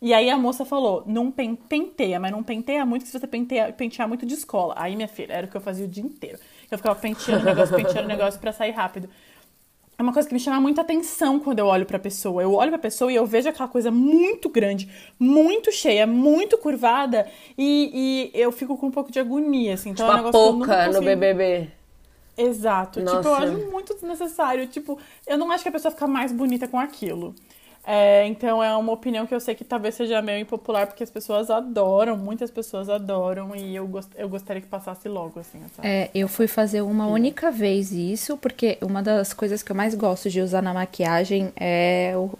E 0.03 0.13
aí 0.13 0.29
a 0.29 0.37
moça 0.37 0.65
falou, 0.65 1.01
não 1.05 1.31
pen- 1.31 1.55
penteia, 1.55 2.19
mas 2.19 2.29
não 2.29 2.43
penteia 2.43 2.85
muito, 2.85 3.03
que 3.03 3.07
se 3.09 3.17
você 3.17 3.25
penteia, 3.25 3.71
pentear 3.71 4.05
muito 4.05 4.25
de 4.25 4.33
escola. 4.33 4.73
Aí, 4.77 4.97
minha 4.97 5.07
filha, 5.07 5.31
era 5.31 5.47
o 5.47 5.49
que 5.49 5.55
eu 5.55 5.61
fazia 5.61 5.85
o 5.85 5.87
dia 5.87 6.03
inteiro. 6.03 6.37
Eu 6.69 6.77
ficava 6.77 6.99
penteando 6.99 7.41
o 7.41 7.45
negócio, 7.45 7.73
penteando 7.73 8.03
o 8.03 8.07
negócio 8.09 8.37
pra 8.37 8.51
sair 8.51 8.71
rápido. 8.71 9.09
É 9.97 10.03
uma 10.03 10.11
coisa 10.11 10.27
que 10.27 10.33
me 10.33 10.41
chama 10.41 10.59
muita 10.59 10.81
atenção 10.81 11.39
quando 11.39 11.59
eu 11.59 11.67
olho 11.67 11.85
pra 11.85 11.97
pessoa. 11.97 12.41
Eu 12.43 12.53
olho 12.53 12.69
pra 12.71 12.79
pessoa 12.79 13.13
e 13.13 13.15
eu 13.15 13.25
vejo 13.25 13.47
aquela 13.47 13.69
coisa 13.69 13.91
muito 13.91 14.49
grande, 14.49 14.89
muito 15.17 15.71
cheia, 15.71 16.05
muito 16.05 16.57
curvada, 16.57 17.25
e, 17.57 18.31
e 18.33 18.41
eu 18.41 18.51
fico 18.51 18.75
com 18.75 18.87
um 18.87 18.91
pouco 18.91 19.09
de 19.09 19.19
agonia, 19.21 19.75
assim. 19.75 19.91
Então 19.91 20.05
Tipo 20.05 20.19
é 20.19 20.21
um 20.21 20.27
a 20.27 20.31
Poca 20.33 20.87
no 20.91 20.99
BBB. 21.01 21.69
Exato. 22.37 22.99
Tipo, 22.99 23.11
eu 23.11 23.15
Nossa. 23.23 23.43
acho 23.45 23.71
muito 23.71 23.93
desnecessário. 23.93 24.67
Tipo, 24.67 24.99
eu 25.25 25.37
não 25.37 25.49
acho 25.49 25.63
que 25.63 25.69
a 25.69 25.71
pessoa 25.71 25.91
fica 25.91 26.07
mais 26.07 26.33
bonita 26.33 26.67
com 26.67 26.77
aquilo. 26.79 27.33
É, 27.85 28.25
então 28.27 28.63
é 28.63 28.73
uma 28.75 28.93
opinião 28.93 29.27
que 29.27 29.35
eu 29.35 29.39
sei 29.41 29.55
que 29.55 29.63
talvez 29.63 29.95
seja 29.95 30.21
meio 30.21 30.39
impopular, 30.39 30.87
porque 30.87 31.03
as 31.03 31.09
pessoas 31.09 31.49
adoram, 31.49 32.17
muitas 32.17 32.49
pessoas 32.49 32.89
adoram, 32.89 33.53
e 33.55 33.75
eu, 33.75 33.85
gost, 33.85 34.09
eu 34.15 34.29
gostaria 34.29 34.61
que 34.61 34.67
passasse 34.67 35.09
logo, 35.09 35.39
assim, 35.39 35.59
essa. 35.65 35.85
É, 35.85 36.09
eu 36.15 36.29
fui 36.29 36.47
fazer 36.47 36.81
uma 36.81 37.07
única 37.07 37.51
vez 37.51 37.91
isso, 37.91 38.37
porque 38.37 38.77
uma 38.81 39.03
das 39.03 39.33
coisas 39.33 39.61
que 39.61 39.71
eu 39.71 39.75
mais 39.75 39.95
gosto 39.95 40.29
de 40.29 40.39
usar 40.39 40.61
na 40.61 40.73
maquiagem 40.73 41.51
é 41.57 42.13
o, 42.15 42.31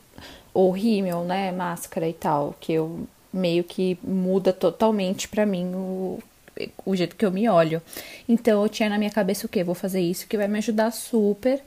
o 0.53 0.71
rímel, 0.71 1.25
né? 1.25 1.51
Máscara 1.51 2.07
e 2.07 2.13
tal, 2.13 2.55
que 2.59 2.71
eu 2.71 3.05
meio 3.33 3.63
que 3.65 3.97
muda 4.01 4.53
totalmente 4.53 5.27
pra 5.27 5.45
mim 5.45 5.73
o, 5.73 6.19
o 6.85 6.95
jeito 6.95 7.15
que 7.15 7.25
eu 7.25 7.31
me 7.31 7.49
olho. 7.49 7.81
Então 8.29 8.61
eu 8.61 8.69
tinha 8.69 8.87
na 8.87 8.97
minha 8.97 9.09
cabeça 9.09 9.45
o 9.45 9.49
quê? 9.49 9.63
Vou 9.63 9.75
fazer 9.75 9.99
isso 9.99 10.27
que 10.27 10.37
vai 10.37 10.47
me 10.47 10.59
ajudar 10.59 10.91
super. 10.91 11.61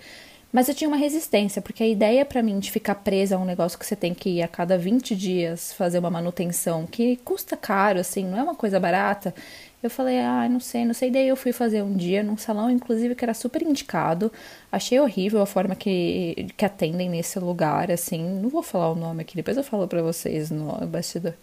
Mas 0.53 0.69
eu 0.69 0.75
tinha 0.75 0.89
uma 0.89 0.97
resistência, 0.97 1.61
porque 1.61 1.83
a 1.83 1.87
ideia 1.87 2.25
pra 2.25 2.43
mim 2.43 2.59
de 2.59 2.71
ficar 2.71 2.95
presa 2.95 3.37
a 3.37 3.39
um 3.39 3.45
negócio 3.45 3.79
que 3.79 3.85
você 3.85 3.97
tem 3.97 4.15
que 4.15 4.31
ir 4.31 4.43
a 4.43 4.49
cada 4.49 4.79
20 4.79 5.15
dias 5.15 5.73
fazer 5.73 5.99
uma 5.99 6.11
manutenção, 6.11 6.87
que 6.87 7.17
custa 7.17 7.57
caro, 7.57 8.01
assim, 8.01 8.25
não 8.25 8.39
é 8.39 8.43
uma 8.43 8.55
coisa 8.55 8.81
barata. 8.81 9.35
Eu 9.83 9.91
falei, 9.91 10.19
ah, 10.19 10.49
não 10.49 10.59
sei, 10.59 10.85
não 10.85 10.95
sei. 10.95 11.11
Daí 11.11 11.29
eu 11.29 11.37
fui 11.37 11.53
fazer 11.53 11.83
um 11.83 11.95
dia 11.95 12.23
num 12.23 12.37
salão, 12.37 12.71
inclusive, 12.71 13.15
que 13.15 13.25
era 13.25 13.35
super 13.35 13.63
indicado. 13.63 14.33
Achei 14.73 14.99
horrível 14.99 15.43
a 15.43 15.47
forma 15.47 15.77
que, 15.77 16.49
que 16.57 16.65
atendem 16.65 17.09
nesse 17.09 17.39
lugar, 17.39 17.91
assim. 17.91 18.41
Não 18.41 18.49
vou 18.49 18.63
falar 18.63 18.91
o 18.91 18.97
nome 18.97 19.23
aqui, 19.23 19.37
depois 19.37 19.57
eu 19.57 19.63
falo 19.63 19.87
pra 19.87 20.03
vocês 20.03 20.51
no 20.51 20.73
bastidor. 20.87 21.35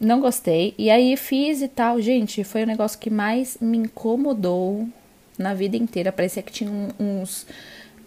Não 0.00 0.20
gostei. 0.20 0.74
E 0.76 0.90
aí 0.90 1.16
fiz 1.16 1.62
e 1.62 1.68
tal. 1.68 2.00
Gente, 2.00 2.44
foi 2.44 2.64
o 2.64 2.66
negócio 2.66 2.98
que 2.98 3.08
mais 3.08 3.56
me 3.60 3.78
incomodou 3.78 4.86
na 5.38 5.54
vida 5.54 5.76
inteira. 5.76 6.12
Parecia 6.12 6.42
que 6.42 6.52
tinha 6.52 6.70
uns 6.98 7.46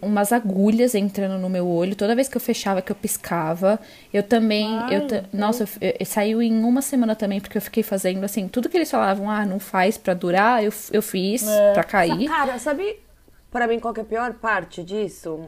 umas 0.02 0.32
agulhas 0.32 0.94
entrando 0.94 1.38
no 1.38 1.48
meu 1.48 1.66
olho. 1.68 1.94
Toda 1.94 2.14
vez 2.14 2.28
que 2.28 2.36
eu 2.36 2.40
fechava, 2.40 2.80
que 2.82 2.90
eu 2.92 2.96
piscava. 2.96 3.78
Eu 4.12 4.22
também. 4.22 4.66
Ai, 4.78 4.96
eu 4.96 5.06
ta- 5.06 5.24
nossa, 5.32 5.64
eu, 5.80 5.94
eu- 6.00 6.06
saiu 6.06 6.40
em 6.42 6.62
uma 6.64 6.82
semana 6.82 7.14
também, 7.14 7.40
porque 7.40 7.58
eu 7.58 7.62
fiquei 7.62 7.82
fazendo 7.82 8.24
assim. 8.24 8.48
Tudo 8.48 8.68
que 8.68 8.76
eles 8.76 8.90
falavam, 8.90 9.30
ah, 9.30 9.44
não 9.44 9.58
faz 9.58 9.98
pra 9.98 10.14
durar, 10.14 10.62
eu, 10.64 10.72
eu 10.92 11.02
fiz 11.02 11.46
É. 11.46 11.72
pra 11.72 11.84
cair. 11.84 12.26
Cara, 12.28 12.58
sabe 12.58 12.98
pra 13.50 13.66
mim 13.66 13.78
qual 13.80 13.92
que 13.94 14.00
é 14.00 14.02
a 14.02 14.06
pior 14.06 14.32
parte 14.34 14.82
disso? 14.82 15.40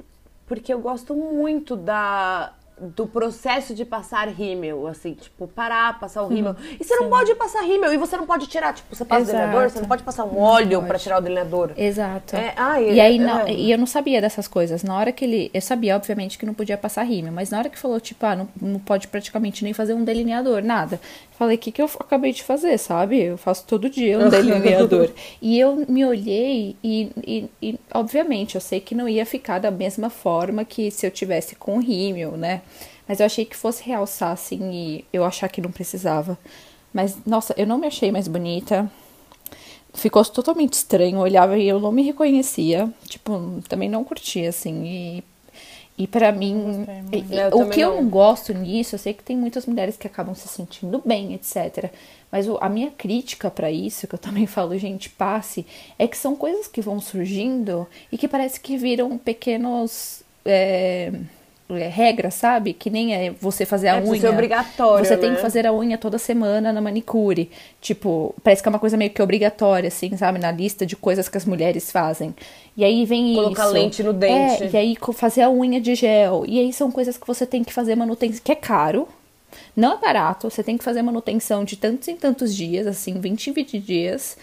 Porque 0.47 0.73
eu 0.73 0.81
gosto 0.81 1.15
muito 1.15 1.77
da 1.77 2.53
do 2.81 3.07
processo 3.07 3.75
de 3.75 3.85
passar 3.85 4.29
rímel, 4.29 4.87
assim, 4.87 5.15
tipo, 5.15 5.47
parar, 5.47 6.01
passar 6.01 6.23
o 6.23 6.29
rímel. 6.29 6.57
E 6.81 6.83
você 6.83 6.97
não 6.97 7.09
pode 7.09 7.35
passar 7.35 7.63
rímel, 7.63 7.93
e 7.93 7.97
você 7.97 8.17
não 8.17 8.27
pode 8.27 8.47
tirar, 8.47 8.75
tipo, 8.75 8.95
você 8.95 9.05
passa 9.05 9.21
o 9.21 9.25
Exato. 9.25 9.39
delineador, 9.39 9.71
você 9.71 9.81
não 9.81 9.89
pode 9.89 10.03
passar 10.03 10.25
um 10.25 10.39
óleo 10.39 10.83
pra 10.83 10.99
tirar 10.99 11.19
o 11.19 11.21
delineador. 11.21 11.71
Exato. 11.77 12.35
É, 12.35 12.53
ai, 12.57 12.93
e 12.93 13.01
aí, 13.01 13.19
é, 13.19 13.51
é. 13.51 13.55
e 13.55 13.71
eu 13.71 13.79
não 13.79 13.87
sabia 13.87 14.21
dessas 14.21 14.49
coisas. 14.49 14.83
Na 14.83 14.97
hora 14.97 15.13
que 15.13 15.25
ele. 15.25 15.51
Eu 15.55 15.61
sabia, 15.61 15.95
obviamente, 15.97 16.39
que 16.39 16.47
não 16.47 16.55
podia 16.55 16.77
passar 16.77 17.03
rímel, 17.05 17.33
mas 17.33 17.51
na 17.51 17.59
hora 17.59 17.71
que 17.71 17.79
falou, 17.79 18.01
tipo, 18.01 18.25
ah, 18.27 18.35
não, 18.35 18.49
não 18.61 18.81
pode 18.81 19.07
praticamente 19.09 19.63
nem 19.63 19.73
fazer 19.73 19.95
um 19.95 20.03
delineador, 20.03 20.63
nada. 20.63 21.01
Falei, 21.39 21.57
o 21.57 21.59
que, 21.59 21.73
que 21.73 21.83
eu 21.83 21.91
acabei 21.99 22.33
de 22.33 22.43
fazer, 22.43 22.79
sabe? 22.79 23.21
Eu 23.21 23.37
faço 23.37 23.65
todo 23.67 23.89
dia 23.89 24.19
um 24.19 24.29
delineador. 24.31 25.11
e 25.41 25.59
eu 25.59 25.85
me 25.89 26.05
olhei 26.05 26.77
e, 26.83 27.11
e, 27.25 27.51
e, 27.61 27.81
obviamente, 27.93 28.55
eu 28.55 28.61
sei 28.61 28.81
que 28.81 28.95
não 28.95 29.09
ia 29.09 29.27
ficar 29.27 29.59
da 29.59 29.71
mesma 29.71 30.11
forma 30.11 30.65
que 30.65 30.91
se 30.91 31.07
eu 31.07 31.11
tivesse 31.11 31.55
com 31.57 31.79
rímel, 31.79 32.33
né? 32.33 32.63
Mas 33.09 33.21
eu 33.21 33.27
achei 33.27 33.45
que 33.45 33.57
fosse 33.57 33.83
realçar, 33.85 34.31
assim, 34.33 34.61
e 34.73 35.05
eu 35.13 35.25
achar 35.25 35.49
que 35.49 35.61
não 35.61 35.71
precisava. 35.73 36.39
Mas, 36.93 37.17
nossa, 37.27 37.55
eu 37.57 37.67
não 37.67 37.79
me 37.79 37.87
achei 37.87 38.13
mais 38.13 38.29
bonita. 38.29 38.91
Ficou 39.95 40.25
totalmente 40.25 40.73
estranho, 40.75 41.17
eu 41.17 41.21
olhava 41.21 41.59
e 41.59 41.69
eu 41.69 41.79
não 41.79 41.93
me 41.93 42.03
reconhecia. 42.03 42.89
Tipo, 43.07 43.61
também 43.69 43.91
não 43.91 44.03
curtia, 44.05 44.49
assim. 44.49 44.85
E, 44.87 45.25
e 45.99 46.07
para 46.07 46.33
mim, 46.33 46.87
Eu 47.31 47.59
o 47.61 47.67
que 47.67 47.81
eu 47.81 47.91
não. 47.91 48.03
não 48.03 48.09
gosto 48.11 48.55
nisso, 48.55 48.95
eu 48.95 48.99
sei 48.99 49.13
que 49.15 49.23
tem 49.23 49.37
muitas 49.37 49.67
mulheres 49.67 49.97
que 49.97 50.07
acabam 50.07 50.35
se 50.35 50.49
sentindo 50.49 51.03
bem, 51.05 51.35
etc. 51.35 51.91
Mas 52.31 52.49
o- 52.49 52.59
a 52.61 52.69
minha 52.71 52.91
crítica 52.91 53.51
pra 53.51 53.71
isso, 53.71 54.07
que 54.09 54.15
eu 54.15 54.19
também 54.19 54.47
falo, 54.49 54.77
gente, 54.79 55.11
passe, 55.11 55.67
é 55.99 56.09
que 56.09 56.17
são 56.17 56.35
coisas 56.37 56.67
que 56.69 56.81
vão 56.81 57.01
surgindo 57.01 57.87
e 58.11 58.19
que 58.19 58.29
parece 58.29 58.61
que 58.61 58.77
viram 58.79 59.19
pequenos. 59.19 60.23
é, 60.47 61.13
é, 61.77 61.89
regras, 61.89 62.35
sabe? 62.35 62.73
Que 62.73 62.89
nem 62.91 63.15
é 63.15 63.31
você 63.41 63.65
fazer 63.67 63.89
a 63.89 63.97
É, 63.97 64.03
unha. 64.03 64.21
ser 64.21 64.29
obrigatório, 64.29 65.05
Você 65.05 65.17
tem 65.17 65.31
né? 65.31 65.37
que 65.37 65.43
fazer 65.43 65.67
a 65.67 65.73
unha 65.73 65.97
toda 65.99 66.19
semana 66.19 66.73
na 66.73 66.81
manicure. 66.81 67.51
Tipo, 67.81 68.35
parece 68.43 68.63
que 68.63 68.69
é 68.69 68.71
uma 68.71 68.79
coisa 68.79 68.97
meio 68.97 69.11
que 69.11 69.23
obrigatória, 69.23 69.89
assim, 69.89 70.17
sabe? 70.17 70.39
Na 70.39 70.51
lista 70.51 70.85
de 70.87 70.97
coisas 70.97 71.29
que 71.29 71.37
as 71.37 71.45
mulheres 71.45 71.91
fazem. 71.91 72.35
E 72.77 72.85
aí 72.85 73.05
vem 73.05 73.35
Colocar 73.35 73.65
isso. 73.65 73.73
lente 73.73 74.03
no 74.03 74.13
dente. 74.13 74.65
É, 74.65 74.71
e 74.73 74.77
aí 74.77 74.97
fazer 75.15 75.43
a 75.43 75.51
unha 75.51 75.81
de 75.81 75.95
gel. 75.95 76.45
E 76.47 76.59
aí 76.59 76.73
são 76.73 76.91
coisas 76.91 77.17
que 77.19 77.27
você 77.27 77.45
tem 77.47 77.63
que 77.63 77.73
fazer 77.73 77.95
manutenção, 77.95 78.41
que 78.43 78.53
é 78.53 78.57
caro. 78.57 79.07
Não 79.77 79.93
é 79.95 79.99
barato, 79.99 80.49
você 80.51 80.63
tem 80.63 80.79
que 80.79 80.85
fazer 80.85 81.03
manutenção 81.03 81.63
de 81.65 81.77
tantos 81.77 82.09
em 82.09 82.17
tantos 82.17 82.55
dias, 82.55 82.87
assim, 82.87 83.21
20 83.21 83.49
em 83.49 83.53
20 83.53 83.79
dias. 83.79 84.37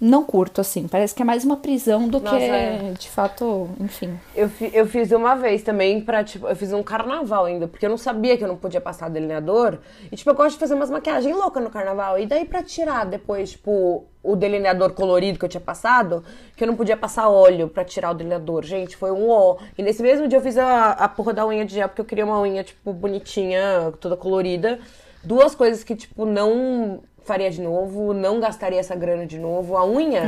Não 0.00 0.24
curto, 0.24 0.62
assim. 0.62 0.88
Parece 0.88 1.14
que 1.14 1.20
é 1.20 1.24
mais 1.26 1.44
uma 1.44 1.58
prisão 1.58 2.08
do 2.08 2.20
Nossa, 2.20 2.36
que, 2.38 2.42
é. 2.42 2.92
de 2.98 3.10
fato, 3.10 3.68
enfim. 3.78 4.18
Eu, 4.34 4.48
fi- 4.48 4.70
eu 4.72 4.86
fiz 4.86 5.12
uma 5.12 5.34
vez 5.34 5.62
também 5.62 6.00
pra, 6.00 6.24
tipo, 6.24 6.48
eu 6.48 6.56
fiz 6.56 6.72
um 6.72 6.82
carnaval 6.82 7.44
ainda, 7.44 7.68
porque 7.68 7.84
eu 7.84 7.90
não 7.90 7.98
sabia 7.98 8.34
que 8.38 8.42
eu 8.42 8.48
não 8.48 8.56
podia 8.56 8.80
passar 8.80 9.10
delineador. 9.10 9.76
E, 10.10 10.16
tipo, 10.16 10.30
eu 10.30 10.34
gosto 10.34 10.52
de 10.54 10.58
fazer 10.60 10.72
umas 10.74 10.88
maquiagens 10.88 11.36
loucas 11.36 11.62
no 11.62 11.68
carnaval. 11.68 12.18
E 12.18 12.24
daí 12.24 12.46
pra 12.46 12.62
tirar 12.62 13.04
depois, 13.04 13.50
tipo, 13.50 14.04
o 14.22 14.36
delineador 14.36 14.92
colorido 14.94 15.38
que 15.38 15.44
eu 15.44 15.48
tinha 15.50 15.60
passado, 15.60 16.24
que 16.56 16.64
eu 16.64 16.68
não 16.68 16.76
podia 16.76 16.96
passar 16.96 17.28
óleo 17.28 17.68
pra 17.68 17.84
tirar 17.84 18.12
o 18.12 18.14
delineador. 18.14 18.64
Gente, 18.64 18.96
foi 18.96 19.10
um 19.10 19.28
ó. 19.28 19.58
E 19.76 19.82
nesse 19.82 20.02
mesmo 20.02 20.26
dia 20.26 20.38
eu 20.38 20.42
fiz 20.42 20.56
a, 20.56 20.92
a 20.92 21.08
porra 21.08 21.34
da 21.34 21.46
unha 21.46 21.64
de 21.66 21.74
gel, 21.74 21.88
porque 21.88 22.00
eu 22.00 22.06
queria 22.06 22.24
uma 22.24 22.40
unha, 22.40 22.64
tipo, 22.64 22.90
bonitinha, 22.94 23.92
toda 24.00 24.16
colorida. 24.16 24.78
Duas 25.22 25.54
coisas 25.54 25.84
que, 25.84 25.94
tipo, 25.94 26.24
não 26.24 27.00
faria 27.30 27.50
de 27.50 27.60
novo, 27.60 28.12
não 28.12 28.40
gastaria 28.40 28.80
essa 28.80 28.96
grana 28.96 29.24
de 29.24 29.38
novo. 29.38 29.76
A 29.76 29.84
unha. 29.86 30.22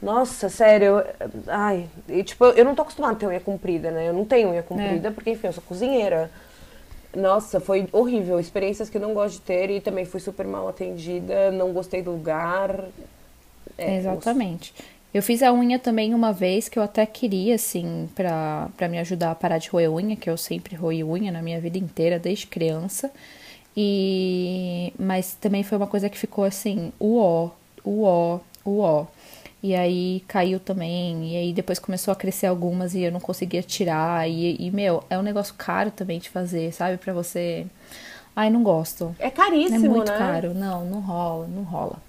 Nossa, 0.00 0.48
sério, 0.48 0.86
eu- 0.86 1.04
ai, 1.48 1.86
e, 2.08 2.22
tipo, 2.22 2.44
eu 2.60 2.64
não 2.64 2.74
tô 2.74 2.82
acostumada 2.82 3.14
a 3.14 3.16
ter 3.20 3.26
unha 3.26 3.40
comprida, 3.40 3.90
né? 3.90 4.08
Eu 4.08 4.14
não 4.14 4.24
tenho 4.24 4.48
unha 4.50 4.62
comprida, 4.62 5.10
porque, 5.10 5.30
enfim, 5.30 5.48
eu 5.48 5.52
sou 5.52 5.62
cozinheira. 5.68 6.30
Nossa, 7.14 7.58
foi 7.60 7.88
horrível. 7.92 8.38
Experiências 8.38 8.88
que 8.88 8.96
eu 8.96 9.00
não 9.00 9.12
gosto 9.12 9.34
de 9.36 9.40
ter 9.42 9.70
e 9.70 9.80
também 9.80 10.04
fui 10.04 10.20
super 10.20 10.46
mal 10.46 10.68
atendida, 10.68 11.50
não 11.50 11.72
gostei 11.72 12.00
do 12.02 12.12
lugar. 12.12 12.70
É, 13.76 13.96
Exatamente. 13.96 14.72
Eu 15.12 15.22
fiz 15.22 15.42
a 15.42 15.52
unha 15.52 15.78
também 15.78 16.12
uma 16.14 16.32
vez 16.32 16.68
que 16.68 16.78
eu 16.78 16.82
até 16.82 17.04
queria, 17.06 17.54
assim, 17.54 18.08
pra, 18.14 18.68
pra 18.76 18.88
me 18.88 18.98
ajudar 18.98 19.30
a 19.30 19.34
parar 19.34 19.58
de 19.58 19.68
roer 19.70 19.90
unha, 19.90 20.16
que 20.16 20.28
eu 20.30 20.36
sempre 20.36 20.76
roí 20.76 21.02
unha 21.02 21.32
na 21.32 21.40
minha 21.42 21.58
vida 21.60 21.78
inteira, 21.78 22.18
desde 22.18 22.46
criança. 22.46 23.10
E 23.80 24.92
mas 24.98 25.34
também 25.34 25.62
foi 25.62 25.78
uma 25.78 25.86
coisa 25.86 26.08
que 26.08 26.18
ficou 26.18 26.42
assim, 26.42 26.92
uó, 27.00 27.50
uó, 27.86 28.40
uó. 28.66 29.06
E 29.62 29.72
aí 29.72 30.24
caiu 30.26 30.58
também, 30.58 31.32
e 31.32 31.36
aí 31.36 31.52
depois 31.52 31.78
começou 31.78 32.10
a 32.10 32.16
crescer 32.16 32.46
algumas 32.46 32.94
e 32.96 33.02
eu 33.02 33.12
não 33.12 33.20
conseguia 33.20 33.62
tirar. 33.62 34.28
E, 34.28 34.56
e 34.58 34.70
meu, 34.72 35.04
é 35.08 35.16
um 35.16 35.22
negócio 35.22 35.54
caro 35.56 35.92
também 35.92 36.18
de 36.18 36.28
fazer, 36.28 36.72
sabe? 36.72 36.96
Pra 36.96 37.12
você. 37.12 37.66
Ai, 38.34 38.50
não 38.50 38.64
gosto. 38.64 39.14
É 39.16 39.30
caríssimo, 39.30 39.86
é 39.86 39.88
muito 39.88 40.10
né? 40.10 40.18
caro. 40.18 40.54
Não, 40.54 40.84
não 40.84 41.00
rola, 41.00 41.46
não 41.46 41.62
rola. 41.62 42.02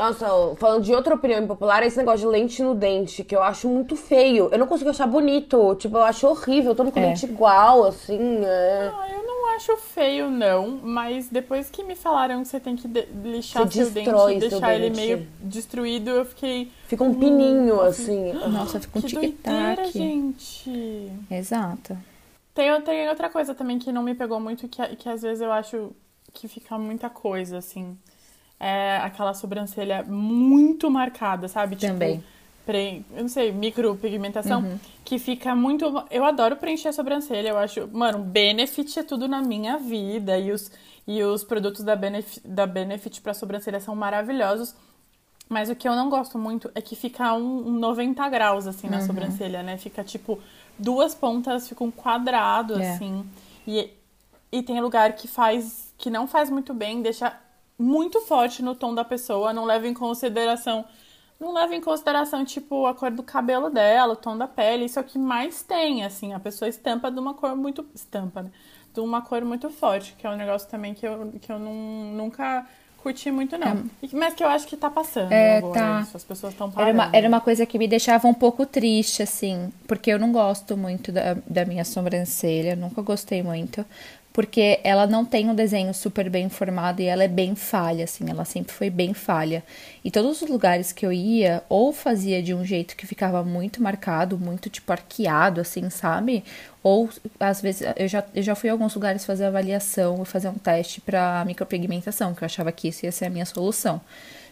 Nossa, 0.00 0.26
falando 0.56 0.82
de 0.82 0.94
outra 0.94 1.14
opinião 1.14 1.42
impopular, 1.42 1.82
é 1.82 1.86
esse 1.86 1.98
negócio 1.98 2.20
de 2.20 2.26
lente 2.26 2.62
no 2.62 2.74
dente, 2.74 3.22
que 3.22 3.36
eu 3.36 3.42
acho 3.42 3.68
muito 3.68 3.94
feio. 3.96 4.48
Eu 4.50 4.58
não 4.58 4.66
consigo 4.66 4.88
achar 4.88 5.06
bonito. 5.06 5.74
Tipo, 5.74 5.98
eu 5.98 6.02
acho 6.04 6.26
horrível. 6.26 6.74
Todo 6.74 6.86
mundo 6.86 6.94
com 6.94 7.00
É. 7.00 7.08
dente 7.08 7.26
igual, 7.26 7.84
assim. 7.84 8.18
É... 8.42 8.90
Ah, 8.94 9.08
eu 9.12 9.22
não 9.26 9.50
acho 9.54 9.76
feio, 9.76 10.30
não, 10.30 10.78
mas 10.82 11.28
depois 11.28 11.68
que 11.68 11.84
me 11.84 11.94
falaram 11.94 12.40
que 12.40 12.48
você 12.48 12.58
tem 12.58 12.76
que 12.76 12.88
de- 12.88 13.06
lixar 13.22 13.62
Você 13.70 13.84
seu 13.84 13.90
dente 13.92 14.08
e 14.36 14.38
deixar 14.48 14.74
ele 14.74 14.88
dente. 14.88 14.96
meio 15.00 15.28
destruído, 15.40 16.08
eu 16.08 16.24
fiquei. 16.24 16.72
Fica 16.86 17.04
um 17.04 17.12
pininho, 17.12 17.78
assim. 17.82 18.32
Nossa, 18.32 18.80
fica 18.80 18.98
um 18.98 19.02
tic-tac. 19.02 19.92
gente. 19.92 21.12
Exato. 21.30 21.94
Tem, 22.54 22.80
tem 22.80 23.06
outra 23.08 23.28
coisa 23.28 23.54
também 23.54 23.78
que 23.78 23.92
não 23.92 24.02
me 24.02 24.14
pegou 24.14 24.40
muito, 24.40 24.66
que, 24.66 24.96
que 24.96 25.08
às 25.10 25.20
vezes 25.20 25.42
eu 25.42 25.52
acho 25.52 25.90
que 26.32 26.48
fica 26.48 26.78
muita 26.78 27.10
coisa, 27.10 27.58
assim. 27.58 27.96
É 28.62 28.98
aquela 28.98 29.32
sobrancelha 29.32 30.02
muito 30.02 30.90
marcada, 30.90 31.48
sabe? 31.48 31.76
Tipo, 31.76 31.92
Também. 31.94 32.22
pre- 32.66 33.02
eu 33.16 33.22
não 33.22 33.28
sei, 33.28 33.50
micropigmentação, 33.52 34.60
Uhum. 34.60 34.78
que 35.04 35.18
fica 35.18 35.54
muito. 35.56 35.86
Eu 36.10 36.24
adoro 36.24 36.56
preencher 36.56 36.88
a 36.88 36.92
sobrancelha, 36.92 37.48
eu 37.48 37.58
acho. 37.58 37.88
Mano, 37.88 38.18
Benefit 38.18 38.98
é 38.98 39.02
tudo 39.02 39.26
na 39.26 39.40
minha 39.40 39.78
vida. 39.78 40.38
E 40.38 40.52
os, 40.52 40.70
e 41.06 41.22
os 41.22 41.42
produtos 41.42 41.82
da 41.82 41.96
Benefit, 41.96 42.46
da 42.46 42.66
Benefit 42.66 43.20
pra 43.22 43.32
sobrancelha 43.32 43.80
são 43.80 43.96
maravilhosos. 43.96 44.74
Mas 45.48 45.68
o 45.70 45.74
que 45.74 45.88
eu 45.88 45.96
não 45.96 46.08
gosto 46.10 46.38
muito 46.38 46.70
é 46.74 46.80
que 46.82 46.94
fica 46.94 47.32
um, 47.34 47.66
um 47.68 47.72
90 47.72 48.28
graus, 48.28 48.66
assim, 48.66 48.86
Uhum. 48.88 48.92
na 48.92 49.00
sobrancelha, 49.00 49.62
né? 49.62 49.78
Fica, 49.78 50.04
tipo, 50.04 50.38
duas 50.78 51.14
pontas 51.14 51.66
ficam 51.68 51.86
um 51.86 51.90
quadrado, 51.90 52.78
É. 52.80 52.92
assim. 52.92 53.24
E, 53.66 53.90
e 54.52 54.62
tem 54.62 54.80
lugar 54.80 55.14
que 55.14 55.26
faz, 55.26 55.92
que 55.98 56.08
não 56.10 56.28
faz 56.28 56.50
muito 56.50 56.72
bem, 56.74 57.02
deixa 57.02 57.32
muito 57.80 58.20
forte 58.22 58.62
no 58.62 58.74
tom 58.74 58.94
da 58.94 59.04
pessoa, 59.04 59.52
não 59.52 59.64
leva 59.64 59.86
em 59.88 59.94
consideração, 59.94 60.84
não 61.38 61.52
leva 61.52 61.74
em 61.74 61.80
consideração, 61.80 62.44
tipo, 62.44 62.86
a 62.86 62.94
cor 62.94 63.10
do 63.10 63.22
cabelo 63.22 63.70
dela, 63.70 64.12
o 64.12 64.16
tom 64.16 64.36
da 64.36 64.46
pele, 64.46 64.84
isso 64.84 64.98
é 64.98 65.02
o 65.02 65.04
que 65.04 65.18
mais 65.18 65.62
tem, 65.62 66.04
assim, 66.04 66.34
a 66.34 66.40
pessoa 66.40 66.68
estampa 66.68 67.10
de 67.10 67.18
uma 67.18 67.34
cor 67.34 67.56
muito, 67.56 67.86
estampa, 67.94 68.42
né? 68.42 68.50
De 68.92 69.00
uma 69.00 69.22
cor 69.22 69.44
muito 69.44 69.70
forte, 69.70 70.14
que 70.18 70.26
é 70.26 70.30
um 70.30 70.36
negócio 70.36 70.68
também 70.68 70.94
que 70.94 71.06
eu, 71.06 71.32
que 71.40 71.50
eu 71.50 71.58
não, 71.58 71.72
nunca 72.14 72.66
curti 72.98 73.30
muito, 73.30 73.56
não. 73.56 73.80
E- 74.02 74.14
Mas 74.14 74.34
que 74.34 74.44
eu 74.44 74.48
acho 74.48 74.66
que 74.66 74.76
tá 74.76 74.90
passando 74.90 75.44
É, 75.44 75.50
agora, 75.50 75.90
tá. 75.90 75.90
isso, 75.90 76.16
as 76.16 76.24
pessoas 76.24 76.52
estão 76.52 76.70
Era 76.76 76.92
parando. 76.92 76.92
uma, 76.92 77.10
era 77.12 77.28
uma 77.28 77.40
coisa 77.40 77.66
que 77.66 77.78
me 77.78 77.88
deixava 77.88 78.28
um 78.28 78.34
pouco 78.34 78.66
triste, 78.66 79.22
assim, 79.22 79.72
porque 79.88 80.10
eu 80.10 80.18
não 80.18 80.32
gosto 80.32 80.76
muito 80.76 81.12
da, 81.12 81.34
da 81.46 81.64
minha 81.66 81.84
sobrancelha, 81.84 82.76
nunca 82.76 83.02
gostei 83.02 83.42
muito, 83.42 83.84
porque 84.32 84.80
ela 84.84 85.06
não 85.06 85.24
tem 85.24 85.48
um 85.48 85.54
desenho 85.54 85.92
super 85.92 86.30
bem 86.30 86.48
formado 86.48 87.00
e 87.00 87.06
ela 87.06 87.24
é 87.24 87.28
bem 87.28 87.54
falha, 87.54 88.04
assim, 88.04 88.30
ela 88.30 88.44
sempre 88.44 88.72
foi 88.72 88.88
bem 88.88 89.12
falha. 89.12 89.62
E 90.04 90.10
todos 90.10 90.40
os 90.40 90.48
lugares 90.48 90.92
que 90.92 91.04
eu 91.04 91.12
ia, 91.12 91.62
ou 91.68 91.92
fazia 91.92 92.42
de 92.42 92.54
um 92.54 92.64
jeito 92.64 92.96
que 92.96 93.06
ficava 93.06 93.42
muito 93.42 93.82
marcado, 93.82 94.38
muito 94.38 94.70
tipo 94.70 94.92
arqueado, 94.92 95.60
assim, 95.60 95.90
sabe? 95.90 96.44
Ou 96.82 97.08
às 97.38 97.60
vezes 97.60 97.82
eu 97.96 98.08
já, 98.08 98.24
eu 98.34 98.42
já 98.42 98.54
fui 98.54 98.70
a 98.70 98.72
alguns 98.72 98.94
lugares 98.94 99.24
fazer 99.24 99.44
avaliação 99.44 100.24
fazer 100.24 100.48
um 100.48 100.54
teste 100.54 101.00
para 101.00 101.44
micropigmentação, 101.44 102.34
que 102.34 102.42
eu 102.42 102.46
achava 102.46 102.70
que 102.72 102.88
isso 102.88 103.04
ia 103.04 103.12
ser 103.12 103.26
a 103.26 103.30
minha 103.30 103.44
solução. 103.46 104.00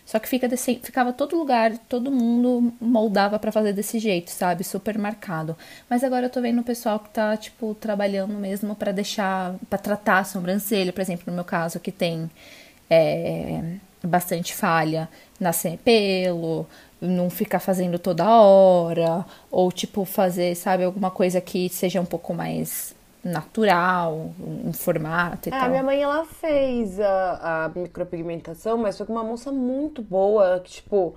Só 0.08 0.18
que 0.18 0.26
fica 0.26 0.48
desse, 0.48 0.80
ficava 0.82 1.12
todo 1.12 1.36
lugar, 1.36 1.76
todo 1.86 2.10
mundo 2.10 2.72
moldava 2.80 3.38
pra 3.38 3.52
fazer 3.52 3.74
desse 3.74 3.98
jeito, 3.98 4.30
sabe? 4.30 4.64
Super 4.64 4.96
marcado. 4.96 5.54
Mas 5.86 6.02
agora 6.02 6.24
eu 6.24 6.30
tô 6.30 6.40
vendo 6.40 6.62
o 6.62 6.64
pessoal 6.64 6.98
que 6.98 7.10
tá, 7.10 7.36
tipo, 7.36 7.74
trabalhando 7.74 8.32
mesmo 8.32 8.74
pra 8.74 8.90
deixar, 8.90 9.54
pra 9.68 9.78
tratar 9.78 10.20
a 10.20 10.24
sobrancelha, 10.24 10.94
por 10.94 11.02
exemplo, 11.02 11.24
no 11.26 11.34
meu 11.34 11.44
caso, 11.44 11.78
que 11.78 11.92
tem 11.92 12.30
é, 12.88 13.62
bastante 14.02 14.54
falha, 14.54 15.10
nascer 15.38 15.76
pelo, 15.84 16.66
não 17.02 17.28
ficar 17.28 17.60
fazendo 17.60 17.98
toda 17.98 18.30
hora, 18.30 19.26
ou 19.50 19.70
tipo, 19.70 20.06
fazer, 20.06 20.54
sabe, 20.54 20.84
alguma 20.84 21.10
coisa 21.10 21.38
que 21.38 21.68
seja 21.68 22.00
um 22.00 22.06
pouco 22.06 22.32
mais 22.32 22.94
natural, 23.24 24.30
um 24.40 24.72
formato 24.72 25.48
e 25.48 25.52
É, 25.52 25.56
a 25.56 25.60
tal. 25.60 25.70
minha 25.70 25.82
mãe, 25.82 26.02
ela 26.02 26.24
fez 26.24 26.98
a, 27.00 27.64
a 27.66 27.78
micropigmentação, 27.78 28.78
mas 28.78 28.96
foi 28.96 29.06
com 29.06 29.12
uma 29.12 29.24
moça 29.24 29.50
muito 29.52 30.02
boa, 30.02 30.60
que, 30.64 30.70
tipo... 30.70 31.16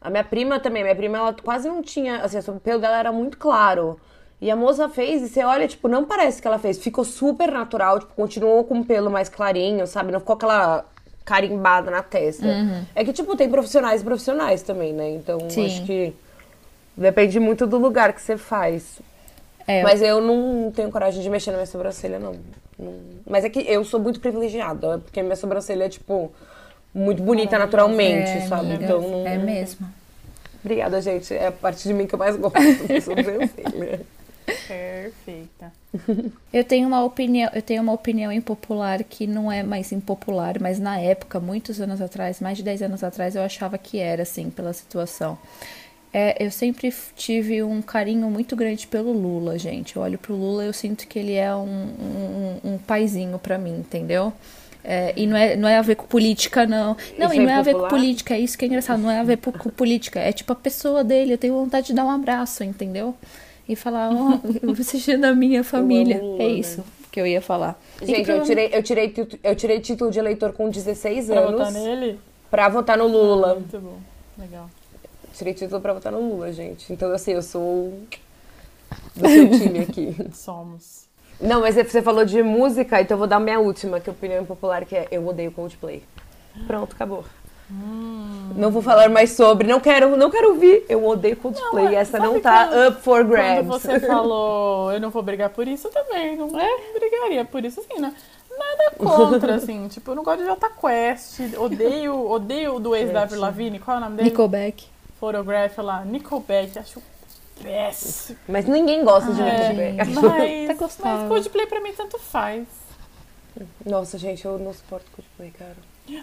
A 0.00 0.10
minha 0.10 0.24
prima 0.24 0.58
também, 0.58 0.82
minha 0.82 0.96
prima, 0.96 1.18
ela 1.18 1.32
quase 1.32 1.68
não 1.68 1.80
tinha... 1.80 2.22
Assim, 2.22 2.38
o 2.50 2.58
pelo 2.58 2.80
dela 2.80 2.98
era 2.98 3.12
muito 3.12 3.38
claro. 3.38 4.00
E 4.40 4.50
a 4.50 4.56
moça 4.56 4.88
fez, 4.88 5.22
e 5.22 5.28
você 5.28 5.44
olha, 5.44 5.68
tipo, 5.68 5.86
não 5.86 6.04
parece 6.04 6.42
que 6.42 6.48
ela 6.48 6.58
fez. 6.58 6.76
Ficou 6.78 7.04
super 7.04 7.52
natural, 7.52 8.00
tipo, 8.00 8.12
continuou 8.14 8.64
com 8.64 8.80
o 8.80 8.84
pelo 8.84 9.08
mais 9.08 9.28
clarinho, 9.28 9.86
sabe? 9.86 10.10
Não 10.10 10.18
ficou 10.18 10.34
aquela 10.34 10.84
carimbada 11.24 11.88
na 11.88 12.02
testa. 12.02 12.48
É 12.96 13.04
que, 13.04 13.12
tipo, 13.12 13.36
tem 13.36 13.48
profissionais 13.48 14.00
e 14.00 14.04
profissionais 14.04 14.62
também, 14.62 14.92
né? 14.92 15.10
Então, 15.10 15.38
Sim. 15.48 15.66
acho 15.66 15.84
que 15.84 16.12
depende 16.96 17.38
muito 17.38 17.64
do 17.64 17.78
lugar 17.78 18.12
que 18.12 18.20
você 18.20 18.36
faz. 18.36 19.00
É, 19.66 19.82
Mas 19.82 20.02
eu 20.02 20.20
não 20.20 20.70
tenho 20.70 20.90
coragem 20.90 21.22
de 21.22 21.28
mexer 21.30 21.50
na 21.50 21.58
minha 21.58 21.66
sobrancelha, 21.66 22.18
não. 22.18 22.34
Não- 22.78 22.94
Mas 23.26 23.44
é 23.44 23.48
que 23.50 23.60
eu 23.60 23.84
sou 23.84 24.00
muito 24.00 24.18
privilegiada, 24.20 24.98
porque 24.98 25.22
minha 25.22 25.36
sobrancelha 25.36 25.84
é, 25.84 25.88
tipo, 25.88 26.32
muito 26.94 27.22
bonita 27.22 27.58
naturalmente, 27.58 28.30
é, 28.30 28.40
sabe? 28.42 28.66
amiga, 28.72 28.84
Então, 28.84 29.00
não... 29.00 29.26
é 29.26 29.38
mesmo. 29.38 29.86
Obrigada, 30.64 31.00
gente. 31.00 31.32
É 31.34 31.48
a 31.48 31.52
parte 31.52 31.86
de 31.88 31.92
mim 31.94 32.06
que 32.06 32.14
eu 32.14 32.18
mais 32.18 32.36
gosto 32.36 32.54
da 32.86 33.00
sobrancelha. 33.00 34.00
Perfeita. 34.66 35.72
Eu 36.52 36.64
tenho 36.64 36.88
uma 36.88 37.04
opinião, 37.04 37.50
eu 37.54 37.62
tenho 37.62 37.82
uma 37.82 37.92
opinião 37.92 38.32
impopular 38.32 39.02
que 39.04 39.26
não 39.26 39.50
é 39.50 39.62
mais 39.62 39.92
impopular, 39.92 40.58
mas 40.60 40.78
na 40.78 40.98
época, 40.98 41.38
muitos 41.40 41.80
anos 41.80 42.00
atrás, 42.00 42.40
mais 42.40 42.56
de 42.56 42.62
10 42.64 42.82
anos 42.82 43.04
atrás, 43.04 43.34
eu 43.36 43.42
achava 43.42 43.78
que 43.78 43.98
era 43.98 44.22
assim, 44.22 44.50
pela 44.50 44.72
situação. 44.72 45.38
É, 46.14 46.44
eu 46.44 46.50
sempre 46.50 46.92
tive 47.16 47.62
um 47.62 47.80
carinho 47.80 48.28
muito 48.28 48.54
grande 48.54 48.86
pelo 48.86 49.12
Lula, 49.12 49.58
gente. 49.58 49.96
Eu 49.96 50.02
olho 50.02 50.18
pro 50.18 50.34
Lula 50.34 50.64
e 50.64 50.66
eu 50.66 50.72
sinto 50.72 51.06
que 51.08 51.18
ele 51.18 51.34
é 51.34 51.54
um, 51.54 51.60
um, 52.64 52.74
um 52.74 52.78
paizinho 52.78 53.38
pra 53.38 53.56
mim, 53.56 53.76
entendeu? 53.78 54.32
É, 54.84 55.14
e 55.16 55.26
não 55.26 55.36
é, 55.36 55.56
não 55.56 55.68
é 55.68 55.78
a 55.78 55.82
ver 55.82 55.94
com 55.94 56.06
política, 56.06 56.66
não. 56.66 56.96
Não, 57.16 57.26
Isso 57.28 57.36
e 57.36 57.38
é 57.38 57.42
não 57.42 57.50
é 57.50 57.54
a 57.54 57.62
ver 57.62 57.74
com 57.74 57.88
política, 57.88 58.34
é 58.34 58.40
isso 58.40 58.58
que 58.58 58.64
é 58.64 58.68
engraçado, 58.68 59.00
não 59.00 59.10
é 59.10 59.20
a 59.20 59.22
ver 59.22 59.38
com 59.38 59.52
política. 59.70 60.20
É 60.20 60.32
tipo 60.32 60.52
a 60.52 60.56
pessoa 60.56 61.02
dele, 61.04 61.32
eu 61.34 61.38
tenho 61.38 61.54
vontade 61.54 61.86
de 61.86 61.94
dar 61.94 62.04
um 62.04 62.10
abraço, 62.10 62.62
entendeu? 62.64 63.14
E 63.68 63.76
falar, 63.76 64.10
ó, 64.12 64.38
você 64.74 65.12
é 65.12 65.16
da 65.16 65.32
minha 65.34 65.62
família. 65.64 66.18
o 66.18 66.32
Lula, 66.32 66.42
é 66.42 66.48
né? 66.48 66.52
isso 66.54 66.84
que 67.12 67.20
eu 67.20 67.26
ia 67.26 67.40
falar. 67.40 67.80
E 68.02 68.06
Gente, 68.06 68.28
eu 68.28 68.42
tirei, 68.42 68.70
eu, 68.72 68.82
tirei, 68.82 69.14
eu 69.44 69.54
tirei 69.56 69.80
título 69.80 70.10
de 70.10 70.18
eleitor 70.18 70.52
com 70.52 70.68
16 70.68 71.26
Pra 71.26 71.40
anos 71.40 71.52
votar 71.52 71.72
nele? 71.72 72.18
pra 72.50 72.68
votar 72.68 72.98
no 72.98 73.06
Lula. 73.06 73.54
Muito 73.54 73.78
bom. 73.78 73.98
Legal. 74.36 74.68
Tirei 75.32 75.54
título 75.54 75.80
pra 75.80 75.92
votar 75.92 76.12
no 76.12 76.20
Lula, 76.20 76.52
gente. 76.52 76.92
Então, 76.92 77.10
assim, 77.12 77.32
eu 77.32 77.42
sou 77.42 77.98
do 79.16 79.28
seu 79.28 79.50
time 79.50 79.78
aqui. 79.80 80.16
Somos. 80.34 81.06
Não, 81.40 81.60
mas 81.60 81.74
você 81.74 82.00
falou 82.02 82.24
de 82.24 82.42
música, 82.42 83.00
então 83.00 83.14
eu 83.14 83.18
vou 83.18 83.26
dar 83.26 83.40
minha 83.40 83.58
última, 83.58 83.98
que 83.98 84.08
é 84.08 84.12
a 84.12 84.14
opinião 84.14 84.44
popular, 84.44 84.84
que 84.84 84.94
é 84.94 85.08
eu 85.10 85.26
odeio 85.26 85.50
Coldplay. 85.50 86.02
Pronto, 86.66 86.94
acabou. 86.94 87.24
Não 88.54 88.70
vou 88.70 88.82
falar 88.82 89.08
mais 89.08 89.30
sobre, 89.32 89.66
não 89.66 89.80
quero, 89.80 90.14
não 90.16 90.30
quero 90.30 90.50
ouvir. 90.50 90.84
Eu 90.88 91.04
odeio 91.06 91.36
Coldplay, 91.36 91.86
Não, 91.86 91.92
essa 91.92 92.18
não 92.18 92.38
tá 92.38 92.68
quando- 92.68 92.88
up 92.92 93.02
for 93.02 93.24
grabs. 93.24 93.66
Quando 93.66 93.80
você 93.80 93.98
falou, 94.06 94.92
eu 94.92 95.00
não 95.00 95.08
vou 95.10 95.22
brigar 95.22 95.48
por 95.50 95.66
isso, 95.66 95.88
eu 95.88 95.90
também 95.90 96.36
não 96.36 96.48
É? 96.60 96.68
brigaria 96.98 97.44
por 97.46 97.64
isso, 97.64 97.80
assim, 97.80 97.98
né? 98.00 98.14
Nada 98.50 98.90
contra, 98.98 99.54
assim. 99.54 99.88
Tipo, 99.88 100.10
eu 100.10 100.14
não 100.16 100.22
gosto 100.22 100.40
de 100.40 100.44
Jota 100.46 100.68
Quest, 100.70 101.40
odeio, 101.58 102.30
odeio 102.30 102.74
o 102.76 102.80
do 102.80 102.94
ex 102.94 103.10
da 103.10 103.22
Avril 103.22 103.40
Lavigne, 103.40 103.78
qual 103.78 103.96
é 103.96 104.00
o 104.00 104.02
nome 104.04 104.16
dele? 104.16 104.28
Nickelback. 104.28 104.86
Photograph 105.32 105.78
lá, 105.78 106.04
Nickelback, 106.04 106.76
acho 106.80 107.00
péssimo. 107.62 108.36
Mas 108.48 108.64
ninguém 108.64 109.04
gosta 109.04 109.32
de 109.32 109.40
É, 109.40 109.72
Nickelback. 109.72 110.10
mas, 110.20 110.66
Tá 110.66 110.74
gostável. 110.74 111.18
mas 111.20 111.28
Coldplay 111.28 111.66
pra 111.68 111.80
mim 111.80 111.92
tanto 111.92 112.18
faz. 112.18 112.66
Nossa, 113.86 114.18
gente, 114.18 114.44
eu 114.44 114.58
não 114.58 114.74
suporto 114.74 115.06
Coldplay, 115.14 115.52
cara. 115.52 115.76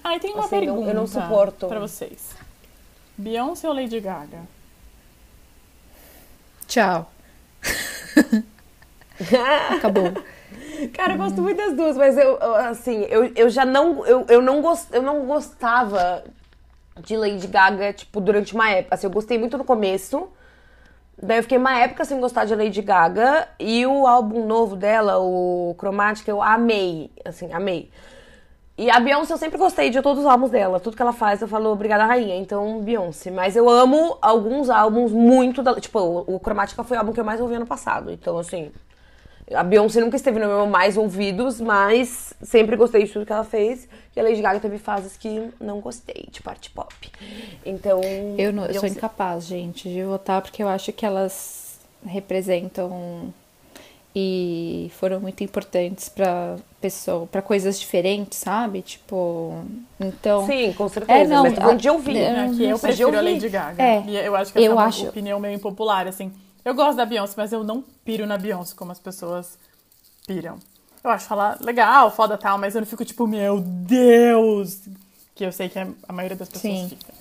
Ah, 0.03 0.17
e 0.17 0.19
tem 0.19 0.33
uma 0.33 0.43
Assim, 0.43 0.55
não- 0.55 0.61
pergunta 0.65 0.89
eu 0.89 0.95
não 0.95 1.07
suporto. 1.07 1.67
pra 1.69 1.79
vocês. 1.79 2.35
Beyoncé 3.17 3.69
ou 3.69 3.73
Lady 3.73 4.01
Gaga? 4.01 4.39
Tchau. 6.67 7.09
Acabou. 9.77 10.11
Cara, 10.93 11.13
eu 11.13 11.17
gosto 11.17 11.41
muito 11.41 11.55
das 11.57 11.73
duas, 11.73 11.95
mas 11.95 12.17
eu, 12.17 12.37
eu, 12.37 12.55
assim, 12.55 13.05
eu, 13.09 13.31
eu 13.33 13.49
já 13.49 13.63
não. 13.63 14.05
Eu, 14.05 14.25
eu, 14.27 14.41
não 14.41 14.61
gost, 14.61 14.87
eu 14.91 15.01
não 15.01 15.25
gostava 15.25 16.25
de 17.01 17.15
Lady 17.17 17.47
Gaga, 17.47 17.93
tipo, 17.93 18.19
durante 18.21 18.53
uma 18.53 18.69
época. 18.69 18.95
Assim, 18.95 19.07
eu 19.07 19.11
gostei 19.11 19.37
muito 19.37 19.57
no 19.57 19.63
começo. 19.63 20.29
Daí 21.21 21.37
eu 21.37 21.43
fiquei 21.43 21.57
uma 21.57 21.77
época 21.77 22.05
sem 22.05 22.19
gostar 22.19 22.45
de 22.45 22.55
Lady 22.55 22.81
Gaga. 22.81 23.47
E 23.59 23.85
o 23.85 24.07
álbum 24.07 24.45
novo 24.45 24.75
dela, 24.75 25.19
o 25.19 25.75
Chromatica, 25.77 26.31
eu 26.31 26.41
amei. 26.41 27.11
Assim, 27.25 27.51
amei. 27.51 27.89
E 28.77 28.89
a 28.89 28.97
Beyoncé 28.97 29.33
eu 29.33 29.37
sempre 29.37 29.57
gostei 29.57 29.89
de 29.89 30.01
todos 30.01 30.23
os 30.23 30.29
álbuns 30.29 30.51
dela. 30.51 30.79
Tudo 30.79 30.95
que 30.95 31.01
ela 31.01 31.11
faz 31.11 31.41
eu 31.41 31.47
falo 31.49 31.69
obrigada 31.69 32.05
rainha. 32.05 32.37
Então, 32.37 32.79
Beyoncé. 32.79 33.29
Mas 33.29 33.55
eu 33.55 33.69
amo 33.69 34.17
alguns 34.21 34.69
álbuns 34.69 35.11
muito 35.11 35.61
da. 35.61 35.79
Tipo, 35.79 35.99
o, 35.99 36.35
o 36.35 36.39
Chromatica 36.39 36.83
foi 36.83 36.95
o 36.95 36.99
álbum 37.01 37.11
que 37.11 37.19
eu 37.19 37.25
mais 37.25 37.41
ouvi 37.41 37.55
ano 37.55 37.65
passado. 37.65 38.09
Então, 38.09 38.37
assim. 38.37 38.71
A 39.53 39.63
Beyoncé 39.63 39.99
nunca 39.99 40.15
esteve 40.15 40.39
no 40.39 40.47
meu 40.47 40.67
mais 40.67 40.95
ouvidos, 40.95 41.59
mas 41.59 42.33
sempre 42.41 42.75
gostei 42.75 43.03
de 43.03 43.11
tudo 43.11 43.25
que 43.25 43.33
ela 43.33 43.43
fez. 43.43 43.87
E 44.15 44.19
a 44.19 44.23
Lady 44.23 44.41
Gaga 44.41 44.59
teve 44.59 44.77
fases 44.77 45.17
que 45.17 45.49
não 45.59 45.79
gostei, 45.79 46.27
de 46.31 46.41
parte 46.41 46.69
pop. 46.69 46.93
Então. 47.65 47.99
Eu, 48.37 48.53
não, 48.53 48.65
eu 48.65 48.79
sou 48.79 48.87
incapaz, 48.87 49.45
gente, 49.45 49.89
de 49.89 50.03
votar 50.03 50.41
porque 50.41 50.61
eu 50.61 50.67
acho 50.67 50.91
que 50.91 51.05
elas 51.05 51.79
representam 52.05 53.33
e 54.15 54.91
foram 54.99 55.19
muito 55.19 55.43
importantes 55.43 56.09
pra 56.09 56.55
pessoa, 56.81 57.27
para 57.27 57.41
coisas 57.41 57.79
diferentes, 57.79 58.39
sabe? 58.39 58.81
Tipo, 58.81 59.63
então. 59.99 60.45
Sim, 60.47 60.73
com 60.73 60.89
certeza. 60.89 61.19
É, 61.19 61.27
não, 61.27 61.43
mas 61.43 61.53
tô 61.53 61.61
falando 61.61 61.79
de 61.79 61.87
a- 61.87 61.93
ouvir. 61.93 62.17
é, 62.17 62.39
Aqui 62.45 62.65
eu 62.65 62.79
prefiro 62.79 63.17
a. 63.17 63.21
Lady 63.21 63.49
Gaga. 63.49 63.81
É, 63.83 64.03
E 64.07 64.15
eu 64.17 64.35
acho 64.35 64.51
que 64.51 64.59
essa 64.59 64.67
eu 64.67 64.71
é 64.71 64.75
uma 64.75 64.85
acho- 64.85 65.07
opinião 65.07 65.39
meio 65.39 65.55
impopular, 65.55 66.07
assim. 66.07 66.31
Eu 66.63 66.73
gosto 66.73 66.97
da 66.97 67.05
Beyoncé, 67.05 67.33
mas 67.37 67.51
eu 67.51 67.63
não 67.63 67.83
piro 68.03 68.25
na 68.25 68.37
Beyoncé 68.37 68.73
como 68.75 68.91
as 68.91 68.99
pessoas 68.99 69.57
piram. 70.27 70.57
Eu 71.03 71.09
acho 71.11 71.31
ela 71.31 71.57
legal, 71.61 72.11
foda 72.11 72.37
tal, 72.37 72.57
mas 72.57 72.75
eu 72.75 72.81
não 72.81 72.87
fico 72.87 73.05
tipo, 73.05 73.25
meu 73.25 73.61
Deus! 73.61 74.81
Que 75.33 75.45
eu 75.45 75.51
sei 75.51 75.69
que 75.69 75.79
a 75.79 76.13
maioria 76.13 76.35
das 76.35 76.49
pessoas 76.49 76.73
Sim. 76.73 76.89
fica. 76.89 77.13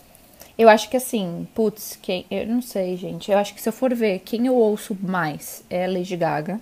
Eu 0.59 0.68
acho 0.68 0.91
que 0.91 0.97
assim, 0.97 1.47
putz, 1.55 1.97
quem, 2.03 2.26
eu 2.28 2.45
não 2.47 2.61
sei, 2.61 2.97
gente. 2.97 3.30
Eu 3.30 3.39
acho 3.39 3.55
que 3.55 3.62
se 3.62 3.68
eu 3.68 3.72
for 3.72 3.95
ver 3.95 4.18
quem 4.18 4.47
eu 4.47 4.57
ouço 4.57 4.97
mais 5.01 5.62
é 5.70 5.84
a 5.84 5.89
Lady 5.89 6.16
Gaga 6.16 6.61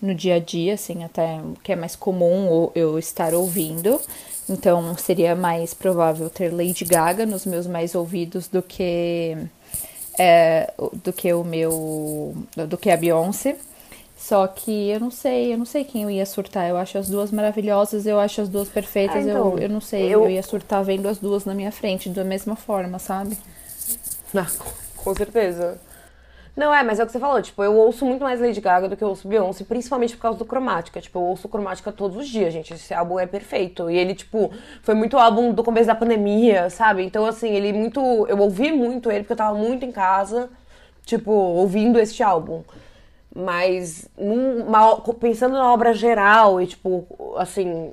no 0.00 0.14
dia 0.14 0.36
a 0.36 0.38
dia, 0.38 0.74
assim, 0.74 1.02
até 1.02 1.40
que 1.64 1.72
é 1.72 1.76
mais 1.76 1.96
comum 1.96 2.70
eu 2.76 2.96
estar 2.96 3.34
ouvindo. 3.34 4.00
Então 4.48 4.96
seria 4.96 5.34
mais 5.34 5.74
provável 5.74 6.30
ter 6.30 6.52
Lady 6.52 6.84
Gaga 6.84 7.26
nos 7.26 7.44
meus 7.44 7.66
mais 7.66 7.96
ouvidos 7.96 8.46
do 8.46 8.62
que 8.62 9.36
é, 10.18 10.72
do 11.04 11.12
que 11.12 11.32
o 11.32 11.44
meu 11.44 12.34
do 12.68 12.76
que 12.78 12.90
a 12.90 12.96
Beyoncé. 12.96 13.56
Só 14.16 14.46
que 14.46 14.88
eu 14.88 15.00
não 15.00 15.10
sei, 15.10 15.52
eu 15.52 15.58
não 15.58 15.66
sei 15.66 15.84
quem 15.84 16.02
eu 16.04 16.10
ia 16.10 16.24
surtar. 16.24 16.68
Eu 16.68 16.76
acho 16.78 16.96
as 16.96 17.08
duas 17.08 17.30
maravilhosas, 17.30 18.06
eu 18.06 18.18
acho 18.18 18.40
as 18.40 18.48
duas 18.48 18.68
perfeitas. 18.68 19.16
Ah, 19.16 19.20
então, 19.20 19.52
eu, 19.52 19.58
eu 19.64 19.68
não 19.68 19.80
sei, 19.80 20.14
eu- 20.14 20.22
eu... 20.24 20.30
ia 20.30 20.42
surtar 20.42 20.82
vendo 20.84 21.06
as 21.08 21.18
duas 21.18 21.44
na 21.44 21.54
minha 21.54 21.70
frente, 21.72 22.08
da 22.08 22.24
mesma 22.24 22.56
forma, 22.56 22.98
sabe? 22.98 23.36
Ah, 24.34 24.46
com- 24.58 25.04
com 25.04 25.14
certeza. 25.14 25.78
Não, 26.56 26.72
é, 26.72 26.84
mas 26.84 27.00
é 27.00 27.02
o 27.02 27.06
que 27.06 27.10
você 27.12 27.18
falou, 27.18 27.42
tipo, 27.42 27.64
eu 27.64 27.74
ouço 27.74 28.06
muito 28.06 28.22
mais 28.22 28.40
Lady 28.40 28.60
Gaga 28.60 28.88
do 28.88 28.96
que 28.96 29.02
eu 29.02 29.08
ouço 29.08 29.26
Beyoncé, 29.26 29.64
principalmente 29.64 30.14
por 30.16 30.22
causa 30.22 30.38
do 30.38 30.44
Cromática. 30.44 31.00
Tipo, 31.00 31.18
eu 31.18 31.22
ouço 31.24 31.48
Cromática 31.48 31.90
todos 31.90 32.16
os 32.16 32.28
dias, 32.28 32.52
gente. 32.52 32.72
Esse 32.74 32.94
álbum 32.94 33.18
é 33.18 33.26
perfeito. 33.26 33.90
E 33.90 33.96
ele, 33.96 34.14
tipo, 34.14 34.52
foi 34.80 34.94
muito 34.94 35.18
álbum 35.18 35.52
do 35.52 35.64
começo 35.64 35.88
da 35.88 35.96
pandemia, 35.96 36.70
sabe? 36.70 37.02
Então, 37.04 37.26
assim, 37.26 37.50
ele 37.50 37.72
muito. 37.72 38.00
Eu 38.28 38.38
ouvi 38.38 38.70
muito 38.70 39.10
ele 39.10 39.20
porque 39.24 39.32
eu 39.32 39.36
tava 39.36 39.58
muito 39.58 39.84
em 39.84 39.90
casa, 39.90 40.48
tipo, 41.04 41.32
ouvindo 41.32 41.98
este 41.98 42.22
álbum. 42.22 42.62
Mas, 43.34 44.08
numa- 44.16 45.00
pensando 45.20 45.54
na 45.54 45.72
obra 45.72 45.92
geral 45.92 46.60
e, 46.60 46.66
tipo, 46.68 47.06
assim, 47.36 47.92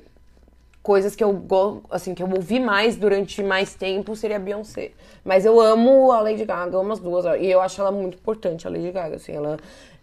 coisas 0.82 1.14
que 1.14 1.22
eu 1.22 1.42
assim 1.90 2.14
que 2.14 2.22
eu 2.22 2.28
ouvi 2.28 2.58
mais 2.58 2.96
durante 2.96 3.42
mais 3.42 3.74
tempo 3.74 4.16
seria 4.16 4.36
a 4.36 4.40
Beyoncé. 4.40 4.90
Mas 5.24 5.44
eu 5.44 5.60
amo 5.60 6.10
a 6.10 6.20
Lady 6.20 6.44
Gaga, 6.44 6.76
amo 6.76 6.92
as 6.92 6.98
duas, 6.98 7.24
e 7.40 7.46
eu 7.46 7.60
acho 7.60 7.80
ela 7.80 7.92
muito 7.92 8.16
importante, 8.18 8.66
a 8.66 8.70
Lady 8.70 8.90
Gaga, 8.90 9.16
assim, 9.16 9.32
ela, 9.32 9.56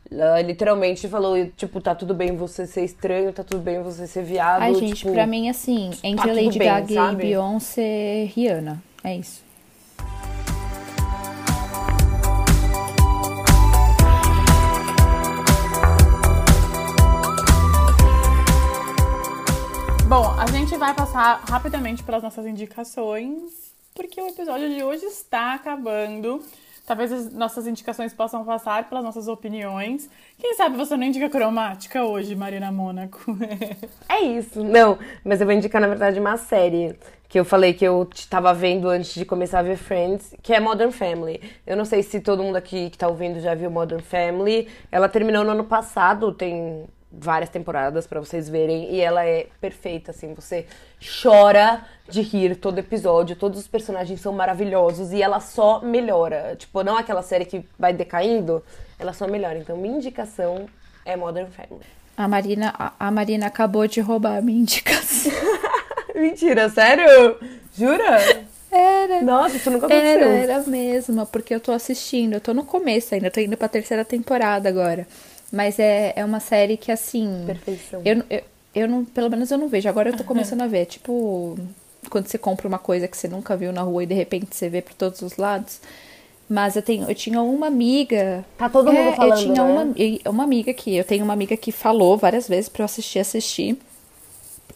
ela 0.10 0.42
literalmente 0.42 1.08
falou, 1.10 1.36
tipo, 1.58 1.82
tá 1.82 1.94
tudo 1.94 2.14
bem 2.14 2.36
você 2.36 2.66
ser 2.66 2.84
estranho, 2.86 3.34
tá 3.34 3.44
tudo 3.44 3.62
bem 3.62 3.82
você 3.82 4.08
ser 4.08 4.24
viado, 4.24 4.62
Ai, 4.62 4.74
gente, 4.74 4.96
tipo, 4.96 5.12
pra 5.12 5.28
mim, 5.28 5.50
assim, 5.50 5.92
entre 6.02 6.30
tudo 6.30 6.44
Lady 6.46 6.60
bem, 6.60 6.68
Gaga 6.68 6.94
sabe? 6.94 7.24
e 7.24 7.28
Beyoncé, 7.28 8.32
Rihanna. 8.34 8.82
É 9.04 9.16
isso. 9.16 9.49
Gente 20.52 20.78
vai 20.78 20.94
passar 20.94 21.42
rapidamente 21.48 22.04
pelas 22.04 22.24
nossas 22.24 22.46
indicações, 22.46 23.72
porque 23.94 24.20
o 24.20 24.28
episódio 24.28 24.70
de 24.70 24.84
hoje 24.84 25.06
está 25.06 25.54
acabando. 25.54 26.44
Talvez 26.86 27.12
as 27.12 27.32
nossas 27.32 27.68
indicações 27.68 28.14
possam 28.14 28.44
passar 28.44 28.90
pelas 28.90 29.04
nossas 29.04 29.28
opiniões. 29.28 30.10
Quem 30.40 30.56
sabe 30.56 30.76
você 30.76 30.98
não 30.98 31.04
indica 31.06 31.30
cromática 31.30 32.04
hoje, 32.04 32.36
Marina 32.36 32.72
Mônaco? 32.72 33.20
É 34.10 34.22
isso. 34.22 34.64
Não, 34.64 34.98
mas 35.24 35.40
eu 35.40 35.46
vou 35.46 35.56
indicar, 35.56 35.80
na 35.80 35.88
verdade, 35.88 36.20
uma 36.20 36.36
série 36.36 36.98
que 37.30 37.40
eu 37.40 37.46
falei 37.46 37.74
que 37.74 37.86
eu 37.86 38.10
tava 38.28 38.54
vendo 38.54 38.90
antes 38.90 39.14
de 39.14 39.24
começar 39.24 39.60
a 39.60 39.64
ver 39.64 39.78
Friends, 39.78 40.34
que 40.42 40.52
é 40.52 40.60
Modern 40.60 40.92
Family. 40.92 41.40
Eu 41.66 41.78
não 41.78 41.86
sei 41.86 42.02
se 42.02 42.20
todo 42.20 42.44
mundo 42.44 42.56
aqui 42.56 42.90
que 42.90 42.98
tá 42.98 43.08
ouvindo 43.08 43.40
já 43.40 43.54
viu 43.54 43.70
Modern 43.70 44.02
Family. 44.02 44.68
Ela 44.92 45.08
terminou 45.08 45.44
no 45.44 45.52
ano 45.52 45.64
passado, 45.64 46.34
tem 46.34 46.86
várias 47.12 47.50
temporadas 47.50 48.06
pra 48.06 48.20
vocês 48.20 48.48
verem 48.48 48.94
e 48.94 49.02
ela 49.02 49.26
é 49.26 49.48
perfeita 49.60 50.12
assim, 50.12 50.34
você 50.34 50.66
chora 51.22 51.84
de 52.08 52.22
rir 52.22 52.56
todo 52.56 52.78
episódio, 52.78 53.36
todos 53.36 53.60
os 53.60 53.68
personagens 53.68 54.22
são 54.22 54.32
maravilhosos 54.34 55.12
e 55.12 55.22
ela 55.22 55.40
só 55.40 55.82
melhora. 55.82 56.56
Tipo, 56.58 56.84
não 56.84 56.98
aquela 56.98 57.22
série 57.22 57.46
que 57.46 57.66
vai 57.78 57.94
decaindo, 57.94 58.64
ela 58.98 59.14
só 59.14 59.28
melhora. 59.28 59.58
Então, 59.58 59.78
minha 59.78 59.96
indicação 59.96 60.68
é 61.06 61.16
Modern 61.16 61.48
Family. 61.50 61.86
A 62.16 62.28
Marina, 62.28 62.74
a, 62.78 62.94
a 63.00 63.12
Marina 63.12 63.48
acabou 63.48 63.88
de 63.88 64.02
roubar 64.02 64.38
a 64.38 64.42
minha 64.42 64.60
indicação. 64.60 65.32
Mentira, 66.14 66.70
sério? 66.70 67.38
Jura? 67.76 68.48
Era. 68.72 69.22
Nossa, 69.22 69.56
isso 69.56 69.72
nunca 69.72 69.88
aconteceu. 69.88 70.28
Era, 70.28 70.54
era 70.54 70.60
mesmo, 70.62 71.26
porque 71.26 71.56
eu 71.56 71.60
tô 71.60 71.72
assistindo, 71.72 72.34
eu 72.34 72.42
tô 72.42 72.54
no 72.54 72.64
começo 72.64 73.16
ainda, 73.16 73.32
tô 73.32 73.40
indo 73.40 73.58
pra 73.58 73.68
terceira 73.68 74.06
temporada 74.06 74.70
agora. 74.70 75.08
Mas 75.52 75.80
é, 75.80 76.14
é 76.16 76.24
uma 76.24 76.40
série 76.40 76.78
que, 76.78 76.92
assim. 76.92 77.44
Perfeição. 77.46 78.02
Eu, 78.06 78.24
eu, 78.30 78.42
eu 78.76 78.88
não, 78.88 79.04
pelo 79.06 79.30
menos 79.30 79.50
eu 79.52 79.58
não 79.58 79.68
vejo. 79.68 79.90
Agora 79.90 80.10
eu 80.10 80.18
tô 80.18 80.24
começando 80.24 80.62
a 80.62 80.68
ver. 80.68 80.86
Tipo, 80.86 81.58
quando 82.10 82.28
você 82.28 82.38
compra 82.38 82.68
uma 82.68 82.80
coisa 82.80 83.08
que 83.08 83.18
você 83.18 83.28
nunca 83.28 83.58
viu 83.58 83.72
na 83.72 83.82
rua 83.82 84.04
e 84.04 84.06
de 84.08 84.14
repente 84.14 84.56
você 84.56 84.70
vê 84.70 84.82
por 84.82 84.94
todos 84.94 85.22
os 85.22 85.38
lados. 85.38 85.80
Mas 86.48 86.76
eu, 86.76 86.82
tenho, 86.82 87.10
eu 87.10 87.16
tinha 87.16 87.42
uma 87.42 87.68
amiga. 87.68 88.44
Tá 88.58 88.70
todo 88.70 88.92
mundo 88.92 89.10
É, 89.10 89.16
falando, 89.16 89.40
Eu 89.40 89.44
tinha 89.54 89.64
né? 89.64 89.94
uma, 90.26 90.32
uma 90.32 90.44
amiga 90.44 90.74
que. 90.74 90.96
Eu 90.96 91.04
tenho 91.04 91.24
uma 91.24 91.34
amiga 91.34 91.56
que 91.56 91.72
falou 91.72 92.18
várias 92.18 92.48
vezes 92.48 92.70
pra 92.70 92.82
eu 92.82 92.86
assistir, 92.86 93.20
assistir. 93.20 93.78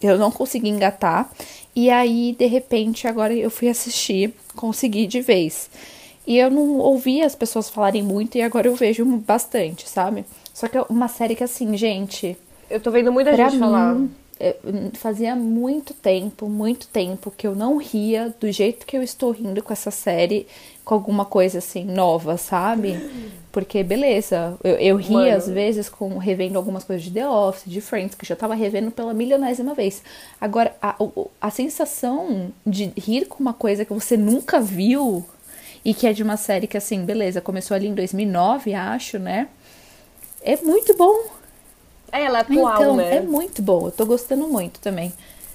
Eu 0.01 0.17
não 0.17 0.31
consegui 0.31 0.69
engatar. 0.69 1.31
E 1.75 1.89
aí, 1.89 2.35
de 2.37 2.45
repente, 2.45 3.07
agora 3.07 3.33
eu 3.33 3.49
fui 3.49 3.67
assistir, 3.69 4.33
consegui 4.55 5.07
de 5.07 5.21
vez. 5.21 5.69
E 6.27 6.37
eu 6.37 6.51
não 6.51 6.77
ouvi 6.77 7.21
as 7.21 7.35
pessoas 7.35 7.69
falarem 7.69 8.03
muito 8.03 8.37
e 8.37 8.41
agora 8.41 8.67
eu 8.67 8.75
vejo 8.75 9.03
bastante, 9.05 9.89
sabe? 9.89 10.23
Só 10.53 10.67
que 10.67 10.77
é 10.77 10.85
uma 10.89 11.07
série 11.07 11.35
que, 11.35 11.43
assim, 11.43 11.75
gente, 11.75 12.37
Eu 12.69 12.79
tô 12.79 12.91
vendo 12.91 13.11
muita 13.11 13.35
gente 13.35 13.57
falar. 13.57 13.95
mim, 13.95 14.11
é, 14.39 14.55
fazia 14.93 15.35
muito 15.35 15.93
tempo, 15.93 16.49
muito 16.49 16.87
tempo 16.87 17.31
que 17.31 17.47
eu 17.47 17.55
não 17.55 17.77
ria 17.77 18.33
do 18.39 18.51
jeito 18.51 18.85
que 18.85 18.97
eu 18.97 19.03
estou 19.03 19.31
rindo 19.31 19.63
com 19.63 19.71
essa 19.71 19.91
série, 19.91 20.47
com 20.83 20.93
alguma 20.93 21.23
coisa 21.23 21.59
assim 21.59 21.85
nova, 21.85 22.35
sabe? 22.37 22.99
Porque, 23.51 23.83
beleza, 23.83 24.57
eu, 24.63 24.75
eu 24.75 24.95
ri 24.97 25.13
Mano. 25.13 25.35
às 25.35 25.47
vezes 25.47 25.87
com 25.87 26.17
revendo 26.17 26.57
algumas 26.57 26.83
coisas 26.83 27.05
de 27.05 27.11
The 27.11 27.27
Office, 27.27 27.71
de 27.71 27.79
Friends, 27.79 28.15
que 28.15 28.25
eu 28.25 28.27
já 28.27 28.35
tava 28.35 28.55
revendo 28.55 28.91
pela 28.91 29.13
milionésima 29.13 29.73
vez. 29.73 30.01
Agora, 30.41 30.75
a, 30.81 30.95
a 31.39 31.49
sensação 31.49 32.51
de 32.65 32.91
rir 32.97 33.27
com 33.27 33.39
uma 33.39 33.53
coisa 33.53 33.85
que 33.85 33.93
você 33.93 34.17
nunca 34.17 34.59
viu 34.59 35.23
e 35.85 35.93
que 35.93 36.07
é 36.07 36.13
de 36.13 36.23
uma 36.23 36.37
série 36.37 36.65
que, 36.67 36.77
assim, 36.77 37.05
beleza, 37.05 37.39
começou 37.39 37.75
ali 37.75 37.87
em 37.87 37.93
2009, 37.93 38.73
acho, 38.73 39.19
né? 39.19 39.47
É 40.43 40.57
muito 40.57 40.95
bom. 40.95 41.23
É, 42.11 42.25
ela 42.25 42.39
é 42.39 42.41
atual, 42.41 42.75
Então, 42.75 42.95
né? 42.95 43.17
é 43.17 43.21
muito 43.21 43.61
bom. 43.61 43.87
Eu 43.87 43.91
tô 43.91 44.05
gostando 44.05 44.47
muito 44.47 44.79
também. 44.79 45.11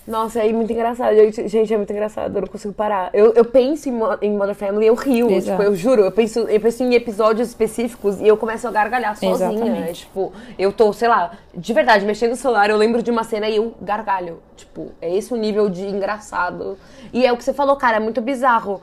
Nossa, 0.08 0.42
é 0.42 0.50
muito 0.50 0.72
engraçado. 0.72 1.14
Gente, 1.14 1.72
é 1.72 1.76
muito 1.76 1.92
engraçado. 1.92 2.34
Eu 2.34 2.40
não 2.40 2.48
consigo 2.48 2.72
parar. 2.72 3.10
Eu, 3.12 3.34
eu 3.34 3.44
penso 3.44 3.90
em, 3.90 3.92
em 4.22 4.30
Modern 4.32 4.54
Family 4.54 4.86
e 4.86 4.88
eu 4.88 4.94
rio. 4.94 5.30
Exato. 5.30 5.58
Tipo, 5.58 5.62
eu 5.70 5.76
juro. 5.76 6.02
Eu 6.02 6.10
penso, 6.10 6.40
eu 6.40 6.58
penso 6.58 6.82
em 6.82 6.94
episódios 6.94 7.48
específicos 7.48 8.18
e 8.18 8.26
eu 8.26 8.34
começo 8.38 8.66
a 8.66 8.70
gargalhar 8.70 9.14
sozinha. 9.14 9.50
Exatamente. 9.52 9.90
É, 9.90 9.92
tipo, 9.92 10.32
eu 10.58 10.72
tô, 10.72 10.94
sei 10.94 11.08
lá, 11.08 11.32
de 11.54 11.74
verdade, 11.74 12.06
mexendo 12.06 12.30
no 12.30 12.36
celular, 12.36 12.70
eu 12.70 12.78
lembro 12.78 13.02
de 13.02 13.10
uma 13.10 13.22
cena 13.22 13.50
e 13.50 13.56
eu 13.56 13.74
gargalho. 13.82 14.40
Tipo, 14.56 14.92
é 15.02 15.14
esse 15.14 15.32
o 15.34 15.36
nível 15.36 15.68
de 15.68 15.84
engraçado. 15.86 16.78
E 17.12 17.26
é 17.26 17.30
o 17.30 17.36
que 17.36 17.44
você 17.44 17.52
falou, 17.52 17.76
cara, 17.76 17.98
é 17.98 18.00
muito 18.00 18.22
bizarro. 18.22 18.80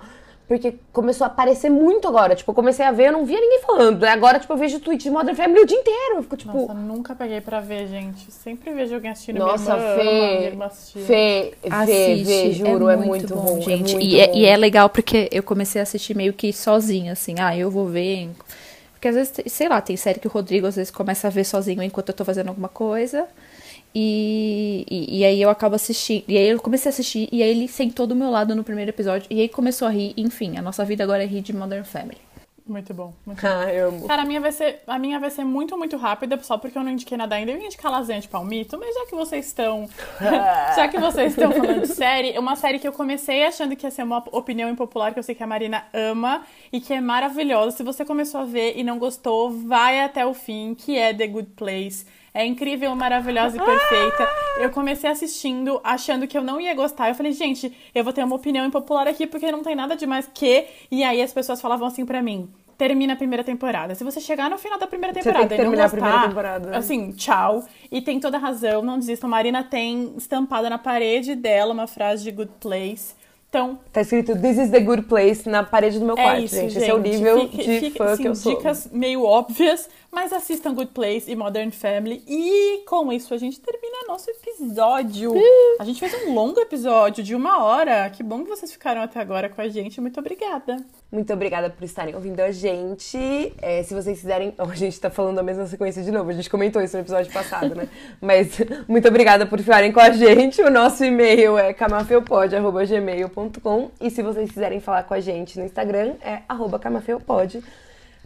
Porque 0.47 0.75
começou 0.93 1.25
a 1.25 1.27
aparecer 1.27 1.71
muito 1.71 2.07
agora. 2.07 2.35
Tipo, 2.35 2.51
eu 2.51 2.55
comecei 2.55 2.85
a 2.85 2.91
ver, 2.91 3.07
eu 3.07 3.13
não 3.13 3.25
via 3.25 3.39
ninguém 3.39 3.61
falando. 3.61 4.03
Agora, 4.03 4.39
tipo, 4.39 4.53
eu 4.53 4.57
vejo 4.57 4.79
tweet 4.79 5.03
de 5.03 5.09
Modern 5.09 5.35
Family 5.35 5.61
o 5.61 5.65
dia 5.65 5.77
inteiro. 5.77 6.17
Eu 6.17 6.23
fico, 6.23 6.37
tipo... 6.37 6.55
Nossa, 6.55 6.73
nunca 6.73 7.15
peguei 7.15 7.41
pra 7.41 7.59
ver, 7.59 7.87
gente. 7.87 8.31
Sempre 8.31 8.71
vejo 8.71 8.93
alguém 8.93 9.09
assistindo. 9.09 9.39
Nossa, 9.39 9.75
minha 9.75 9.87
irmã 9.87 10.01
ama, 10.01 10.03
minha 10.03 10.37
Fê, 10.37 10.45
irmã 10.45 10.65
assistia. 10.65 11.01
Fê, 11.01 11.53
Fê, 11.63 12.25
Fê, 12.25 12.51
juro, 12.51 12.89
é 12.89 12.95
muito, 12.95 13.35
bom, 13.35 13.59
gente. 13.59 13.95
É 13.95 13.97
muito 13.97 13.99
e, 13.99 14.19
é, 14.19 14.27
bom. 14.27 14.35
e 14.35 14.45
é 14.45 14.55
legal 14.55 14.87
porque 14.87 15.27
eu 15.31 15.41
comecei 15.41 15.81
a 15.81 15.83
assistir 15.83 16.15
meio 16.15 16.31
que 16.31 16.53
sozinha, 16.53 17.13
assim. 17.13 17.35
Ah, 17.39 17.57
eu 17.57 17.71
vou 17.71 17.87
ver. 17.87 18.29
Porque 18.93 19.07
às 19.07 19.15
vezes, 19.15 19.33
sei 19.47 19.67
lá, 19.67 19.81
tem 19.81 19.97
série 19.97 20.19
que 20.19 20.27
o 20.27 20.31
Rodrigo 20.31 20.67
às 20.67 20.75
vezes 20.75 20.91
começa 20.91 21.27
a 21.27 21.31
ver 21.31 21.43
sozinho 21.43 21.81
enquanto 21.81 22.09
eu 22.09 22.15
tô 22.15 22.23
fazendo 22.23 22.49
alguma 22.49 22.69
coisa. 22.69 23.25
E, 23.95 24.85
e, 24.91 25.19
e 25.19 25.25
aí 25.25 25.41
eu 25.41 25.49
acabo 25.49 25.75
assistindo. 25.75 26.25
E 26.27 26.37
aí 26.37 26.49
eu 26.49 26.59
comecei 26.59 26.89
a 26.89 26.91
assistir. 26.91 27.29
E 27.31 27.41
aí 27.41 27.49
ele 27.49 27.67
sentou 27.69 28.05
do 28.05 28.15
meu 28.15 28.29
lado 28.29 28.53
no 28.53 28.63
primeiro 28.63 28.91
episódio. 28.91 29.25
E 29.29 29.39
aí 29.39 29.47
começou 29.47 29.87
a 29.87 29.91
rir. 29.91 30.13
Enfim, 30.17 30.57
a 30.57 30.61
nossa 30.61 30.83
vida 30.83 31.03
agora 31.03 31.23
é 31.23 31.25
rir 31.25 31.41
de 31.41 31.53
Modern 31.53 31.85
Family. 31.85 32.17
Muito 32.67 32.95
bom, 32.95 33.13
muito 33.23 33.39
bom. 33.39 33.47
Ah, 33.47 33.71
eu 33.71 33.89
amo. 33.89 34.07
Cara, 34.07 34.23
a 34.23 34.25
minha, 34.25 34.41
vai 34.41 34.51
ser, 34.51 34.81
a 34.87 34.97
minha 34.97 35.19
vai 35.19 35.29
ser 35.29 35.43
muito, 35.43 35.77
muito 35.77 35.95
rápida, 35.97 36.41
só 36.41 36.57
porque 36.57 36.75
eu 36.75 36.83
não 36.83 36.91
indiquei 36.91 37.15
nada 37.15 37.35
ainda. 37.35 37.51
Eu 37.51 37.59
ia 37.59 37.67
indicar 37.67 37.91
Lasanha 37.91 38.19
de 38.19 38.27
Palmito, 38.27 38.75
mas 38.79 38.93
já 38.95 39.05
que 39.05 39.15
vocês 39.15 39.45
estão. 39.45 39.87
já 40.75 40.87
que 40.87 40.97
vocês 40.99 41.31
estão 41.31 41.51
falando 41.51 41.81
de 41.81 41.87
série, 41.87 42.31
é 42.31 42.39
uma 42.39 42.55
série 42.55 42.79
que 42.79 42.87
eu 42.87 42.91
comecei 42.91 43.45
achando 43.45 43.75
que 43.75 43.85
ia 43.85 43.91
ser 43.91 44.01
uma 44.01 44.17
opinião 44.31 44.67
impopular, 44.67 45.13
que 45.13 45.19
eu 45.19 45.23
sei 45.23 45.35
que 45.35 45.43
a 45.43 45.47
Marina 45.47 45.85
ama 45.93 46.41
e 46.73 46.81
que 46.81 46.91
é 46.91 46.99
maravilhosa. 46.99 47.77
Se 47.77 47.83
você 47.83 48.03
começou 48.03 48.41
a 48.41 48.45
ver 48.45 48.73
e 48.75 48.83
não 48.83 48.97
gostou, 48.97 49.51
vai 49.51 50.01
até 50.01 50.25
o 50.25 50.33
fim, 50.33 50.73
que 50.73 50.97
é 50.97 51.13
The 51.13 51.27
Good 51.27 51.51
Place. 51.55 52.07
É 52.35 52.45
incrível, 52.45 52.93
maravilhosa 52.95 53.55
e 53.55 53.59
perfeita. 53.63 54.27
Eu 54.59 54.69
comecei 54.69 55.09
assistindo, 55.09 55.79
achando 55.81 56.27
que 56.27 56.37
eu 56.37 56.43
não 56.43 56.59
ia 56.59 56.73
gostar. 56.75 57.07
Eu 57.07 57.15
falei, 57.15 57.31
gente, 57.31 57.71
eu 57.95 58.03
vou 58.03 58.11
ter 58.11 58.23
uma 58.25 58.35
opinião 58.35 58.65
impopular 58.65 59.07
aqui, 59.07 59.25
porque 59.25 59.49
não 59.51 59.63
tem 59.63 59.73
nada 59.73 59.95
de 59.95 60.05
mais 60.05 60.29
que. 60.33 60.65
E 60.91 61.01
aí 61.01 61.21
as 61.21 61.31
pessoas 61.31 61.61
falavam 61.61 61.87
assim 61.87 62.05
pra 62.05 62.21
mim. 62.21 62.49
Termina 62.77 63.13
a 63.13 63.15
primeira 63.15 63.41
temporada. 63.41 63.95
Se 63.95 64.03
você 64.03 64.19
chegar 64.19 64.49
no 64.49 64.57
final 64.57 64.77
da 64.77 64.85
primeira 64.85 65.13
tem 65.13 65.23
temporada 65.23 65.47
que 65.47 65.53
e 65.53 65.57
não 65.63 65.63
terminar 65.71 65.85
a 65.85 65.87
gostar, 65.87 66.01
primeira 66.01 66.27
temporada. 66.27 66.77
assim, 66.77 67.11
tchau. 67.13 67.63
E 67.89 68.01
tem 68.01 68.19
toda 68.19 68.37
razão, 68.37 68.81
não 68.81 68.99
desistam. 68.99 69.29
Marina 69.29 69.63
tem 69.63 70.13
estampada 70.17 70.69
na 70.69 70.77
parede 70.77 71.35
dela 71.35 71.71
uma 71.73 71.87
frase 71.87 72.21
de 72.25 72.31
Good 72.31 72.51
Place. 72.59 73.15
Então, 73.47 73.79
Tá 73.93 74.01
escrito 74.01 74.35
This 74.37 74.57
is 74.57 74.69
the 74.71 74.81
good 74.81 75.03
place 75.03 75.47
na 75.47 75.63
parede 75.63 75.97
do 75.97 76.03
meu 76.05 76.17
é 76.17 76.21
quarto, 76.23 76.43
isso, 76.43 76.55
gente. 76.55 76.71
gente. 76.73 76.81
Esse 76.81 76.91
é 76.91 76.93
o 76.93 76.97
nível 76.97 77.39
Fique- 77.39 77.63
de 77.63 77.79
fique- 77.79 77.97
fã 77.97 78.05
assim, 78.11 78.23
que 78.23 78.27
eu 78.27 78.35
sou. 78.35 78.57
Dicas 78.57 78.89
meio 78.91 79.23
óbvias, 79.23 79.89
mas 80.15 80.31
assistam 80.31 80.73
Good 80.73 80.93
Place 80.93 81.29
e 81.29 81.35
Modern 81.35 81.71
Family. 81.71 82.23
E 82.25 82.83
com 82.87 83.11
isso 83.11 83.33
a 83.33 83.37
gente 83.37 83.59
termina 83.59 84.07
nosso 84.07 84.31
episódio. 84.31 85.33
A 85.77 85.83
gente 85.83 85.99
fez 85.99 86.13
um 86.25 86.33
longo 86.33 86.57
episódio 86.61 87.21
de 87.21 87.35
uma 87.35 87.61
hora. 87.61 88.09
Que 88.09 88.23
bom 88.23 88.41
que 88.41 88.49
vocês 88.49 88.71
ficaram 88.71 89.01
até 89.01 89.19
agora 89.19 89.49
com 89.49 89.59
a 89.59 89.67
gente. 89.67 89.99
Muito 89.99 90.17
obrigada. 90.17 90.77
Muito 91.11 91.33
obrigada 91.33 91.69
por 91.69 91.83
estarem 91.83 92.15
ouvindo 92.15 92.39
a 92.39 92.49
gente. 92.49 93.51
É, 93.61 93.83
se 93.83 93.93
vocês 93.93 94.21
quiserem. 94.21 94.55
Oh, 94.57 94.63
a 94.63 94.75
gente 94.75 94.97
tá 94.97 95.09
falando 95.09 95.39
a 95.39 95.43
mesma 95.43 95.67
sequência 95.67 96.01
de 96.01 96.11
novo. 96.11 96.29
A 96.29 96.33
gente 96.33 96.49
comentou 96.49 96.81
isso 96.81 96.95
no 96.95 97.03
episódio 97.03 97.33
passado, 97.33 97.75
né? 97.75 97.89
Mas 98.21 98.57
muito 98.87 99.05
obrigada 99.09 99.45
por 99.45 99.59
ficarem 99.59 99.91
com 99.91 99.99
a 99.99 100.11
gente. 100.11 100.61
O 100.61 100.69
nosso 100.69 101.03
e-mail 101.03 101.57
é 101.57 101.73
camafeupod.gmail.com. 101.73 103.91
E 103.99 104.09
se 104.09 104.23
vocês 104.23 104.49
quiserem 104.49 104.79
falar 104.79 105.03
com 105.03 105.13
a 105.13 105.19
gente 105.19 105.59
no 105.59 105.65
Instagram, 105.65 106.13
é 106.21 106.43
arroba 106.47 106.79
camafeupod. 106.79 107.61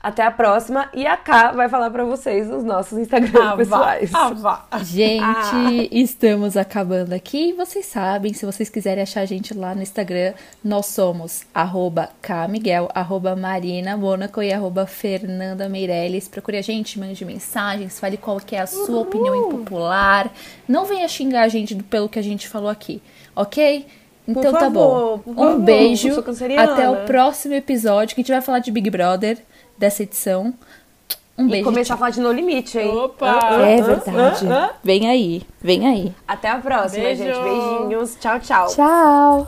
Até 0.01 0.23
a 0.23 0.31
próxima. 0.31 0.89
E 0.93 1.05
a 1.05 1.17
K 1.17 1.51
vai 1.51 1.67
falar 1.67 1.89
pra 1.89 2.03
vocês 2.05 2.49
os 2.49 2.63
nossos 2.63 2.97
Instagrams 2.97 3.55
pessoais. 3.57 4.09
Ah, 4.13 4.29
vá. 4.29 4.65
Gente, 4.83 5.23
Ah. 5.23 5.87
estamos 5.91 6.55
acabando 6.55 7.13
aqui. 7.13 7.53
Vocês 7.53 7.85
sabem, 7.85 8.33
se 8.33 8.45
vocês 8.45 8.69
quiserem 8.69 9.03
achar 9.03 9.21
a 9.21 9.25
gente 9.25 9.53
lá 9.53 9.75
no 9.75 9.81
Instagram, 9.81 10.33
nós 10.63 10.85
somos 10.85 11.43
arroba 11.53 12.09
Kmiguel, 12.21 12.87
arroba 12.95 13.35
Marina 13.35 13.97
Mônaco 13.97 14.41
e 14.41 14.53
arroba 14.53 14.85
Fernanda 14.85 15.67
Meirelles. 15.67 16.27
Procure 16.27 16.57
a 16.57 16.61
gente, 16.61 16.97
mande 16.99 17.25
mensagens, 17.25 17.99
fale 17.99 18.15
qual 18.17 18.37
que 18.39 18.55
é 18.55 18.61
a 18.61 18.67
sua 18.67 18.99
opinião 19.01 19.35
impopular. 19.35 20.31
Não 20.67 20.85
venha 20.85 21.07
xingar 21.07 21.41
a 21.43 21.47
gente 21.49 21.75
pelo 21.75 22.07
que 22.07 22.19
a 22.19 22.23
gente 22.23 22.47
falou 22.47 22.69
aqui, 22.69 23.01
ok? 23.35 23.85
Então 24.27 24.53
tá 24.53 24.59
favor, 24.59 25.17
bom. 25.17 25.19
por 25.19 25.31
Um 25.31 25.35
favor, 25.35 25.59
beijo. 25.61 26.23
Até 26.57 26.87
o 26.87 26.97
próximo 27.07 27.55
episódio, 27.55 28.13
que 28.13 28.21
a 28.21 28.23
gente 28.23 28.31
vai 28.31 28.41
falar 28.41 28.59
de 28.59 28.69
Big 28.71 28.87
Brother 28.89 29.39
dessa 29.79 30.03
edição. 30.03 30.53
Um 31.37 31.47
E 31.47 31.51
beijo. 31.51 31.65
começar 31.65 31.93
a 31.93 31.97
falar 31.97 32.09
de 32.11 32.19
No 32.19 32.31
Limite, 32.33 32.77
hein? 32.77 32.89
Opa! 32.95 33.25
Ah, 33.31 33.39
ah, 33.51 33.61
É 33.69 33.79
ah, 33.79 33.83
verdade. 33.83 34.45
Vem 34.83 35.09
aí, 35.09 35.41
vem 35.61 35.87
aí. 35.87 36.13
Até 36.27 36.49
a 36.49 36.57
próxima, 36.57 37.01
Beijo. 37.03 37.23
gente. 37.23 37.39
Beijinhos. 37.39 38.17
Tchau, 38.19 38.39
tchau. 38.41 38.67
Tchau. 38.67 39.47